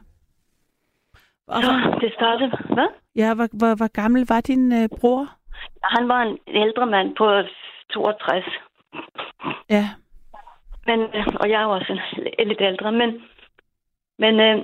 [1.48, 2.52] Og Så det startede...
[2.74, 2.88] Hvad?
[3.16, 5.28] ja, hvor, hvor, hvor gammel var din øh, bror?
[5.84, 7.26] Han var en ældre mand på
[7.94, 8.46] 62.
[9.70, 9.86] Ja,
[10.86, 12.00] Men, øh, og jeg er jo også
[12.40, 13.22] en, lidt ældre, men,
[14.20, 14.58] men øh,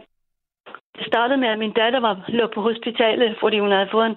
[0.98, 4.16] det startede med, at min datter var, lå på hospitalet, fordi hun havde fået en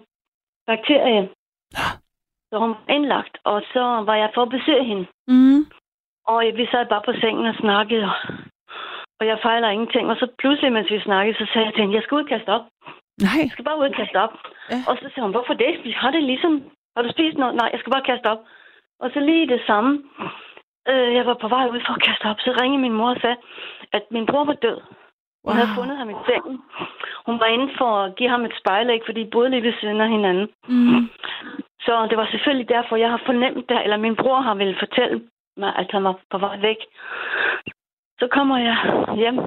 [0.66, 1.28] bakterie.
[2.50, 5.06] Så hun var indlagt, og så var jeg for at besøge hende.
[5.28, 5.60] mm,
[6.26, 8.16] Og vi sad bare på sengen og snakkede, og,
[9.20, 10.10] og jeg fejler ingenting.
[10.10, 12.28] Og så pludselig, mens vi snakkede, så sagde jeg til hende, jeg skal ud og
[12.34, 12.64] kaste op.
[13.26, 14.34] nej, Jeg skal bare ud og kaste op.
[14.72, 14.78] Ja.
[14.88, 15.72] Og så sagde hun, hvorfor det?
[15.84, 16.52] Vi har det ligesom,
[16.96, 17.54] har du spist noget?
[17.54, 18.42] Nej, jeg skal bare kaste op.
[19.02, 19.92] Og så lige det samme.
[20.90, 22.40] Øh, jeg var på vej ud for at kaste op.
[22.40, 23.36] Så ringede min mor og sagde,
[23.92, 24.78] at min bror var død.
[25.44, 26.62] Hun havde fundet ham i sengen.
[27.26, 30.00] Hun var inde for at give ham et spejlæg, fordi de boede lige ved siden
[30.00, 30.48] af hinanden.
[30.68, 31.08] Mm.
[31.80, 35.28] Så det var selvfølgelig derfor, jeg har fornemt det, eller min bror har ville fortælle
[35.56, 36.76] mig, at han var på vej væk.
[38.20, 38.76] Så kommer jeg
[39.16, 39.38] hjem,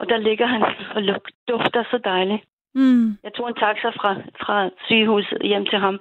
[0.00, 0.62] og der ligger han
[0.94, 2.42] og luk- dufter så dejligt.
[2.74, 3.18] Mm.
[3.22, 6.00] Jeg tog en taxa fra, fra sygehuset hjem til ham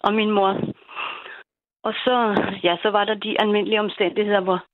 [0.00, 0.60] og min mor.
[1.82, 4.64] Og så, ja, så var der de almindelige omstændigheder, hvor,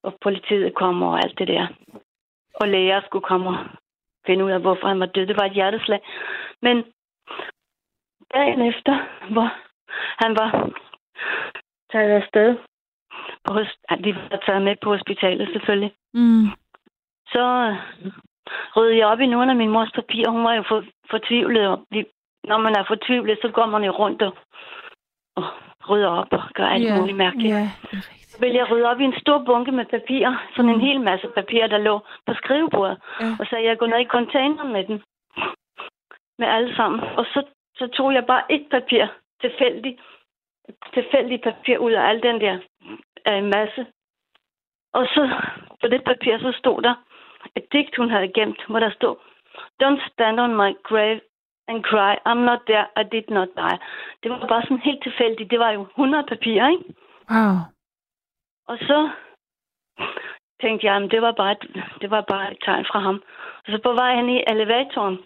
[0.00, 1.66] hvor politiet kom og alt det der.
[2.60, 3.58] Og læger skulle komme og
[4.26, 5.26] finde ud af, hvorfor han var død.
[5.26, 6.00] Det var et hjerteslag.
[6.62, 6.76] Men
[8.34, 8.94] dagen efter,
[9.32, 9.48] hvor
[10.24, 10.50] han var
[11.92, 12.56] taget afsted,
[13.90, 16.46] ja, de var taget med på hospitalet selvfølgelig, Mm.
[17.32, 17.76] så øh,
[18.76, 20.30] rydde jeg op i nogle af min mors papirer.
[20.30, 21.68] Hun var jo for, fortvivlet.
[21.68, 22.06] Og vi,
[22.44, 24.32] når man er fortvivlet, så går man jo rundt og,
[25.36, 25.44] og
[25.90, 27.54] rydder op og gør alt Ja, muligt mærkeligt.
[28.27, 30.46] Så ville jeg rydde op i en stor bunke med papirer.
[30.56, 30.80] Sådan en Mm.
[30.88, 32.98] hel masse papirer, der lå på skrivebordet.
[33.20, 33.26] Ja.
[33.40, 35.02] Og så jeg gå ned i containeren med den.
[36.38, 37.00] Med alle sammen.
[37.00, 37.42] Og så,
[37.76, 39.06] så tog jeg bare et papir
[39.40, 40.00] tilfældigt
[40.94, 42.58] tilfældigt papir ud af al den der
[43.28, 43.86] øh, masse.
[44.92, 45.30] Og så
[45.80, 46.94] på det papir, så stod der
[47.56, 49.16] et digt, hun havde gemt, hvor der stod,
[49.82, 51.20] Don't stand on my grave
[51.68, 53.78] and cry, I'm not there, I did not die.
[54.22, 55.50] Det var bare sådan helt tilfældigt.
[55.50, 56.84] Det var jo 100 papirer, ikke?
[57.30, 57.56] Wow.
[58.68, 59.10] Og så
[60.62, 61.64] tænkte jeg, at det var bare et,
[62.00, 63.22] det var bare et tegn fra ham.
[63.64, 65.18] Og så på vej hen i elevatoren,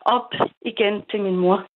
[0.00, 1.66] op igen til min mor,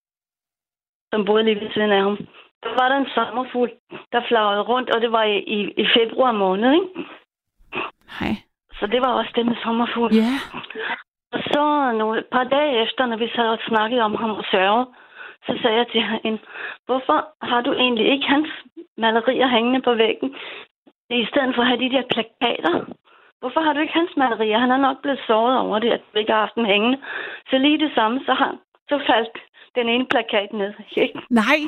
[1.13, 2.17] som boede lige ved siden af ham.
[2.63, 3.71] Der var der en sommerfugl,
[4.13, 7.09] der flagrede rundt, og det var i, i, i februar måned, ikke?
[8.21, 8.35] Nej.
[8.79, 10.15] Så det var også det med sommerfugl.
[10.15, 10.33] Ja.
[11.33, 14.45] Og så nogle, et par dage efter, når vi sad og snakkede om ham og
[14.51, 14.87] sørge,
[15.47, 16.39] så sagde jeg til hende,
[16.87, 18.49] hvorfor har du egentlig ikke hans
[18.97, 20.37] malerier hængende på væggen,
[21.11, 22.75] i stedet for at have de der plakater?
[23.41, 24.59] Hvorfor har du ikke hans malerier?
[24.59, 26.99] Han er nok blevet såret over det, at du ikke har haft dem hængende.
[27.51, 28.51] Så lige det samme, så, har,
[28.89, 29.39] så faldt
[29.75, 30.73] den ene plakat ned.
[31.31, 31.61] Nej.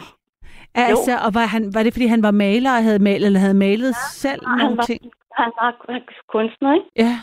[0.75, 3.55] Altså, og var, han, var det, fordi han var maler og havde malet, eller havde
[3.69, 5.03] malet ja, selv han nogle var- ting?
[5.41, 5.71] Han var
[6.29, 6.87] kunstner, ikke?
[6.97, 7.15] Ja.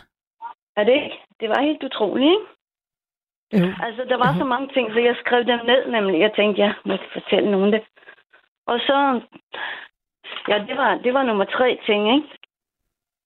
[0.77, 1.17] Er det ikke?
[1.39, 2.45] Det var helt utroligt, ikke?
[3.59, 3.73] Jo.
[3.85, 6.19] Altså, der var så mange ting, så jeg skrev dem ned, nemlig.
[6.19, 7.81] Jeg tænkte, jeg må fortælle nogen det.
[8.67, 9.21] Og så,
[10.47, 12.27] ja, det var, det var nummer tre ting, ikke?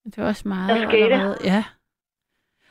[0.06, 1.04] Det var også meget Der skete.
[1.04, 1.38] allerede.
[1.44, 1.64] Ja.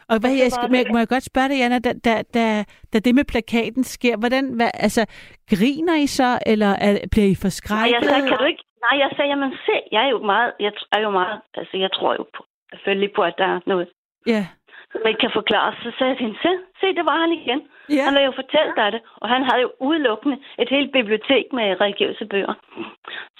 [0.08, 2.64] Og hvad, jeg skal, må, jeg, må jeg godt spørge dig, Jana, da, da, da,
[2.92, 5.02] da det med plakaten sker, hvordan, hvad, altså,
[5.50, 7.92] griner I så, eller er, bliver I Nej, forskrækket?
[7.94, 8.64] jeg sagde, kan du ikke?
[8.86, 11.90] Nej, jeg sagde, jamen se, jeg er jo meget, jeg er jo meget, altså jeg
[11.92, 13.88] tror jo på, selvfølgelig på, at der er noget,
[14.26, 14.46] Ja.
[14.92, 15.76] Som ikke kan forklares.
[15.84, 17.60] Så sagde jeg til hende, se, se, det var han igen.
[17.96, 18.02] Ja.
[18.04, 19.00] Han vil jo fortælle dig det.
[19.22, 22.54] Og han havde jo udelukkende et helt bibliotek med religiøse bøger.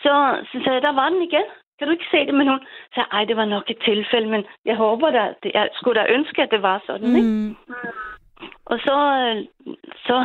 [0.05, 0.13] Så,
[0.51, 1.47] så sagde jeg, der var den igen.
[1.79, 2.35] Kan du ikke se det?
[2.35, 2.61] Men hun
[2.95, 6.07] sagde, ej, det var nok et tilfælde, men jeg håber da, det, jeg skulle da
[6.17, 7.29] ønske, at det var sådan, ikke?
[7.29, 7.57] Mm.
[8.67, 9.37] Og så, øh,
[10.07, 10.17] så,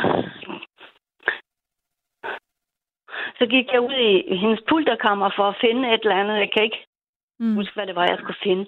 [3.40, 6.38] så gik jeg ud i i hendes pulterkammer for at finde et eller andet.
[6.38, 6.84] Jeg kan ikke
[7.40, 7.56] Mm.
[7.56, 8.66] huske, hvad det var, jeg skulle finde.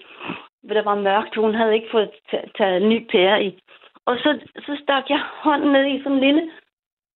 [0.63, 1.35] Det var mørkt.
[1.35, 3.59] Hun havde ikke fået ta- taget en ny pære i.
[4.05, 6.51] Og så, så stak jeg hånden ned i sådan en lille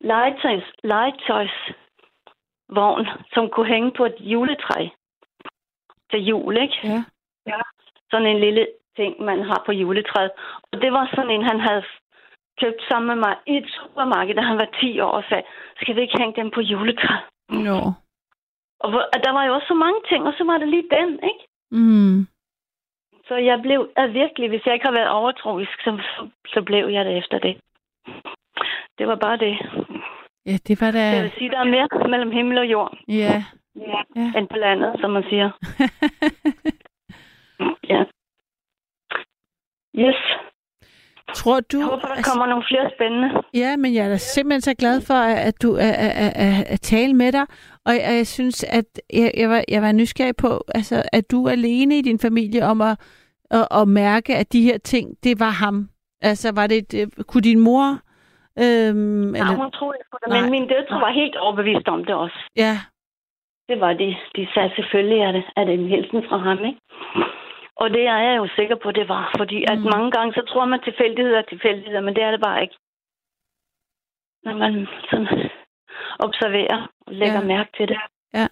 [0.01, 4.87] legetøjs, legetøjsvogn, som kunne hænge på et juletræ
[6.11, 6.75] til jul, ikke?
[6.83, 7.03] Ja.
[7.47, 7.59] Ja.
[8.11, 10.31] Sådan en lille ting, man har på juletræet.
[10.71, 11.83] Og det var sådan en, han havde
[12.61, 15.43] købt sammen med mig i et supermarked, da han var 10 år, og sagde,
[15.81, 17.21] skal vi ikke hænge dem på juletræet?
[17.49, 17.77] No.
[18.79, 20.87] Og, hvor- og der var jo også så mange ting, og så var det lige
[20.91, 21.43] den, ikke?
[21.71, 22.27] Mm.
[23.27, 26.87] Så jeg blev at virkelig, hvis jeg ikke har været overtroisk, så, så, så blev
[26.87, 27.57] jeg det efter det.
[28.97, 29.57] Det var bare det.
[30.45, 30.99] Ja, det var da...
[31.15, 33.43] Jeg vil sige, der er mere mellem himmel og jord, Ja.
[33.75, 34.01] ja.
[34.15, 34.31] Ja.
[34.37, 35.49] end på landet, som man siger.
[37.89, 38.03] Ja.
[39.97, 40.15] Yes.
[41.33, 41.77] Tror du...
[41.77, 43.29] Jeg håber, der altså- kommer nogle flere spændende.
[43.53, 45.13] Ja, men jeg er simpelthen så glad for,
[45.49, 47.45] at du er, er, er, er, at tale med dig.
[47.85, 51.47] Og jeg, jeg synes, at jeg, jeg, var, jeg var nysgerrig på, altså, at du
[51.47, 52.99] alene i din familie om at,
[53.51, 55.89] at, at mærke, at de her ting, det var ham.
[56.21, 57.85] Altså, var det, det kunne din mor...
[58.59, 58.95] Øhm,
[59.31, 62.39] Nej, eller, hun troede på det, men min døtre var helt overbevist om det også.
[62.55, 62.77] ja,
[63.69, 64.15] Det var de.
[64.35, 66.79] De sagde selvfølgelig, at det, at det er en hilsen fra ham, ikke?
[67.75, 69.33] Og det er jeg jo sikker på, det var.
[69.37, 69.83] Fordi at Mm.
[69.93, 72.77] mange gange, så tror man tilfældigheder er tilfældigheder, men det er det bare ikke.
[74.43, 75.49] Når man sådan
[76.19, 77.47] observerer og lægger Ja.
[77.47, 77.97] mærke til det.
[78.33, 78.47] Ja.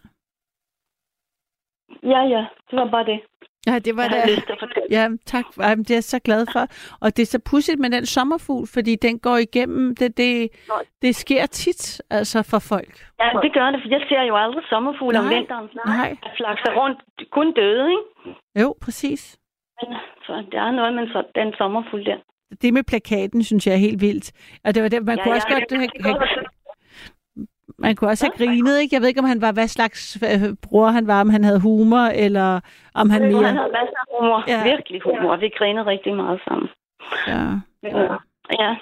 [2.04, 2.46] Ja, ja.
[2.72, 3.22] Det var bare det,
[3.68, 4.88] ja, det var jeg lyst fortælle.
[4.98, 5.46] Ja, tak.
[5.60, 6.64] Ej, det er jeg så glad for.
[7.02, 10.84] Og det er så pudsigt med den sommerfugl, fordi den går igennem, det, det, Nej.
[11.02, 12.94] det sker tit altså for folk.
[13.20, 15.34] Ja, det gør det, for jeg ser jo aldrig sommerfugle om Nej.
[15.36, 15.70] vinteren.
[15.86, 16.18] Nej.
[16.24, 17.00] Jeg flakser rundt,
[17.32, 18.40] kun døde, ikke?
[18.62, 19.38] Jo, præcis.
[19.82, 22.18] men så der er noget med så, den sommerfuld der.
[22.62, 24.32] Det med plakaten, synes jeg er helt vildt.
[24.66, 26.30] Og det var det, man Ja, kunne ja, også det godt kan have, godt
[27.78, 28.96] man kunne også have grinet, ikke?
[28.96, 31.60] Jeg ved ikke, om han var, hvad slags øh, bror han var, om han havde
[31.62, 32.60] humor, eller
[32.94, 33.44] om han Han mere...
[33.44, 34.44] havde masser af humor.
[34.48, 34.64] Ja.
[34.64, 35.36] Virkelig humor.
[35.36, 36.70] Vi grinede rigtig meget sammen.
[37.28, 37.44] Ja.
[37.84, 38.18] Ja.
[38.60, 38.76] ja.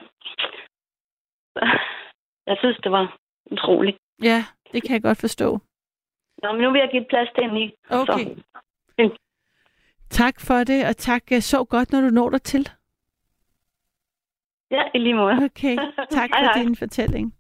[2.48, 3.18] Jeg synes, det var
[3.52, 3.98] utroligt.
[4.24, 5.60] ja, det kan jeg godt forstå.
[6.44, 7.72] Nå, men nu vil jeg give plads til Emil.
[7.90, 8.26] Okay.
[9.00, 9.18] Så.
[10.10, 11.32] Tak for det, og tak.
[11.32, 12.70] Jeg så godt, når du når dig til.
[14.72, 15.34] Ja, i lige måde.
[15.34, 15.76] Okay,
[16.18, 16.64] tak Hej, for hej.
[16.64, 17.34] din fortælling.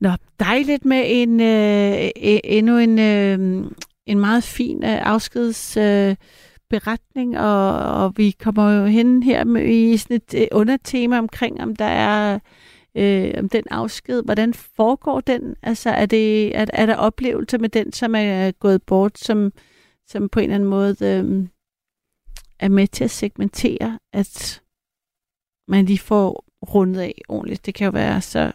[0.00, 0.10] Nå,
[0.40, 3.66] dejligt med en øh, e-, endnu en, øh,
[4.06, 6.16] en meget fin øh, afskedsberetning, øh,
[6.70, 11.62] beretning, og, og vi kommer jo hen her med, i sådan et øh, undertema omkring,
[11.62, 12.38] om der er
[12.96, 15.56] øh, om den afsked, hvordan foregår den?
[15.62, 19.52] Altså, er, det, er, er der oplevelser med den, som er gået bort, som,
[20.06, 21.48] som på en eller anden måde øh,
[22.58, 24.62] er med til at segmentere, at
[25.68, 26.44] man lige får
[26.74, 27.66] rundet af ordentligt.
[27.66, 28.52] Det kan jo være så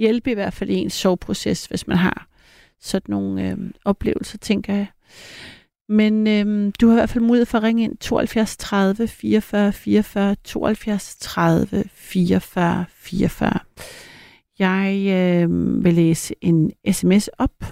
[0.00, 2.28] hjælpe i hvert fald i ens soveproces, hvis man har
[2.80, 4.86] sådan nogle øh, oplevelser, tænker jeg.
[5.88, 9.72] Men øh, du har i hvert fald mulighed for at ringe ind 72 30 44
[9.72, 13.58] 44 72 30 44 44.
[14.58, 17.64] Jeg øh, vil læse en sms op,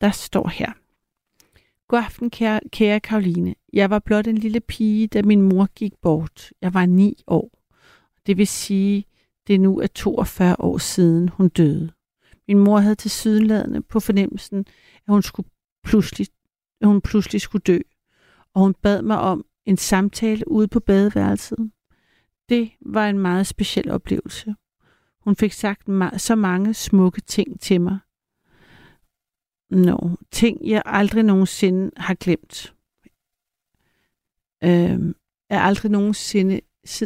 [0.00, 0.72] der står her.
[1.88, 3.54] God aften, kære, kære Karoline.
[3.72, 6.52] Jeg var blot en lille pige, da min mor gik bort.
[6.62, 7.50] Jeg var ni år.
[8.26, 9.04] Det vil sige,
[9.46, 11.92] det nu er 42 år siden, hun døde.
[12.48, 14.58] Min mor havde til sydenladende på fornemmelsen,
[14.96, 15.48] at hun, skulle
[15.84, 16.26] pludselig,
[16.80, 17.78] at hun pludselig skulle dø,
[18.54, 21.70] og hun bad mig om en samtale ude på badeværelset.
[22.48, 24.54] Det var en meget speciel oplevelse.
[25.20, 25.82] Hun fik sagt
[26.16, 27.98] så mange smukke ting til mig.
[29.70, 32.74] Nå, no, ting jeg aldrig nogensinde har glemt.
[34.64, 35.14] Øhm,
[35.50, 36.60] jeg aldrig nogensinde,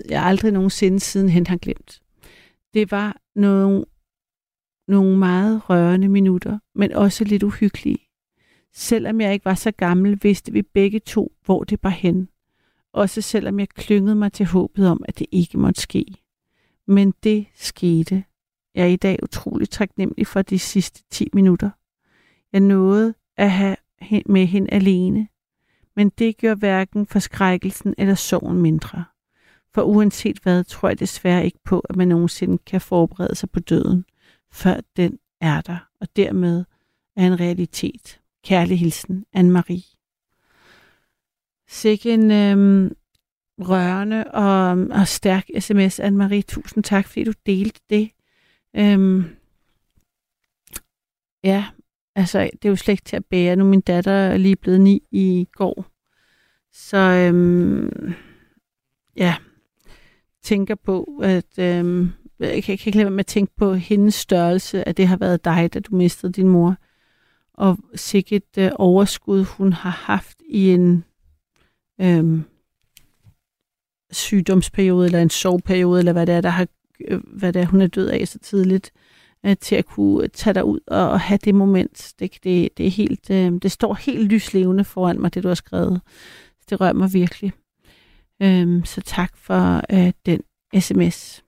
[0.08, 2.02] jeg aldrig nogensinde siden hen har glemt.
[2.74, 3.84] Det var nogle,
[4.88, 7.98] nogle meget rørende minutter, men også lidt uhyggelige.
[8.72, 12.28] Selvom jeg ikke var så gammel, vidste vi begge to, hvor det var hen.
[12.92, 16.04] Også selvom jeg klyngede mig til håbet om, at det ikke måtte ske.
[16.86, 18.24] Men det skete.
[18.74, 21.70] Jeg er i dag utrolig taknemmelig for de sidste 10 minutter.
[22.52, 23.76] Jeg nåede at have
[24.26, 25.28] med hende alene,
[25.96, 29.04] men det gør hverken forskrækkelsen eller sorgen mindre.
[29.74, 33.60] For uanset hvad, tror jeg desværre ikke på, at man nogensinde kan forberede sig på
[33.60, 34.04] døden,
[34.52, 36.64] før den er der, og dermed
[37.16, 38.20] er en realitet.
[38.44, 39.96] Kærlig hilsen, Anne-Marie.
[41.68, 42.96] Sikke en øhm,
[43.58, 44.70] rørende og,
[45.00, 46.42] og stærk sms, Anne-Marie.
[46.48, 48.10] Tusind tak, fordi du delte det.
[48.76, 49.24] Øhm,
[51.44, 51.66] ja,
[52.14, 53.56] altså, det er jo slet ikke til at bære.
[53.56, 55.86] Nu min datter er lige blevet ni i går.
[56.72, 58.14] Så øhm,
[59.16, 59.36] ja,
[60.42, 62.08] tænker på, at øh,
[62.40, 65.08] jeg kan, jeg kan ikke lade være med at tænke på hendes størrelse, at det
[65.08, 66.76] har været dig, da du mistede din mor.
[67.54, 71.04] Og sikkert øh, overskud, hun har haft i en
[72.00, 72.40] øh,
[74.12, 76.66] sygdomsperiode, eller en sovperiode, eller hvad det er, der har,
[77.08, 78.92] øh, hvad det er, hun er død af så tidligt,
[79.46, 82.14] øh, til at kunne tage dig ud og, og have det moment.
[82.18, 85.54] Det, det, det, er helt, øh, det står helt lyslevende foran mig, det du har
[85.54, 86.00] skrevet.
[86.70, 87.52] Det rører mig virkelig.
[88.42, 89.62] Øhm, så tak for
[89.94, 90.42] øh, den
[90.80, 91.44] sms.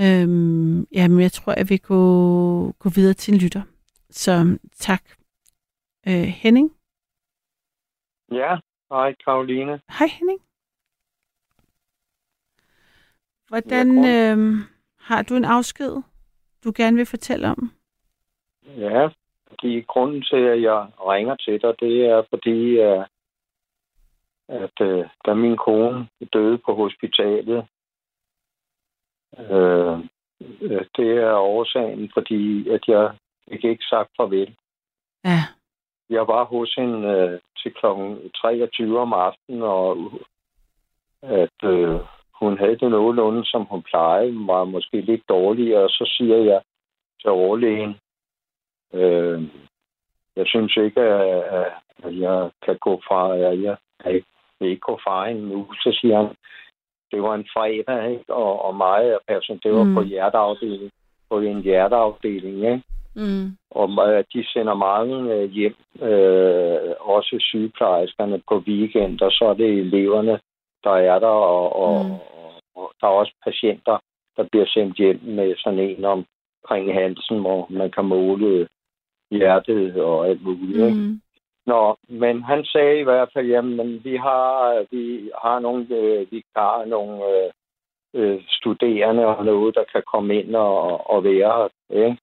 [0.00, 2.02] Øhm, jamen, jeg tror, jeg vil gå,
[2.78, 3.62] gå videre til en lytter.
[4.10, 5.02] Så tak.
[6.08, 6.74] Øh, Henning?
[8.32, 8.56] Ja,
[8.90, 9.80] hej Karoline.
[9.98, 10.40] Hej Henning.
[13.48, 14.56] Hvordan øh,
[14.98, 16.02] har du en afsked,
[16.64, 17.70] du gerne vil fortælle om?
[18.66, 19.08] Ja,
[19.48, 23.06] fordi grunden til, at jeg ringer til dig, det er fordi, at,
[24.48, 27.66] at øh, da min kone døde på hospitalet,
[29.38, 29.98] øh,
[30.60, 33.10] øh, det er årsagen, fordi at jeg
[33.48, 34.56] fik ikke sagt farvel.
[35.24, 35.40] Ja.
[36.10, 37.86] Jeg var hos hende øh, til kl.
[38.34, 40.12] 23 om aftenen, og
[41.22, 42.00] at øh,
[42.32, 44.46] hun havde det nogenlunde, som hun plejede.
[44.46, 46.62] Var måske lidt dårlig, og så siger jeg
[47.20, 47.96] til overlægen,
[48.92, 49.42] øh,
[50.36, 51.72] jeg synes ikke, at,
[52.02, 53.76] at jeg kan gå fra, at jeg
[54.14, 54.26] ikke
[54.80, 55.66] gå fra hende nu.
[55.82, 56.34] Så siger han,
[57.12, 58.34] det var en fredag, ikke?
[58.34, 59.94] Og, og mig og person, det var mm.
[59.94, 60.90] på hjerteafdeling,
[61.30, 62.82] på en hjerteafdeling, ikke?
[63.14, 63.56] Mm.
[63.70, 63.88] Og
[64.32, 70.40] de sender mange øh, hjem, øh, også sygeplejerskerne på weekend, og så er det eleverne,
[70.84, 72.12] der er der, og, og, mm.
[72.76, 73.98] og der er også patienter,
[74.36, 78.68] der bliver sendt hjem med sådan en omkring halsen, hvor man kan måle
[79.30, 80.96] hjertet og alt muligt.
[80.96, 81.20] Mm.
[81.70, 86.84] Nå, men han sagde i hvert fald, jamen, vi har, vi har nogle øh, vikarer,
[86.84, 87.50] nogle øh,
[88.14, 91.68] øh, studerende og noget, der kan komme ind og, og være her.
[92.04, 92.18] Ikke?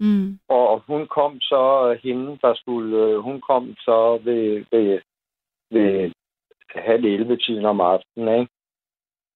[0.00, 0.38] Mm.
[0.48, 5.00] Og hun kom så, hende, der skulle, øh, hun kom så ved, ved,
[5.70, 6.10] ved
[6.74, 8.52] halv 11 tiden om aftenen, ikke?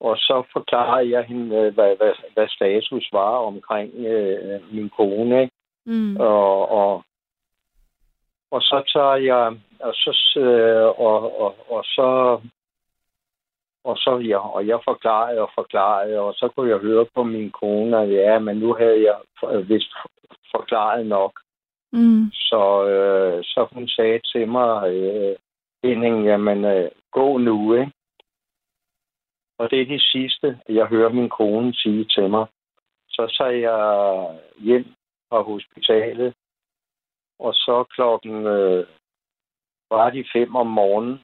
[0.00, 5.42] Og så forklarede jeg hende, øh, hvad, hvad, hvad status var omkring øh, min kone,
[5.42, 5.54] ikke?
[5.86, 6.16] Mm.
[6.16, 7.04] Og, og,
[8.51, 12.40] og så tager jeg, og så, øh, og, og, og så,
[13.85, 17.51] og så, ja, og jeg forklarede og forklarede, og så kunne jeg høre på min
[17.51, 19.16] kone, at ja, men nu havde jeg
[19.52, 19.93] øh, vist
[20.51, 21.40] forklaret nok.
[21.93, 22.31] Mm.
[22.32, 25.36] Så, øh, så hun sagde til mig, øh,
[25.85, 27.93] Henning, jamen, øh, gå nu, ikke?
[29.59, 32.47] Og det er det sidste, jeg hører min kone sige til mig.
[33.09, 33.81] Så tager jeg
[34.59, 34.86] hjem
[35.28, 36.35] fra hospitalet,
[37.44, 38.86] og så klokken øh,
[39.90, 41.16] var de fem om morgenen,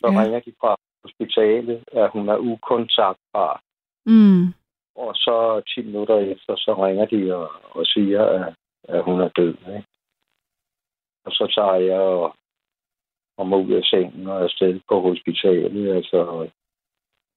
[0.00, 0.20] så Ja.
[0.22, 3.62] ringer de fra hospitalet, at hun er ukontaktbar.
[4.06, 4.44] Mm.
[4.94, 8.54] Og så 10 minutter efter, så ringer de og, og siger, at,
[8.88, 9.56] at hun er død.
[9.76, 9.88] Ikke?
[11.24, 12.34] Og så tager jeg og
[13.38, 15.96] kommer ud af sengen og er afsted på hospitalet.
[15.96, 16.48] Altså,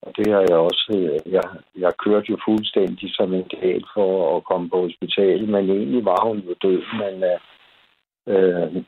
[0.01, 0.85] og det har jeg også...
[0.97, 1.43] Øh, jeg,
[1.77, 6.27] jeg kørte jo fuldstændig som en gal for at komme på hospitalet, men egentlig var
[6.27, 6.81] hun jo død.
[7.01, 7.39] Men, øh,
[8.27, 8.83] øh,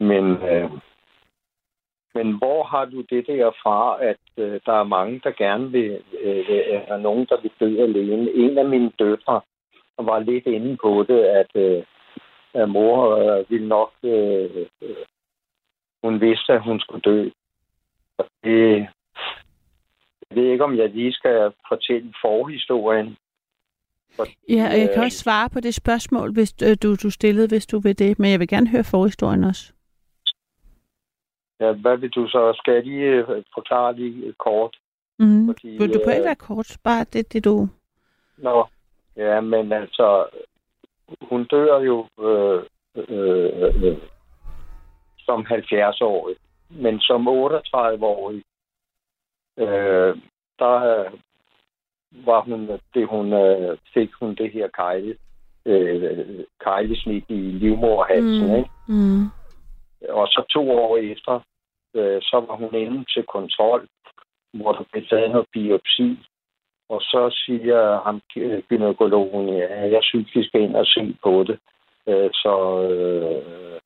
[0.00, 0.70] men, øh,
[2.14, 6.02] men hvor har du det der fra, at øh, der er mange, der gerne vil...
[6.22, 8.30] Øh, øh er nogen, der vil dø alene?
[8.30, 9.40] En af mine døtre
[9.98, 11.82] var lidt inde på det, at, øh,
[12.54, 13.92] at mor øh, ville nok...
[14.02, 15.04] Øh, øh,
[16.02, 17.30] hun vidste, at hun skulle dø.
[18.18, 18.88] Og det,
[20.30, 23.16] jeg ved ikke, om jeg lige skal fortælle forhistorien.
[24.16, 27.10] For, Ja, og jeg kan øh, også svare på det spørgsmål, hvis øh, du, du
[27.10, 28.18] stillede, hvis du vil det.
[28.18, 29.72] Men jeg vil gerne høre forhistorien også.
[31.60, 32.52] Ja, hvad vil du så?
[32.58, 34.76] Skal jeg lige øh, forklare lige kort?
[35.18, 35.46] Mm.
[35.46, 36.76] Fordi, Vil du på ikke øh, være kort?
[36.84, 37.68] Bare det, det du...
[38.36, 38.66] Nå,
[39.16, 40.26] ja, men altså,
[41.22, 42.62] hun dør jo øh,
[42.96, 43.96] øh, øh,
[45.18, 46.36] som 70-årig,
[46.70, 48.42] men som 38-årig,
[49.58, 50.16] øh,
[50.58, 51.12] der øh,
[52.10, 55.16] var hun, det hun, øh, fik hun det her kejle,
[55.66, 58.56] øh, kejlesnit i livmorhalsen, Mm.
[58.56, 58.70] ikke?
[58.88, 59.24] Mm.
[60.08, 61.40] Og så to år efter,
[61.94, 63.86] øh, så var hun inde til kontrol,
[64.54, 66.18] hvor der blev taget noget biopsi.
[66.88, 71.44] Og så siger ham øh, gynækologen, ja, jeg synes, vi skal ind og se på
[71.44, 71.58] det.
[72.08, 73.80] Øh, så øh,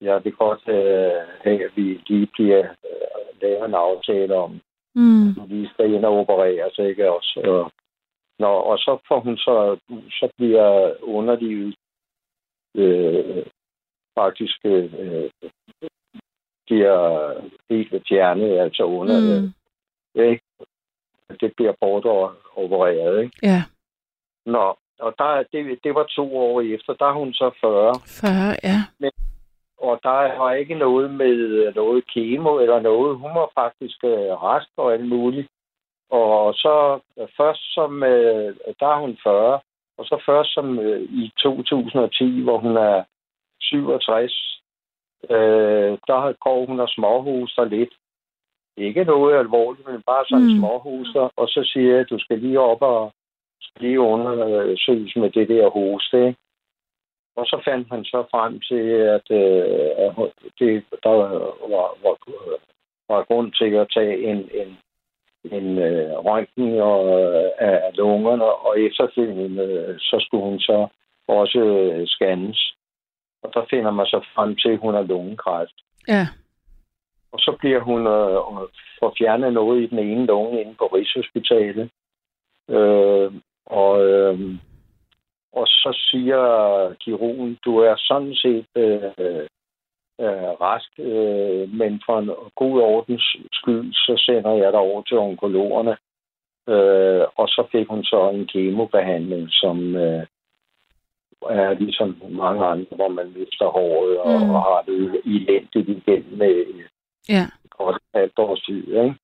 [0.00, 4.60] jeg vil godt øh, have, at vi lige bliver øh, lavet en aftale om,
[4.96, 5.28] Mm.
[5.28, 7.40] at vi skal ind og opereres, ikke også?
[7.44, 7.72] Og,
[8.38, 9.78] Nå, og så får hun så,
[10.10, 11.74] så bliver underlivet
[12.74, 13.46] øh,
[14.18, 15.30] faktisk øh,
[16.66, 17.00] bliver
[17.70, 19.52] helt fjernet, altså under, Mm.
[20.20, 20.44] øh, ikke?
[21.40, 23.38] Det bliver bortopereret, ikke?
[23.42, 23.64] Ja,
[24.46, 28.56] Nå, og der, det, det var to år efter, der er hun så 40, 40,
[28.62, 28.78] ja.
[29.90, 33.18] Og der var ikke noget med noget kemo eller noget.
[33.18, 35.48] Hun var faktisk øh, rask og alt muligt.
[36.10, 39.60] Og så øh, først som, øh, der er hun 40,
[39.98, 43.04] og så først som øh, i 2010, hvor hun er
[43.60, 44.60] 67,
[45.30, 47.94] øh, der går hun og småhuser lidt.
[48.76, 50.58] Ikke noget alvorligt, men bare sådan Mm.
[50.58, 51.28] småhuser.
[51.36, 53.12] Og så siger jeg, at du skal lige op og
[53.80, 56.26] lige undersøges med det der hoste.
[56.26, 56.38] Ikke?
[57.36, 58.84] Og så fandt man så frem til,
[59.16, 60.12] at, øh, at
[60.58, 61.28] det, der var,
[62.04, 62.16] var,
[63.08, 64.78] var grund til at tage en, en,
[65.52, 70.88] en øh, røntgen og, øh, af lungerne, og efterfølgende øh, så skulle hun så
[71.28, 72.74] også øh, scannes.
[73.42, 75.76] Og der finder man så frem til, at hun har lungekræft.
[76.08, 76.26] Ja.
[77.32, 78.68] Og så bliver hun øh,
[79.00, 81.90] får fjernet noget i den ene lunge inde på Rigshospitalet.
[82.70, 83.32] Øh,
[83.66, 84.40] og, øh,
[85.60, 86.40] og så siger
[87.00, 89.46] kirurgen, du er sådan set øh,
[90.24, 95.18] øh, rask, øh, men for en god ordens skyld, så sender jeg dig over til
[95.18, 95.96] onkologerne.
[96.68, 100.26] Øh, og så fik hun så en kemobehandling, som øh,
[101.50, 104.50] er ligesom mange andre, hvor man mister håret og, Mm.
[104.54, 106.64] og har det elendigt igen med
[107.28, 107.44] Ja.
[107.70, 108.88] godt halvt års tid.
[108.88, 109.14] Ikke?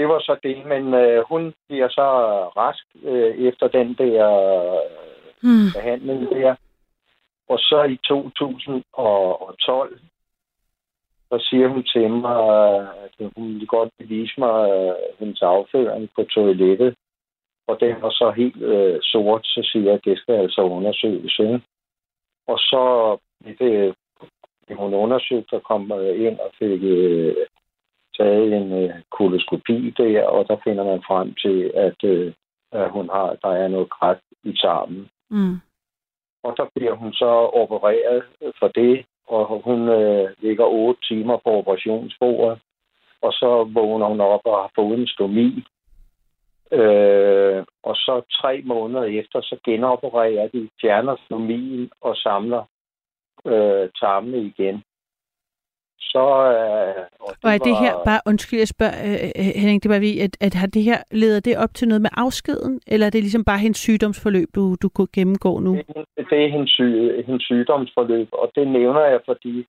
[0.00, 2.08] Det var så det, men øh, hun bliver så
[2.56, 4.28] rask øh, efter den der
[4.74, 4.80] øh,
[5.42, 5.72] Mm.
[5.74, 6.54] behandling der.
[7.48, 9.98] Og så i 2012,
[11.30, 12.36] så siger hun til mig,
[13.04, 16.94] at hun ville godt vil vise mig øh, hendes afføring på toilettet.
[17.66, 21.38] Og den var så helt øh, sort, så siger jeg, at det skal altså undersøges.
[21.38, 21.60] Ikke?
[22.46, 23.16] Og så
[23.58, 23.94] blev
[24.68, 27.36] det hun undersøgt og kom ind og fik øh,
[28.20, 32.32] taget en øh, koloskopi der, og der finder man frem til, at, øh,
[32.72, 35.08] at hun har, der er noget kræft i tarmen.
[35.30, 35.56] Mm.
[36.44, 37.30] Og der bliver hun så
[37.62, 38.22] opereret
[38.58, 42.58] for det, og hun øh, ligger otte timer på operationsbordet,
[43.22, 45.64] og så vågner hun op og har fået en stomi.
[46.72, 52.64] Øh, og så tre måneder efter, så genopererer de, fjerner stomien og samler
[53.46, 54.82] øh, tarmene igen.
[56.00, 59.82] Så, øh, og, og er det var- her, bare undskyld, jeg spørger, øh, øh, Henning,
[59.82, 62.80] det var vi, at, at har det her, leder det op til noget med afskeden,
[62.86, 65.72] eller er det ligesom bare hendes sygdomsforløb, du, du kunne gennemgå nu?
[66.30, 69.66] det er hendes, syg, hendes sygdomsforløb, og det nævner jeg, fordi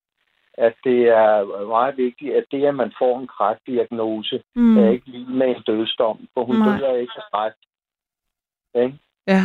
[0.53, 4.77] at det er meget vigtigt, at det, at man får en kræftdiagnose, Mm.
[4.77, 6.79] er ikke lige med en dødsdom, for hun Nej.
[6.79, 7.61] dør ikke af kræft.
[9.27, 9.43] Ja.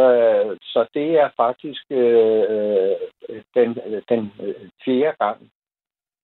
[0.00, 2.94] Øh, så det er faktisk øh,
[3.54, 3.78] den,
[4.08, 4.54] den øh,
[4.84, 5.38] fjerde gang,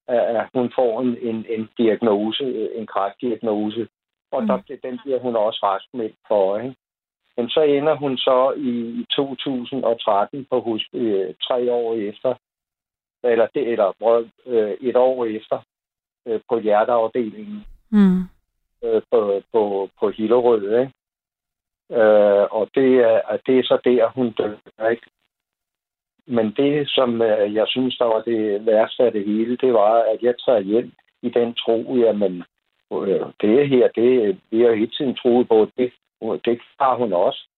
[0.09, 3.89] at hun får en, en, en diagnose, en kræftdiagnose.
[4.33, 4.49] Og mm.
[4.49, 6.59] der, den bliver hun også raskmeldt for.
[6.59, 6.77] Ikke?
[7.37, 12.35] Men så ender hun så i 2013 på hus, øh, tre år efter,
[13.25, 15.59] eller, det, eller øh, et år efter,
[16.27, 17.65] øh, på hjerteafdelingen
[17.95, 18.21] Mm.
[18.85, 20.93] øh, på, på, på Hillerød, ikke?
[22.03, 25.07] Øh, og det er, det er så der, hun dør, ikke?
[26.37, 29.93] Men det, som øh, jeg synes, der var det værste af det hele, det var,
[30.13, 30.93] at jeg tager hjem
[31.23, 32.45] i den tro, jamen,
[32.93, 35.93] øh, det her, det vi har hele tiden troet på, det,
[36.45, 37.49] det har hun også.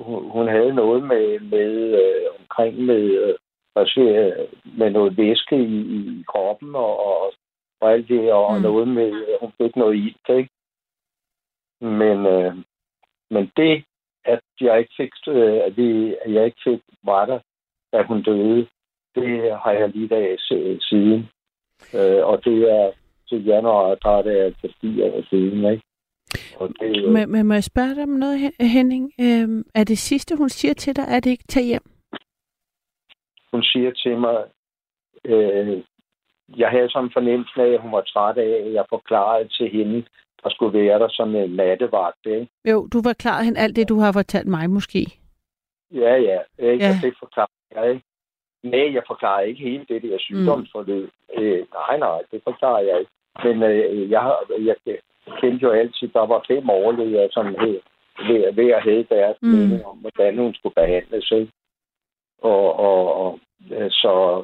[0.00, 1.72] Hun, hun havde noget med, med
[2.02, 3.34] øh, omkring med, øh,
[3.96, 4.48] jeg,
[4.78, 7.32] med noget væske i, i kroppen og, og,
[7.80, 8.62] og alt det, og mm.
[8.62, 10.50] noget med, øh, hun fik noget ilt, ikke?
[11.80, 12.54] Men, øh,
[13.30, 13.84] men det,
[14.24, 17.38] at jeg ikke fik, øh, at, vi, at jeg ikke fik, var der,
[17.92, 18.66] da hun døde,
[19.14, 21.28] det har jeg lige dag se- siden.
[21.94, 22.92] Øh, og det er
[23.28, 25.82] til januar, der er det altså fire år siden, ikke?
[26.56, 29.12] Og det, øh, Men, men må jeg spørge dig om noget, Hen- Henning?
[29.20, 31.82] Øhm, er det sidste, hun siger til dig, er det ikke tag hjem?
[33.52, 34.44] hun siger til mig,
[35.24, 35.82] øh,
[36.56, 39.68] jeg havde sådan en fornemmelse af, at hun var træt af, at jeg forklarede til
[39.70, 40.04] hende,
[40.42, 42.26] der skulle være der som en nattevagt.
[42.26, 42.48] Ikke?
[42.70, 45.02] Jo, du var klar hen alt det, du har fortalt mig måske.
[45.94, 46.84] Ja, ja, ikke?
[46.84, 46.90] Ja.
[46.90, 48.00] Og det forklarer jeg.
[48.62, 51.10] Nej, jeg forklarer ikke hele det der sygdomsforløb.
[51.36, 51.42] Mm.
[51.42, 53.10] Øh, nej, nej, det forklarer jeg ikke.
[53.44, 54.76] Men øh, jeg, har- jeg
[55.40, 57.80] kendte jo altid, der var fem overlæger, som ved,
[58.28, 59.48] ved, ved at have deres Mm.
[59.48, 61.30] mening om, hvordan hun skulle behandles.
[61.30, 61.52] Ikke?
[62.42, 63.40] Og, og, og
[63.72, 64.42] øh, så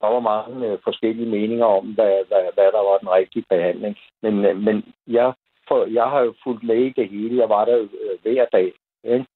[0.00, 3.96] der var mange øh, forskellige meninger om, hvad, hvad, hvad der var den rigtige behandling.
[4.22, 5.32] Men, øh, men jeg,
[5.68, 7.40] for, jeg har jo fulgt med i det hele.
[7.40, 7.88] Jeg var der
[8.22, 8.72] hver dag.
[9.04, 9.26] Ikke?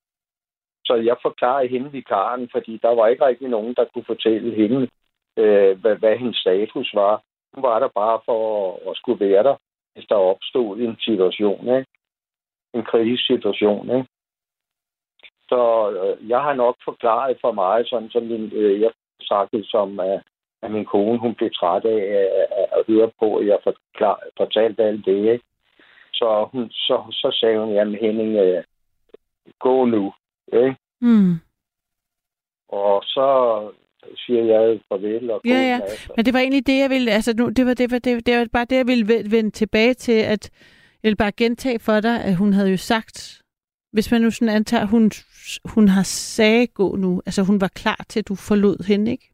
[0.88, 4.88] Så jeg forklarede hende vikaren, fordi der var ikke rigtig nogen, der kunne fortælle hende,
[5.36, 7.22] øh, hvad, hvad hendes status var.
[7.54, 9.56] Hun var der bare for at, at skulle være der,
[9.94, 11.86] hvis der opstod en situation, ikke?
[12.74, 13.90] en krisesituation.
[13.96, 14.08] Ikke?
[15.48, 18.90] Så øh, jeg har nok forklaret for mig, sådan som min, øh, jeg
[19.20, 20.22] sagt det som, at,
[20.62, 22.28] at min kone hun blev træt af at,
[22.60, 25.32] at, at høre på, at jeg forklar, fortalte alt det.
[25.32, 25.44] Ikke?
[26.12, 28.64] Så, hun, så, så sagde hun, jamen Henning, øh,
[29.58, 30.12] gå nu.
[30.52, 30.76] Ikke?
[31.00, 31.34] Mm.
[32.68, 33.26] Og så
[34.16, 35.78] siger jeg farvel og Ja, ja.
[35.78, 36.10] nat.
[36.16, 37.10] Men det var egentlig det, jeg ville...
[37.10, 39.50] Altså, nu, det, var, det, var, det, det var bare det, jeg ville ve- vende
[39.50, 40.50] tilbage til, at
[41.02, 43.42] jeg vil bare gentage for dig, at hun havde jo sagt,
[43.92, 45.10] hvis man nu sådan antager, hun,
[45.74, 49.30] hun har sagde gå nu, altså hun var klar til, at du forlod hende, ikke?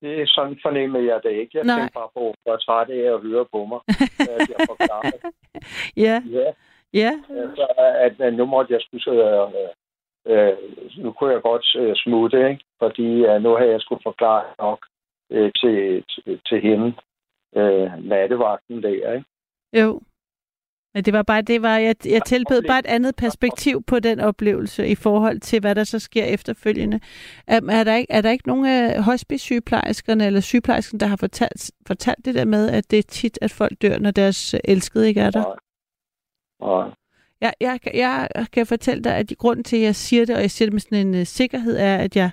[0.00, 1.58] Det er sådan fornemmer jeg det ikke.
[1.58, 1.78] Jeg Nej.
[1.78, 3.80] tænker bare på, er træt af at høre på mig.
[4.18, 5.10] at jeg forklarer.
[6.06, 6.52] Ja, Ja,
[6.94, 7.12] ja.
[7.30, 9.68] altså, at, at nu måtte jeg skulle sidde og, øh,
[10.32, 10.56] øh,
[10.98, 12.64] nu kunne jeg godt øh, smutte, ikke?
[12.78, 14.86] Fordi øh, nu har jeg skulle forklare nok
[15.30, 16.94] øh, til, til, til hende,
[17.56, 19.24] øh, nattevagten der, ikke?
[19.72, 20.00] Jo.
[20.94, 24.20] Men det var bare, det var, jeg, jeg tilbød bare et andet perspektiv på den
[24.20, 27.00] oplevelse i forhold til, hvad der så sker efterfølgende.
[27.46, 31.70] Er, er, der, ikke, er der ikke nogen af hospice-sygeplejerskerne eller sygeplejerskerne, der har fortalt,
[31.86, 35.20] fortalt det der med, at det er tit, at folk dør, når deres elskede ikke
[35.20, 35.58] er der?
[36.60, 36.92] Og,
[37.40, 40.50] Jeg, jeg, jeg kan fortælle dig, at grunden til, at jeg siger det, og jeg
[40.50, 42.30] siger det med sådan en uh, sikkerhed, er, at jeg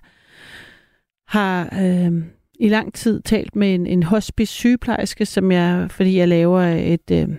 [1.27, 2.23] har øh,
[2.59, 7.29] i lang tid talt med en, en hospice-sygeplejerske, som jeg, fordi jeg laver et, øh,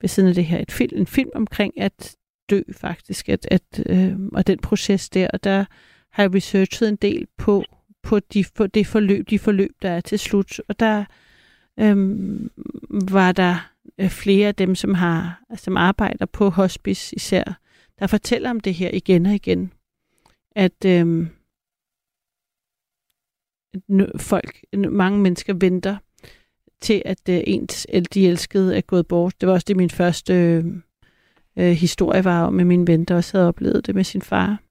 [0.00, 2.16] ved siden af det her, et film, en film omkring at
[2.50, 5.64] dø faktisk, at, at, øh, og den proces der, og der
[6.12, 7.64] har jeg researchet en del på,
[8.02, 11.04] på, de, på det forløb, de forløb, der er til slut, og der
[11.80, 11.96] øh,
[13.12, 17.60] var der Øh, flere af dem, som har som arbejder på hospice især,
[17.98, 19.72] der fortæller om det her igen og igen.
[20.56, 21.26] At, øh,
[24.16, 25.96] folk, mange mennesker venter
[26.80, 29.40] til, at øh, ens de elskede er gået bort.
[29.40, 30.64] Det var også det, min første øh,
[31.58, 34.62] øh, historie var om, at min ven der også havde oplevet det med sin far.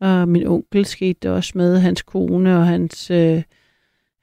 [0.00, 3.10] Og min onkel skete det også med hans kone og hans...
[3.10, 3.42] Øh,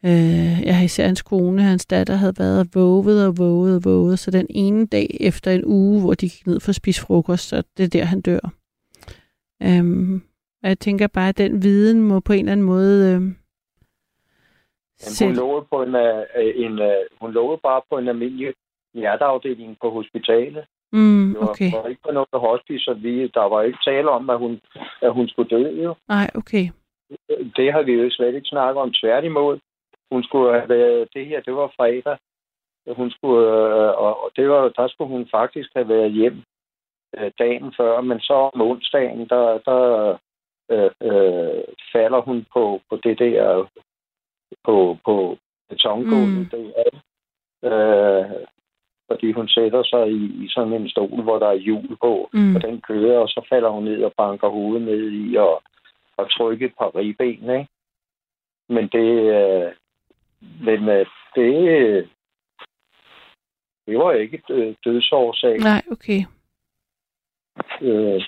[0.05, 4.19] øh, ja, især hans kone, hans datter havde været våget og våget og våget.
[4.19, 7.47] Så den ene dag efter en uge, hvor de gik ned for at spise frokost,
[7.47, 8.39] så det er der, han dør.
[9.63, 10.15] Øhm,
[10.63, 13.15] og jeg tænker bare, at den viden må på en eller anden måde...
[13.15, 13.35] Øh, Men
[15.27, 16.25] hun lå på en, øh,
[16.55, 18.53] en, øh, hun lå bare på en almindelig
[18.93, 20.63] hjerteafdeling på hospitalet.
[20.93, 21.71] Mm, Det okay.
[21.73, 24.61] var ikke på noget hospice, så vi, der var ikke tale om, at hun,
[25.01, 25.83] at hun skulle dø.
[25.83, 25.95] Jo.
[26.07, 26.65] Nej, okay.
[27.57, 28.93] Det har vi jo slet ikke snakket om.
[29.01, 29.59] Tværtimod,
[30.11, 32.17] hun skulle have været, det her, det var fredag.
[32.87, 36.43] Hun skulle, øh, og det var, der skulle hun faktisk have været hjem
[37.17, 40.17] øh, dagen før, men så om onsdagen, der, der
[40.71, 41.63] øh, øh,
[41.93, 43.69] falder hun på, på det der,
[44.63, 45.37] på, på
[45.69, 46.37] betongulvet.
[46.37, 46.49] Mm.
[46.51, 47.01] Der,
[47.63, 48.45] øh,
[49.11, 52.55] fordi hun sætter sig i, i sådan en stol, hvor der er hjul på, Mm.
[52.55, 55.63] og den kører, og så falder hun ned og banker hovedet ned i og,
[56.17, 57.67] og trykker et par ribben, ikke?
[58.69, 59.09] Men det,
[59.39, 59.71] øh,
[60.41, 61.05] men øh,
[61.35, 62.09] det,
[63.87, 65.57] det var ikke øh, dødsårsag.
[65.57, 66.21] Nej, okay.
[67.81, 68.21] Øh,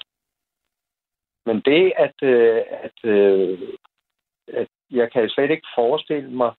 [1.45, 3.59] men det, at, øh, at, øh,
[4.47, 6.51] at jeg kan slet ikke forestille mig,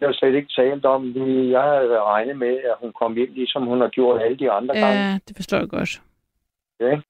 [0.00, 1.06] jeg har slet ikke talt om,
[1.50, 4.74] jeg havde regnet med, at hun kom hjem, ligesom hun har gjort alle de andre
[4.74, 5.00] gange.
[5.00, 6.02] Ja, det forstår jeg godt.
[6.80, 7.00] Ja.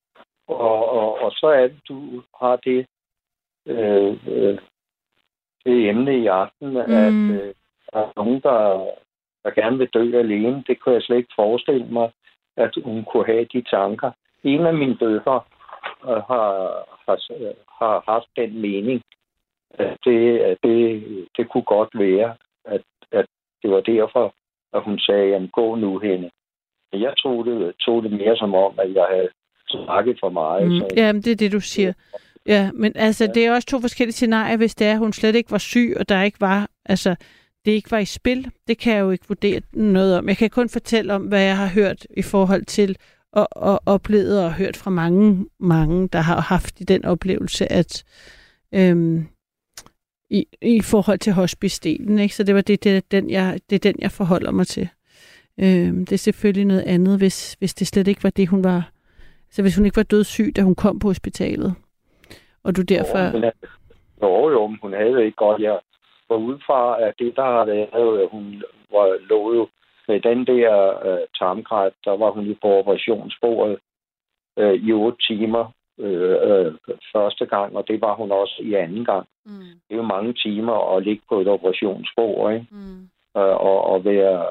[0.49, 2.87] Og, og, og så er det, du har det,
[3.67, 4.59] øh, øh,
[5.67, 6.77] det emne i aften, mm.
[6.77, 7.55] at øh,
[7.93, 8.87] der er nogen, der,
[9.45, 10.65] der gerne vil dø alene.
[10.67, 12.11] Det kunne jeg slet ikke forestille mig,
[12.57, 14.11] at hun kunne have de tanker.
[14.45, 15.41] En af mine døtre
[16.09, 16.49] øh, har,
[17.07, 17.17] har,
[17.85, 19.03] har haft den mening,
[19.71, 21.03] at det, at det,
[21.37, 22.35] det kunne godt være,
[22.65, 22.83] at,
[23.13, 23.27] at
[23.63, 24.35] det var derfor,
[24.73, 26.31] at hun sagde, jamen gå nu hende.
[26.93, 29.29] Men jeg tog det, tog det mere som om, at jeg havde
[29.69, 30.67] snakket for meget.
[30.67, 31.93] Mm, så ja, men det er det, du siger.
[32.47, 35.35] Ja, men altså, det er også to forskellige scenarier, hvis det er, at hun slet
[35.35, 37.15] ikke var syg, og der ikke var, altså,
[37.65, 38.51] det ikke var i spil.
[38.69, 40.29] Det kan jeg jo ikke vurdere noget om.
[40.29, 42.97] Jeg kan kun fortælle om, hvad jeg har hørt i forhold til,
[43.33, 48.05] og, og oplevet og hørt fra mange, mange, der har haft i den oplevelse, at
[48.75, 49.27] øhm,
[50.31, 52.35] i, i forhold til hospice-delen, ikke?
[52.35, 54.89] Så det var det, det, den, jeg, det er den, jeg forholder mig til.
[55.61, 58.91] Øhm, det er selvfølgelig noget andet, hvis, hvis det slet ikke var det, hun var...
[59.51, 61.75] Så hvis hun ikke var dødssyg, da hun kom på hospitalet,
[62.65, 63.23] og du derfor...
[63.25, 63.53] Jo, men,
[64.23, 65.63] jo, jo, hun havde det ikke godt.
[65.63, 65.79] Jeg
[66.29, 69.69] går ud fra, at det, der har været, at hun var, lå jo
[70.09, 70.73] med den der
[71.07, 73.79] øh, tarmkræft, der var hun jo på operationsbordet
[74.59, 76.73] øh, i otte timer øh, øh,
[77.13, 79.27] første gang, og det var hun også i anden gang.
[79.47, 79.59] Mm.
[79.61, 82.67] Det er jo mange timer at ligge på et operationsbord, ikke?
[82.71, 83.03] Mm.
[83.37, 84.47] Øh, og, og være,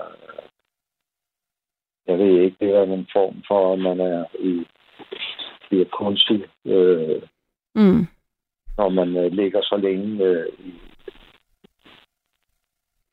[2.08, 4.68] jeg ved ikke, det er en form for, at man er i,
[5.72, 7.22] i kunstig, øh,
[7.76, 8.08] Mm.
[8.78, 10.46] når man øh, ligger så længe øh,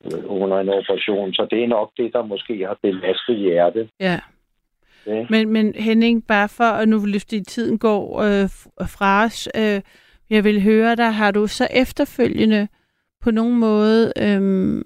[0.05, 1.33] øh, under en operation.
[1.33, 3.89] Så det er nok det, der måske har belastet hjertet.
[3.99, 4.19] Ja.
[5.05, 5.25] Ja.
[5.29, 8.49] Men, men Henning, bare for at nu fordi tiden går øh,
[8.87, 9.81] fra os, øh,
[10.29, 12.67] jeg vil høre dig, har du så efterfølgende
[13.21, 14.81] på nogen måde, øh,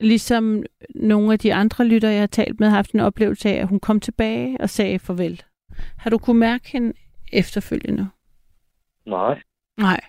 [0.00, 0.62] ligesom
[0.94, 3.80] nogle af de andre lytter, jeg har talt med, haft en oplevelse af, at hun
[3.80, 5.42] kom tilbage og sagde farvel?
[5.98, 6.92] Har du kunne mærke hende
[7.32, 8.08] efterfølgende?
[9.06, 9.42] Nej.
[9.76, 10.00] Nej.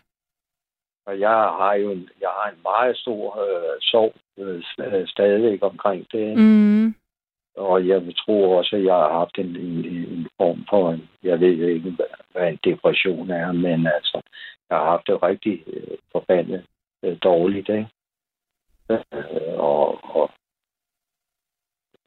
[1.06, 5.60] Og jeg har jo en, jeg har en meget stor øh, sorg øh, st- stadigvæk
[5.62, 6.38] omkring det.
[6.38, 6.96] Mm.
[7.58, 11.10] Og jeg vil tro også, at jeg har haft en, en, en form for en,
[11.24, 14.22] jeg ved ikke, hvad, hvad en depression er, men altså,
[14.70, 16.66] jeg har haft det rigtig øh, forbandet
[17.04, 17.88] øh, dårligt, ikke?
[18.90, 20.32] Øh, og, og,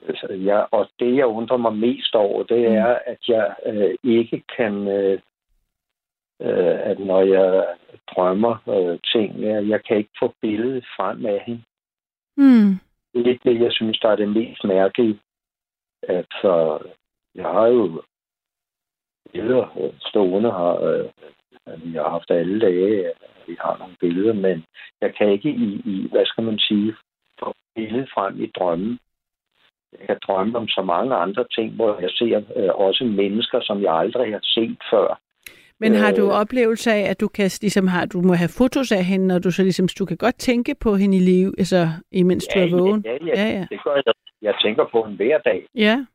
[0.09, 4.43] altså, jeg, og det, jeg undrer mig mest over, det er, at jeg øh, ikke
[4.57, 5.21] kan, øh,
[6.41, 7.77] øh, at når jeg
[8.15, 11.63] drømmer øh, ting, jeg, jeg kan ikke få billedet frem af hende.
[12.37, 12.79] Mm.
[13.15, 15.19] Det er det, jeg synes, der er det mest mærkelige.
[16.03, 16.79] At så,
[17.35, 18.03] jeg har jo
[19.33, 20.83] billeder øh, stående her.
[20.83, 21.09] Øh,
[21.85, 23.13] vi har haft alle dage,
[23.47, 24.65] vi har nogle billeder, men
[25.01, 26.95] jeg kan ikke i, i hvad skal man sige,
[27.41, 28.99] få billedet frem i drømmen.
[29.93, 33.83] Jeg kan drømme om så mange andre ting, hvor jeg ser øh, også mennesker, som
[33.83, 35.21] jeg aldrig har set før.
[35.81, 36.41] Men har du Øh.
[36.41, 39.51] oplevelse af, at du kan ligesom har, du må have fotos af hende, og du
[39.51, 43.03] så ligesom, du kan godt tænke på hende i liv, altså imens du er vågen?
[43.05, 43.67] Ja, ja, ja, ja, ja.
[43.71, 44.15] det gør jeg.
[44.43, 45.67] Jeg tænker på hende hver dag.
[45.75, 46.07] Ja.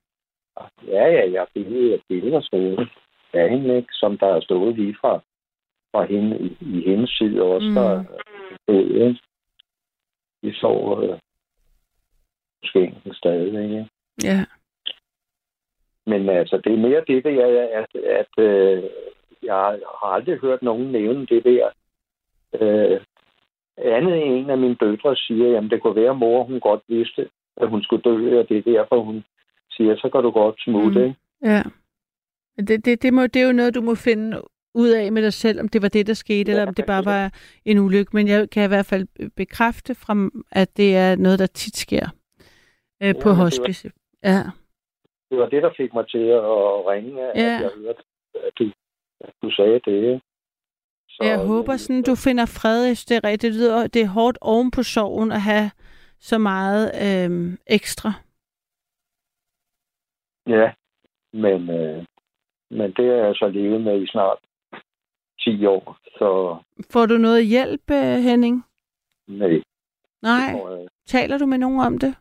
[0.88, 2.88] Ja, ja, jeg har billeder, billeder stående
[3.34, 3.88] af hende, ikke?
[3.92, 5.14] som der er stået lige fra,
[5.92, 7.68] fra hende i, i hendes side også.
[7.68, 7.76] Mm.
[7.76, 8.04] Der,
[8.70, 9.20] øh, ikke?
[10.44, 11.20] de sover øh,
[12.62, 13.88] måske stadig, ikke?
[14.24, 14.46] Ja.
[16.06, 18.84] Men altså, det er mere det der, at, at øh,
[19.46, 19.56] jeg
[20.02, 21.70] har aldrig hørt nogen nævne det der.
[22.62, 23.00] Øh,
[23.78, 26.82] andet end en af mine døtre siger, jamen det kunne være, at mor hun godt
[26.88, 29.24] vidste, at hun skulle dø, og det er derfor, hun
[29.72, 31.06] siger, så kan du godt smutte, Mm.
[31.06, 31.16] ikke?
[31.42, 31.64] Ja.
[32.68, 34.42] Det, det, det, må, det er jo noget, du må finde
[34.76, 37.06] ud af med dig selv, om det var det, der skete, eller om det bare
[37.06, 37.32] var
[37.66, 38.10] en ulykke.
[38.14, 42.06] Men jeg kan i hvert fald bekræfte, fra, at det er noget, der tit sker
[43.04, 43.92] øh, på men det var- hospice.
[44.24, 44.44] Ja.
[45.30, 47.52] Det var det, der fik mig til at ringe, at Ja.
[47.52, 48.00] jeg hørte,
[48.48, 48.72] at du, at
[49.42, 50.22] du sagde det.
[51.10, 52.86] Så, Jeg håber sådan, du finder fred.
[52.86, 53.36] Synes, det er.
[53.36, 55.72] Det, lyder, det er hårdt oven på sorgen at have
[56.20, 58.12] så meget øhm, ekstra.
[60.48, 60.74] Ja,
[61.34, 62.06] men, øh,
[62.72, 64.38] men det er jeg så levet med i snart
[65.40, 66.58] 10 år, så
[66.92, 68.64] Får du noget hjælp, øh, Henning?
[69.28, 69.62] nej.
[70.22, 70.62] Nej.
[70.72, 72.16] Øh, Taler du med nogen om det?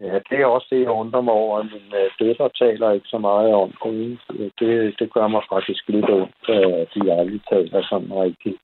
[0.00, 1.62] Ja, det er også det, jeg undrer mig over.
[1.62, 4.18] Min øh, døtre taler ikke så meget om det.
[4.60, 8.56] Det, det gør mig faktisk lidt ondt, at de aldrig taler sådan rigtigt.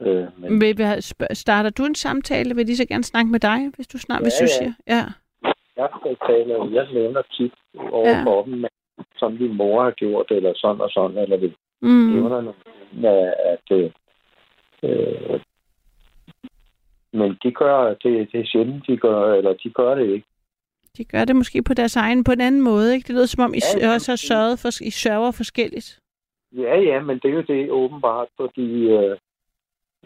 [0.00, 1.02] Øh, men Vil,
[1.32, 2.54] starter du en samtale?
[2.54, 4.46] Vil de så gerne snakke med dig, hvis du snart, Ja, hvis du ja.
[4.58, 4.72] siger?
[4.86, 5.02] Ja.
[5.76, 5.88] jeg
[6.26, 7.52] taler, jeg nævner tit
[7.92, 8.22] over Ja.
[8.24, 8.64] for dem,
[9.16, 11.88] som din mor har gjort, eller sådan og sådan, eller vi Mm.
[11.90, 12.54] nævner noget,
[12.92, 13.90] med, at øh,
[14.82, 15.40] øh,
[17.12, 20.26] men de gør, det, det er sjældent, de gør, eller de gør det ikke.
[20.96, 23.06] De gør det måske på deres egen, på en anden måde, ikke?
[23.06, 26.00] Det lyder som om, I Ja, også har sørget for, I sørger forskelligt.
[26.52, 29.16] Ja, ja, men det er jo det åbenbart, fordi øh,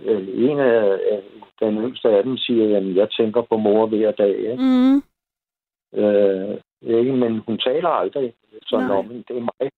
[0.05, 1.23] øh, en af øh,
[1.61, 4.37] den yngste af dem siger, at jeg tænker på mor hver dag.
[4.39, 4.63] Ikke?
[4.63, 4.97] Mm.
[6.01, 7.13] Øh, ikke?
[7.13, 8.97] Men hun taler aldrig sådan Nej.
[8.97, 9.25] om, hende.
[9.29, 9.71] det er mig,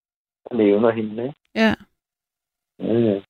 [0.49, 1.23] der nævner hende.
[1.23, 1.35] Ikke?
[1.55, 1.75] Ja.
[2.79, 3.21] Ja, ja.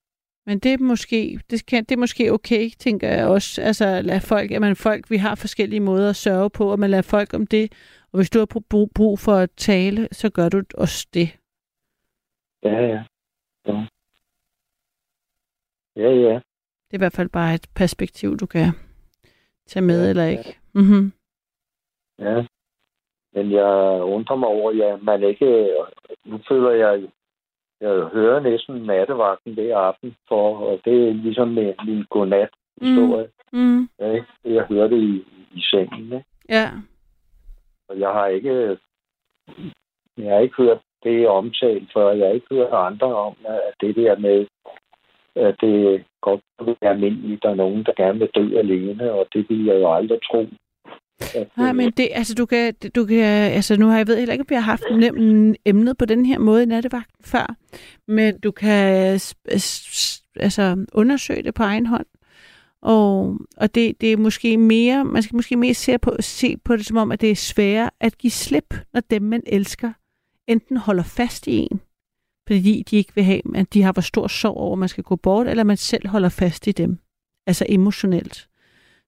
[0.46, 3.62] Men det er måske, det, kan, det er måske okay, tænker jeg også.
[3.62, 6.90] Altså, lad folk, at man folk, vi har forskellige måder at sørge på, og man
[6.90, 7.72] lader folk om det.
[8.12, 8.46] Og hvis du har
[8.94, 11.38] brug- for at tale, så gør du også det.
[12.62, 13.04] ja, ja.
[13.66, 13.86] Ja,
[15.96, 16.10] ja.
[16.10, 16.34] ja.
[16.86, 18.72] Det er i hvert fald bare et perspektiv, du kan
[19.66, 20.30] tage med Ja, eller ja.
[20.30, 20.58] ikke.
[20.74, 21.12] Mm-hmm.
[22.18, 22.46] ja.
[23.34, 25.74] Men jeg undrer mig over, at ja, man ikke...
[26.24, 27.10] Nu føler jeg,
[27.82, 33.28] jeg hører næsten nattevagten hver aften, for, og det er ligesom med min godnat-historie.
[33.52, 33.88] Mm.
[34.00, 34.26] Ja, ikke?
[34.44, 36.24] Jeg hører det i, i sengen, ikke?
[36.48, 36.70] Ja.
[37.88, 38.78] Og jeg har ikke,
[40.18, 42.10] jeg har ikke hørt det omtalt før.
[42.10, 44.46] Jeg har ikke hørt andre om, at det der med,
[45.36, 49.26] at det godt kan være almindeligt, der er nogen, der gerne vil dø alene, og
[49.32, 50.46] det vil jeg jo aldrig tro.
[51.56, 54.42] Nej, men det, altså, du kan, du kan, altså, nu har jeg ved heller ikke,
[54.42, 57.56] om vi har haft nemt emnet på den her måde i nattevagten før,
[58.08, 59.20] men du kan
[60.36, 62.06] altså, undersøge det på egen hånd.
[62.82, 66.76] Og, og det, det er måske mere, man skal måske mere se på, se på
[66.76, 69.92] det som om, at det er sværere at give slip, når dem, man elsker,
[70.46, 71.80] enten holder fast i en,
[72.48, 75.04] fordi de ikke vil have, at de har for stor sorg over, at man skal
[75.04, 76.98] gå bort, eller man selv holder fast i dem,
[77.46, 78.48] altså emotionelt.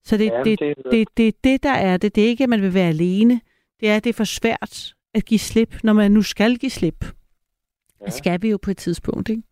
[0.04, 2.14] Så det, Jamen, det, det- det, det det, der er det.
[2.14, 3.40] Det er ikke, at man vil være alene.
[3.80, 6.70] Det er, at det er for svært at give slip, når man nu skal give
[6.70, 7.04] slip.
[8.00, 8.04] Ja.
[8.04, 9.42] Det skal vi jo på et tidspunkt, ikke?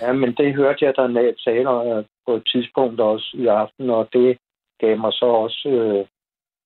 [0.00, 4.08] Ja, men det hørte jeg der tale om på et tidspunkt også i aften, og
[4.12, 4.38] det
[4.80, 6.06] gav mig så også, øh,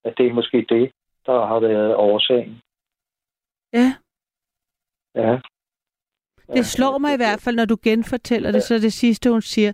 [0.05, 0.91] at det er måske det,
[1.27, 2.61] der har været årsagen.
[3.73, 3.95] Ja.
[5.15, 5.39] Ja.
[6.57, 9.73] Det slår mig i hvert fald, når du genfortæller det, så det sidste, hun siger,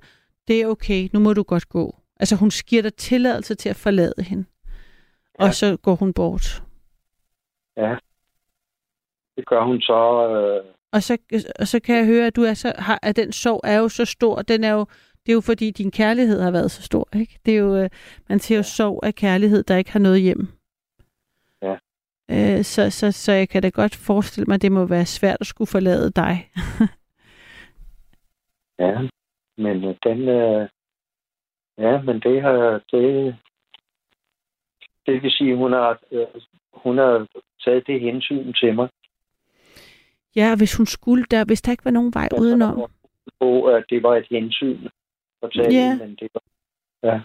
[0.48, 1.94] det er okay, nu må du godt gå.
[2.20, 4.44] Altså hun giver dig tilladelse til at forlade hende.
[5.40, 5.44] Ja.
[5.44, 6.62] Og så går hun bort.
[7.76, 7.96] Ja.
[9.36, 10.28] Det gør hun så.
[10.28, 11.18] Øh, Og så,
[11.58, 13.88] og så kan jeg høre, at du er så, har, at den sorg er jo
[13.88, 14.42] så stor.
[14.42, 14.86] Den er jo,
[15.26, 17.08] det er jo fordi, din kærlighed har været så stor.
[17.16, 17.38] Ikke?
[17.46, 17.90] Det er jo, øh,
[18.28, 20.48] man siger jo sorg af kærlighed, der ikke har noget hjem.
[21.62, 21.76] Ja.
[22.30, 25.36] Øh, så, så, så jeg kan da godt forestille mig, at det må være svært
[25.40, 26.50] at skulle forlade dig.
[28.84, 29.08] ja,
[29.58, 30.28] men øh, den...
[30.28, 30.68] Øh,
[31.80, 32.80] ja, men det har...
[32.92, 33.36] Det,
[35.06, 36.26] det vil sige, hun har, øh,
[36.74, 37.26] hun har
[37.64, 38.88] taget det hensyn til mig.
[40.36, 42.90] ja, hvis hun skulle der, hvis der ikke var nogen vej udenom.
[43.40, 44.88] På, at det var et hensyn
[45.42, 45.96] at tage, Ja.
[45.98, 46.42] men det var...
[47.02, 47.20] Ja.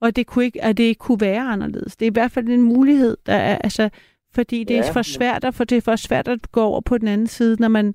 [0.00, 1.96] Og det kunne ikke, at det kunne være anderledes.
[1.96, 3.90] Det er i hvert fald en mulighed, der er, altså,
[4.34, 6.80] fordi det Ja, er for svært, at, for det er for svært at gå over
[6.80, 7.94] på den anden side, når man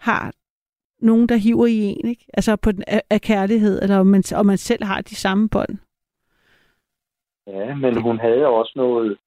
[0.00, 0.32] har
[1.00, 2.26] nogen, der hiver i en, ikke?
[2.34, 5.48] Altså på den, af, af kærlighed, eller om man, og man selv har de samme
[5.48, 5.78] bånd.
[7.46, 9.18] Ja, men hun havde også noget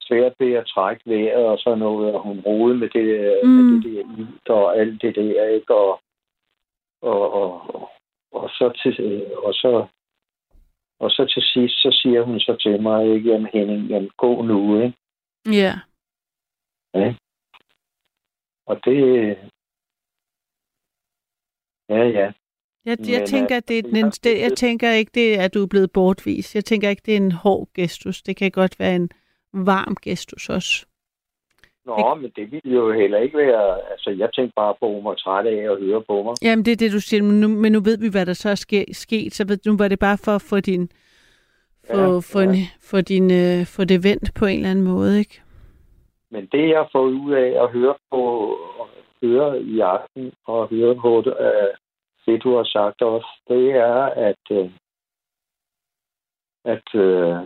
[0.00, 3.50] svært ved at trække vejret og sådan noget, og hun rodede med det, mm.
[3.50, 3.56] Mm.
[3.56, 5.74] med det der ilt og alt det der, ikke?
[5.74, 6.00] Og,
[7.02, 7.90] og, og,
[8.32, 9.86] og, så til, og så
[11.00, 14.42] Og så til sidst, så siger hun så til mig, ikke, jamen Henning, jamen, gå
[14.42, 14.96] nu, ikke?
[15.46, 15.72] Ja.
[16.94, 17.14] Ja.
[18.66, 19.36] Og det...
[21.88, 22.32] Ja, ja.
[22.84, 25.44] Jeg, Men, jeg øh, tænker, at det er den, det, jeg tænker ikke, det er,
[25.44, 26.54] at du er blevet bortvist.
[26.54, 28.22] Jeg tænker ikke, det er en hård gestus.
[28.22, 29.10] Det kan godt være en
[29.52, 30.86] varm gestus også.
[31.86, 33.90] Nå, men det ville jo heller ikke være...
[33.90, 36.34] Altså, jeg tænkte bare på, var træt af at høre på mig.
[36.42, 37.22] Jamen, det er det, du siger.
[37.22, 39.34] Men nu, men nu ved vi, hvad der så er ske, sket.
[39.34, 40.90] Så ved, nu var det bare for at få din...
[41.90, 42.48] For, Ja, for, ja.
[42.48, 45.42] En, for, din, øh, for det vendt på en eller anden måde, ikke?
[46.30, 48.20] Men det, jeg har fået ud af at høre på
[49.24, 51.74] høre i aften og høre på det, øh,
[52.26, 54.70] det, du har sagt også, det er, at, øh,
[56.64, 57.36] at, øh,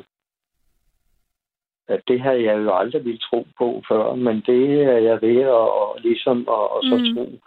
[1.88, 5.40] at det har jeg jo aldrig ville tro på før, men det er jeg ved
[5.40, 5.48] at,
[5.80, 7.14] og ligesom at, og så Mm.
[7.14, 7.38] tro,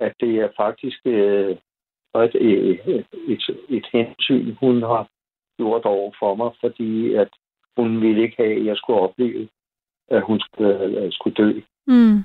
[0.00, 1.56] at det er faktisk øh,
[2.14, 5.08] et, et, et, et hensyn, hun har
[5.58, 7.28] gjort over for mig, fordi at
[7.76, 9.48] hun ville ikke have, at jeg skulle opleve,
[10.08, 11.60] at hun skulle, øh, skulle dø.
[11.86, 12.24] Mm.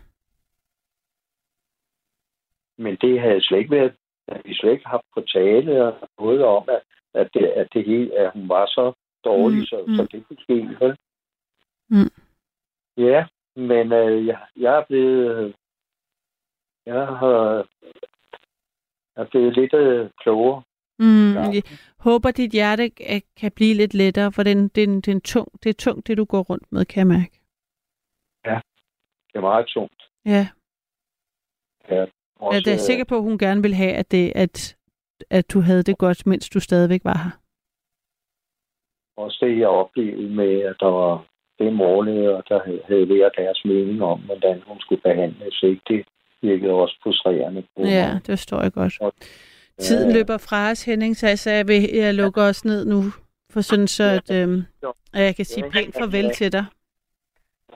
[2.83, 3.93] Men det havde slet ikke været,
[4.27, 6.81] at vi slet ikke haft på tale og noget om, at,
[7.13, 8.93] at, det, at, det hele, at hun var så
[9.23, 9.95] dårlig, Mm, så, mm.
[9.95, 10.55] så det kunne ske.
[10.79, 10.97] Vel?
[11.89, 12.11] Mm.
[12.97, 13.25] Ja,
[13.55, 15.55] men øh, jeg, jeg er blevet,
[16.85, 17.67] jeg har,
[19.15, 20.63] jeg er blevet lidt øh, klogere.
[20.99, 21.33] Mm.
[21.33, 21.41] Ja.
[21.41, 21.63] Jeg
[21.99, 25.73] håber, dit hjerte øh, kan blive lidt lettere, for den, den, den tung, det er
[25.73, 27.39] tungt, det du går rundt med, kan jeg mærke.
[29.29, 30.03] Det er meget tungt.
[30.25, 30.47] Ja.
[31.89, 32.05] Ja,
[32.39, 34.75] også, Jeg er øh, sikker på, at hun gerne vil have, at, det, at,
[35.29, 37.31] at du havde det godt, mens du stadigvæk var her.
[39.17, 41.25] Også det, jeg oplevede med, at der var
[41.61, 45.63] fem overlæger, der havde- hver deres mening om, hvordan hun skulle behandles.
[45.63, 45.81] Ikke?
[45.87, 46.05] Det
[46.41, 49.01] virkede også frustrerende på Ja, det forstår jeg godt.
[49.01, 49.13] Og-
[49.77, 50.15] Tiden Ja.
[50.17, 53.01] løber fra os, Henning, så jeg, sagde, jeg, vil, jeg lukker os ned nu,
[53.51, 54.61] for sådan så, at, øhm,
[55.13, 56.65] at jeg kan sige pænt farvel til dig.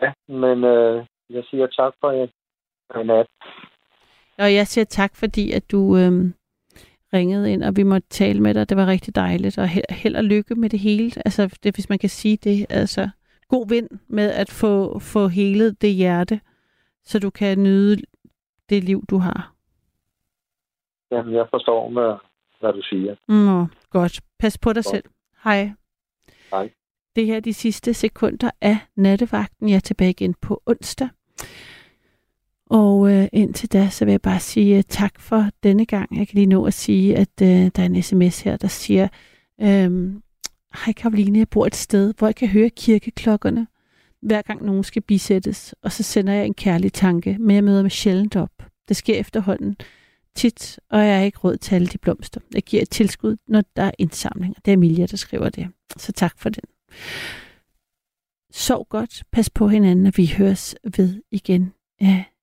[0.01, 2.29] Ja, men øh, jeg siger tak for en,
[3.01, 3.27] en nat.
[4.37, 6.33] Og jeg siger tak, fordi at du øhm,
[7.13, 8.69] ringede ind, og vi måtte tale med dig.
[8.69, 11.11] Det var rigtig dejligt, og held, held og lykke med det hele.
[11.25, 12.65] Altså, det, hvis man kan sige det.
[12.69, 13.09] Altså,
[13.47, 16.41] god vind med at få, få helet det hjerte,
[17.03, 18.01] så du kan nyde
[18.69, 19.53] det liv, du har.
[21.11, 22.15] Jamen, jeg forstår, med,
[22.59, 23.15] hvad du siger.
[23.27, 24.21] Nå, godt.
[24.39, 24.85] Pas på dig Godt.
[24.85, 25.03] selv.
[25.43, 25.71] Hej.
[26.51, 26.69] Hej.
[27.15, 29.69] Det her er de sidste sekunder af nattevagten.
[29.69, 31.09] Jeg er tilbage igen på onsdag.
[32.69, 36.17] Og øh, indtil da, så vil jeg bare sige øh, tak for denne gang.
[36.17, 39.07] Jeg kan lige nå at sige, at øh, der er en sms her, der siger,
[39.61, 40.13] øh,
[40.85, 43.67] Hej Karoline, jeg bor et sted, hvor jeg kan høre kirkeklokkerne,
[44.21, 45.75] hver gang nogen skal bisættes.
[45.81, 48.51] Og så sender jeg en kærlig tanke, men jeg møder mig sjældent op.
[48.87, 49.75] Det sker efterhånden
[50.35, 52.41] tit, og jeg har ikke råd til alle de blomster.
[52.53, 54.55] Jeg giver et tilskud, når der er indsamling.
[54.65, 55.67] Det er Emilia, der skriver det.
[55.97, 56.63] Så tak for den.
[58.51, 62.23] Sov godt, pas på hinanden, og vi høres ved igen ja,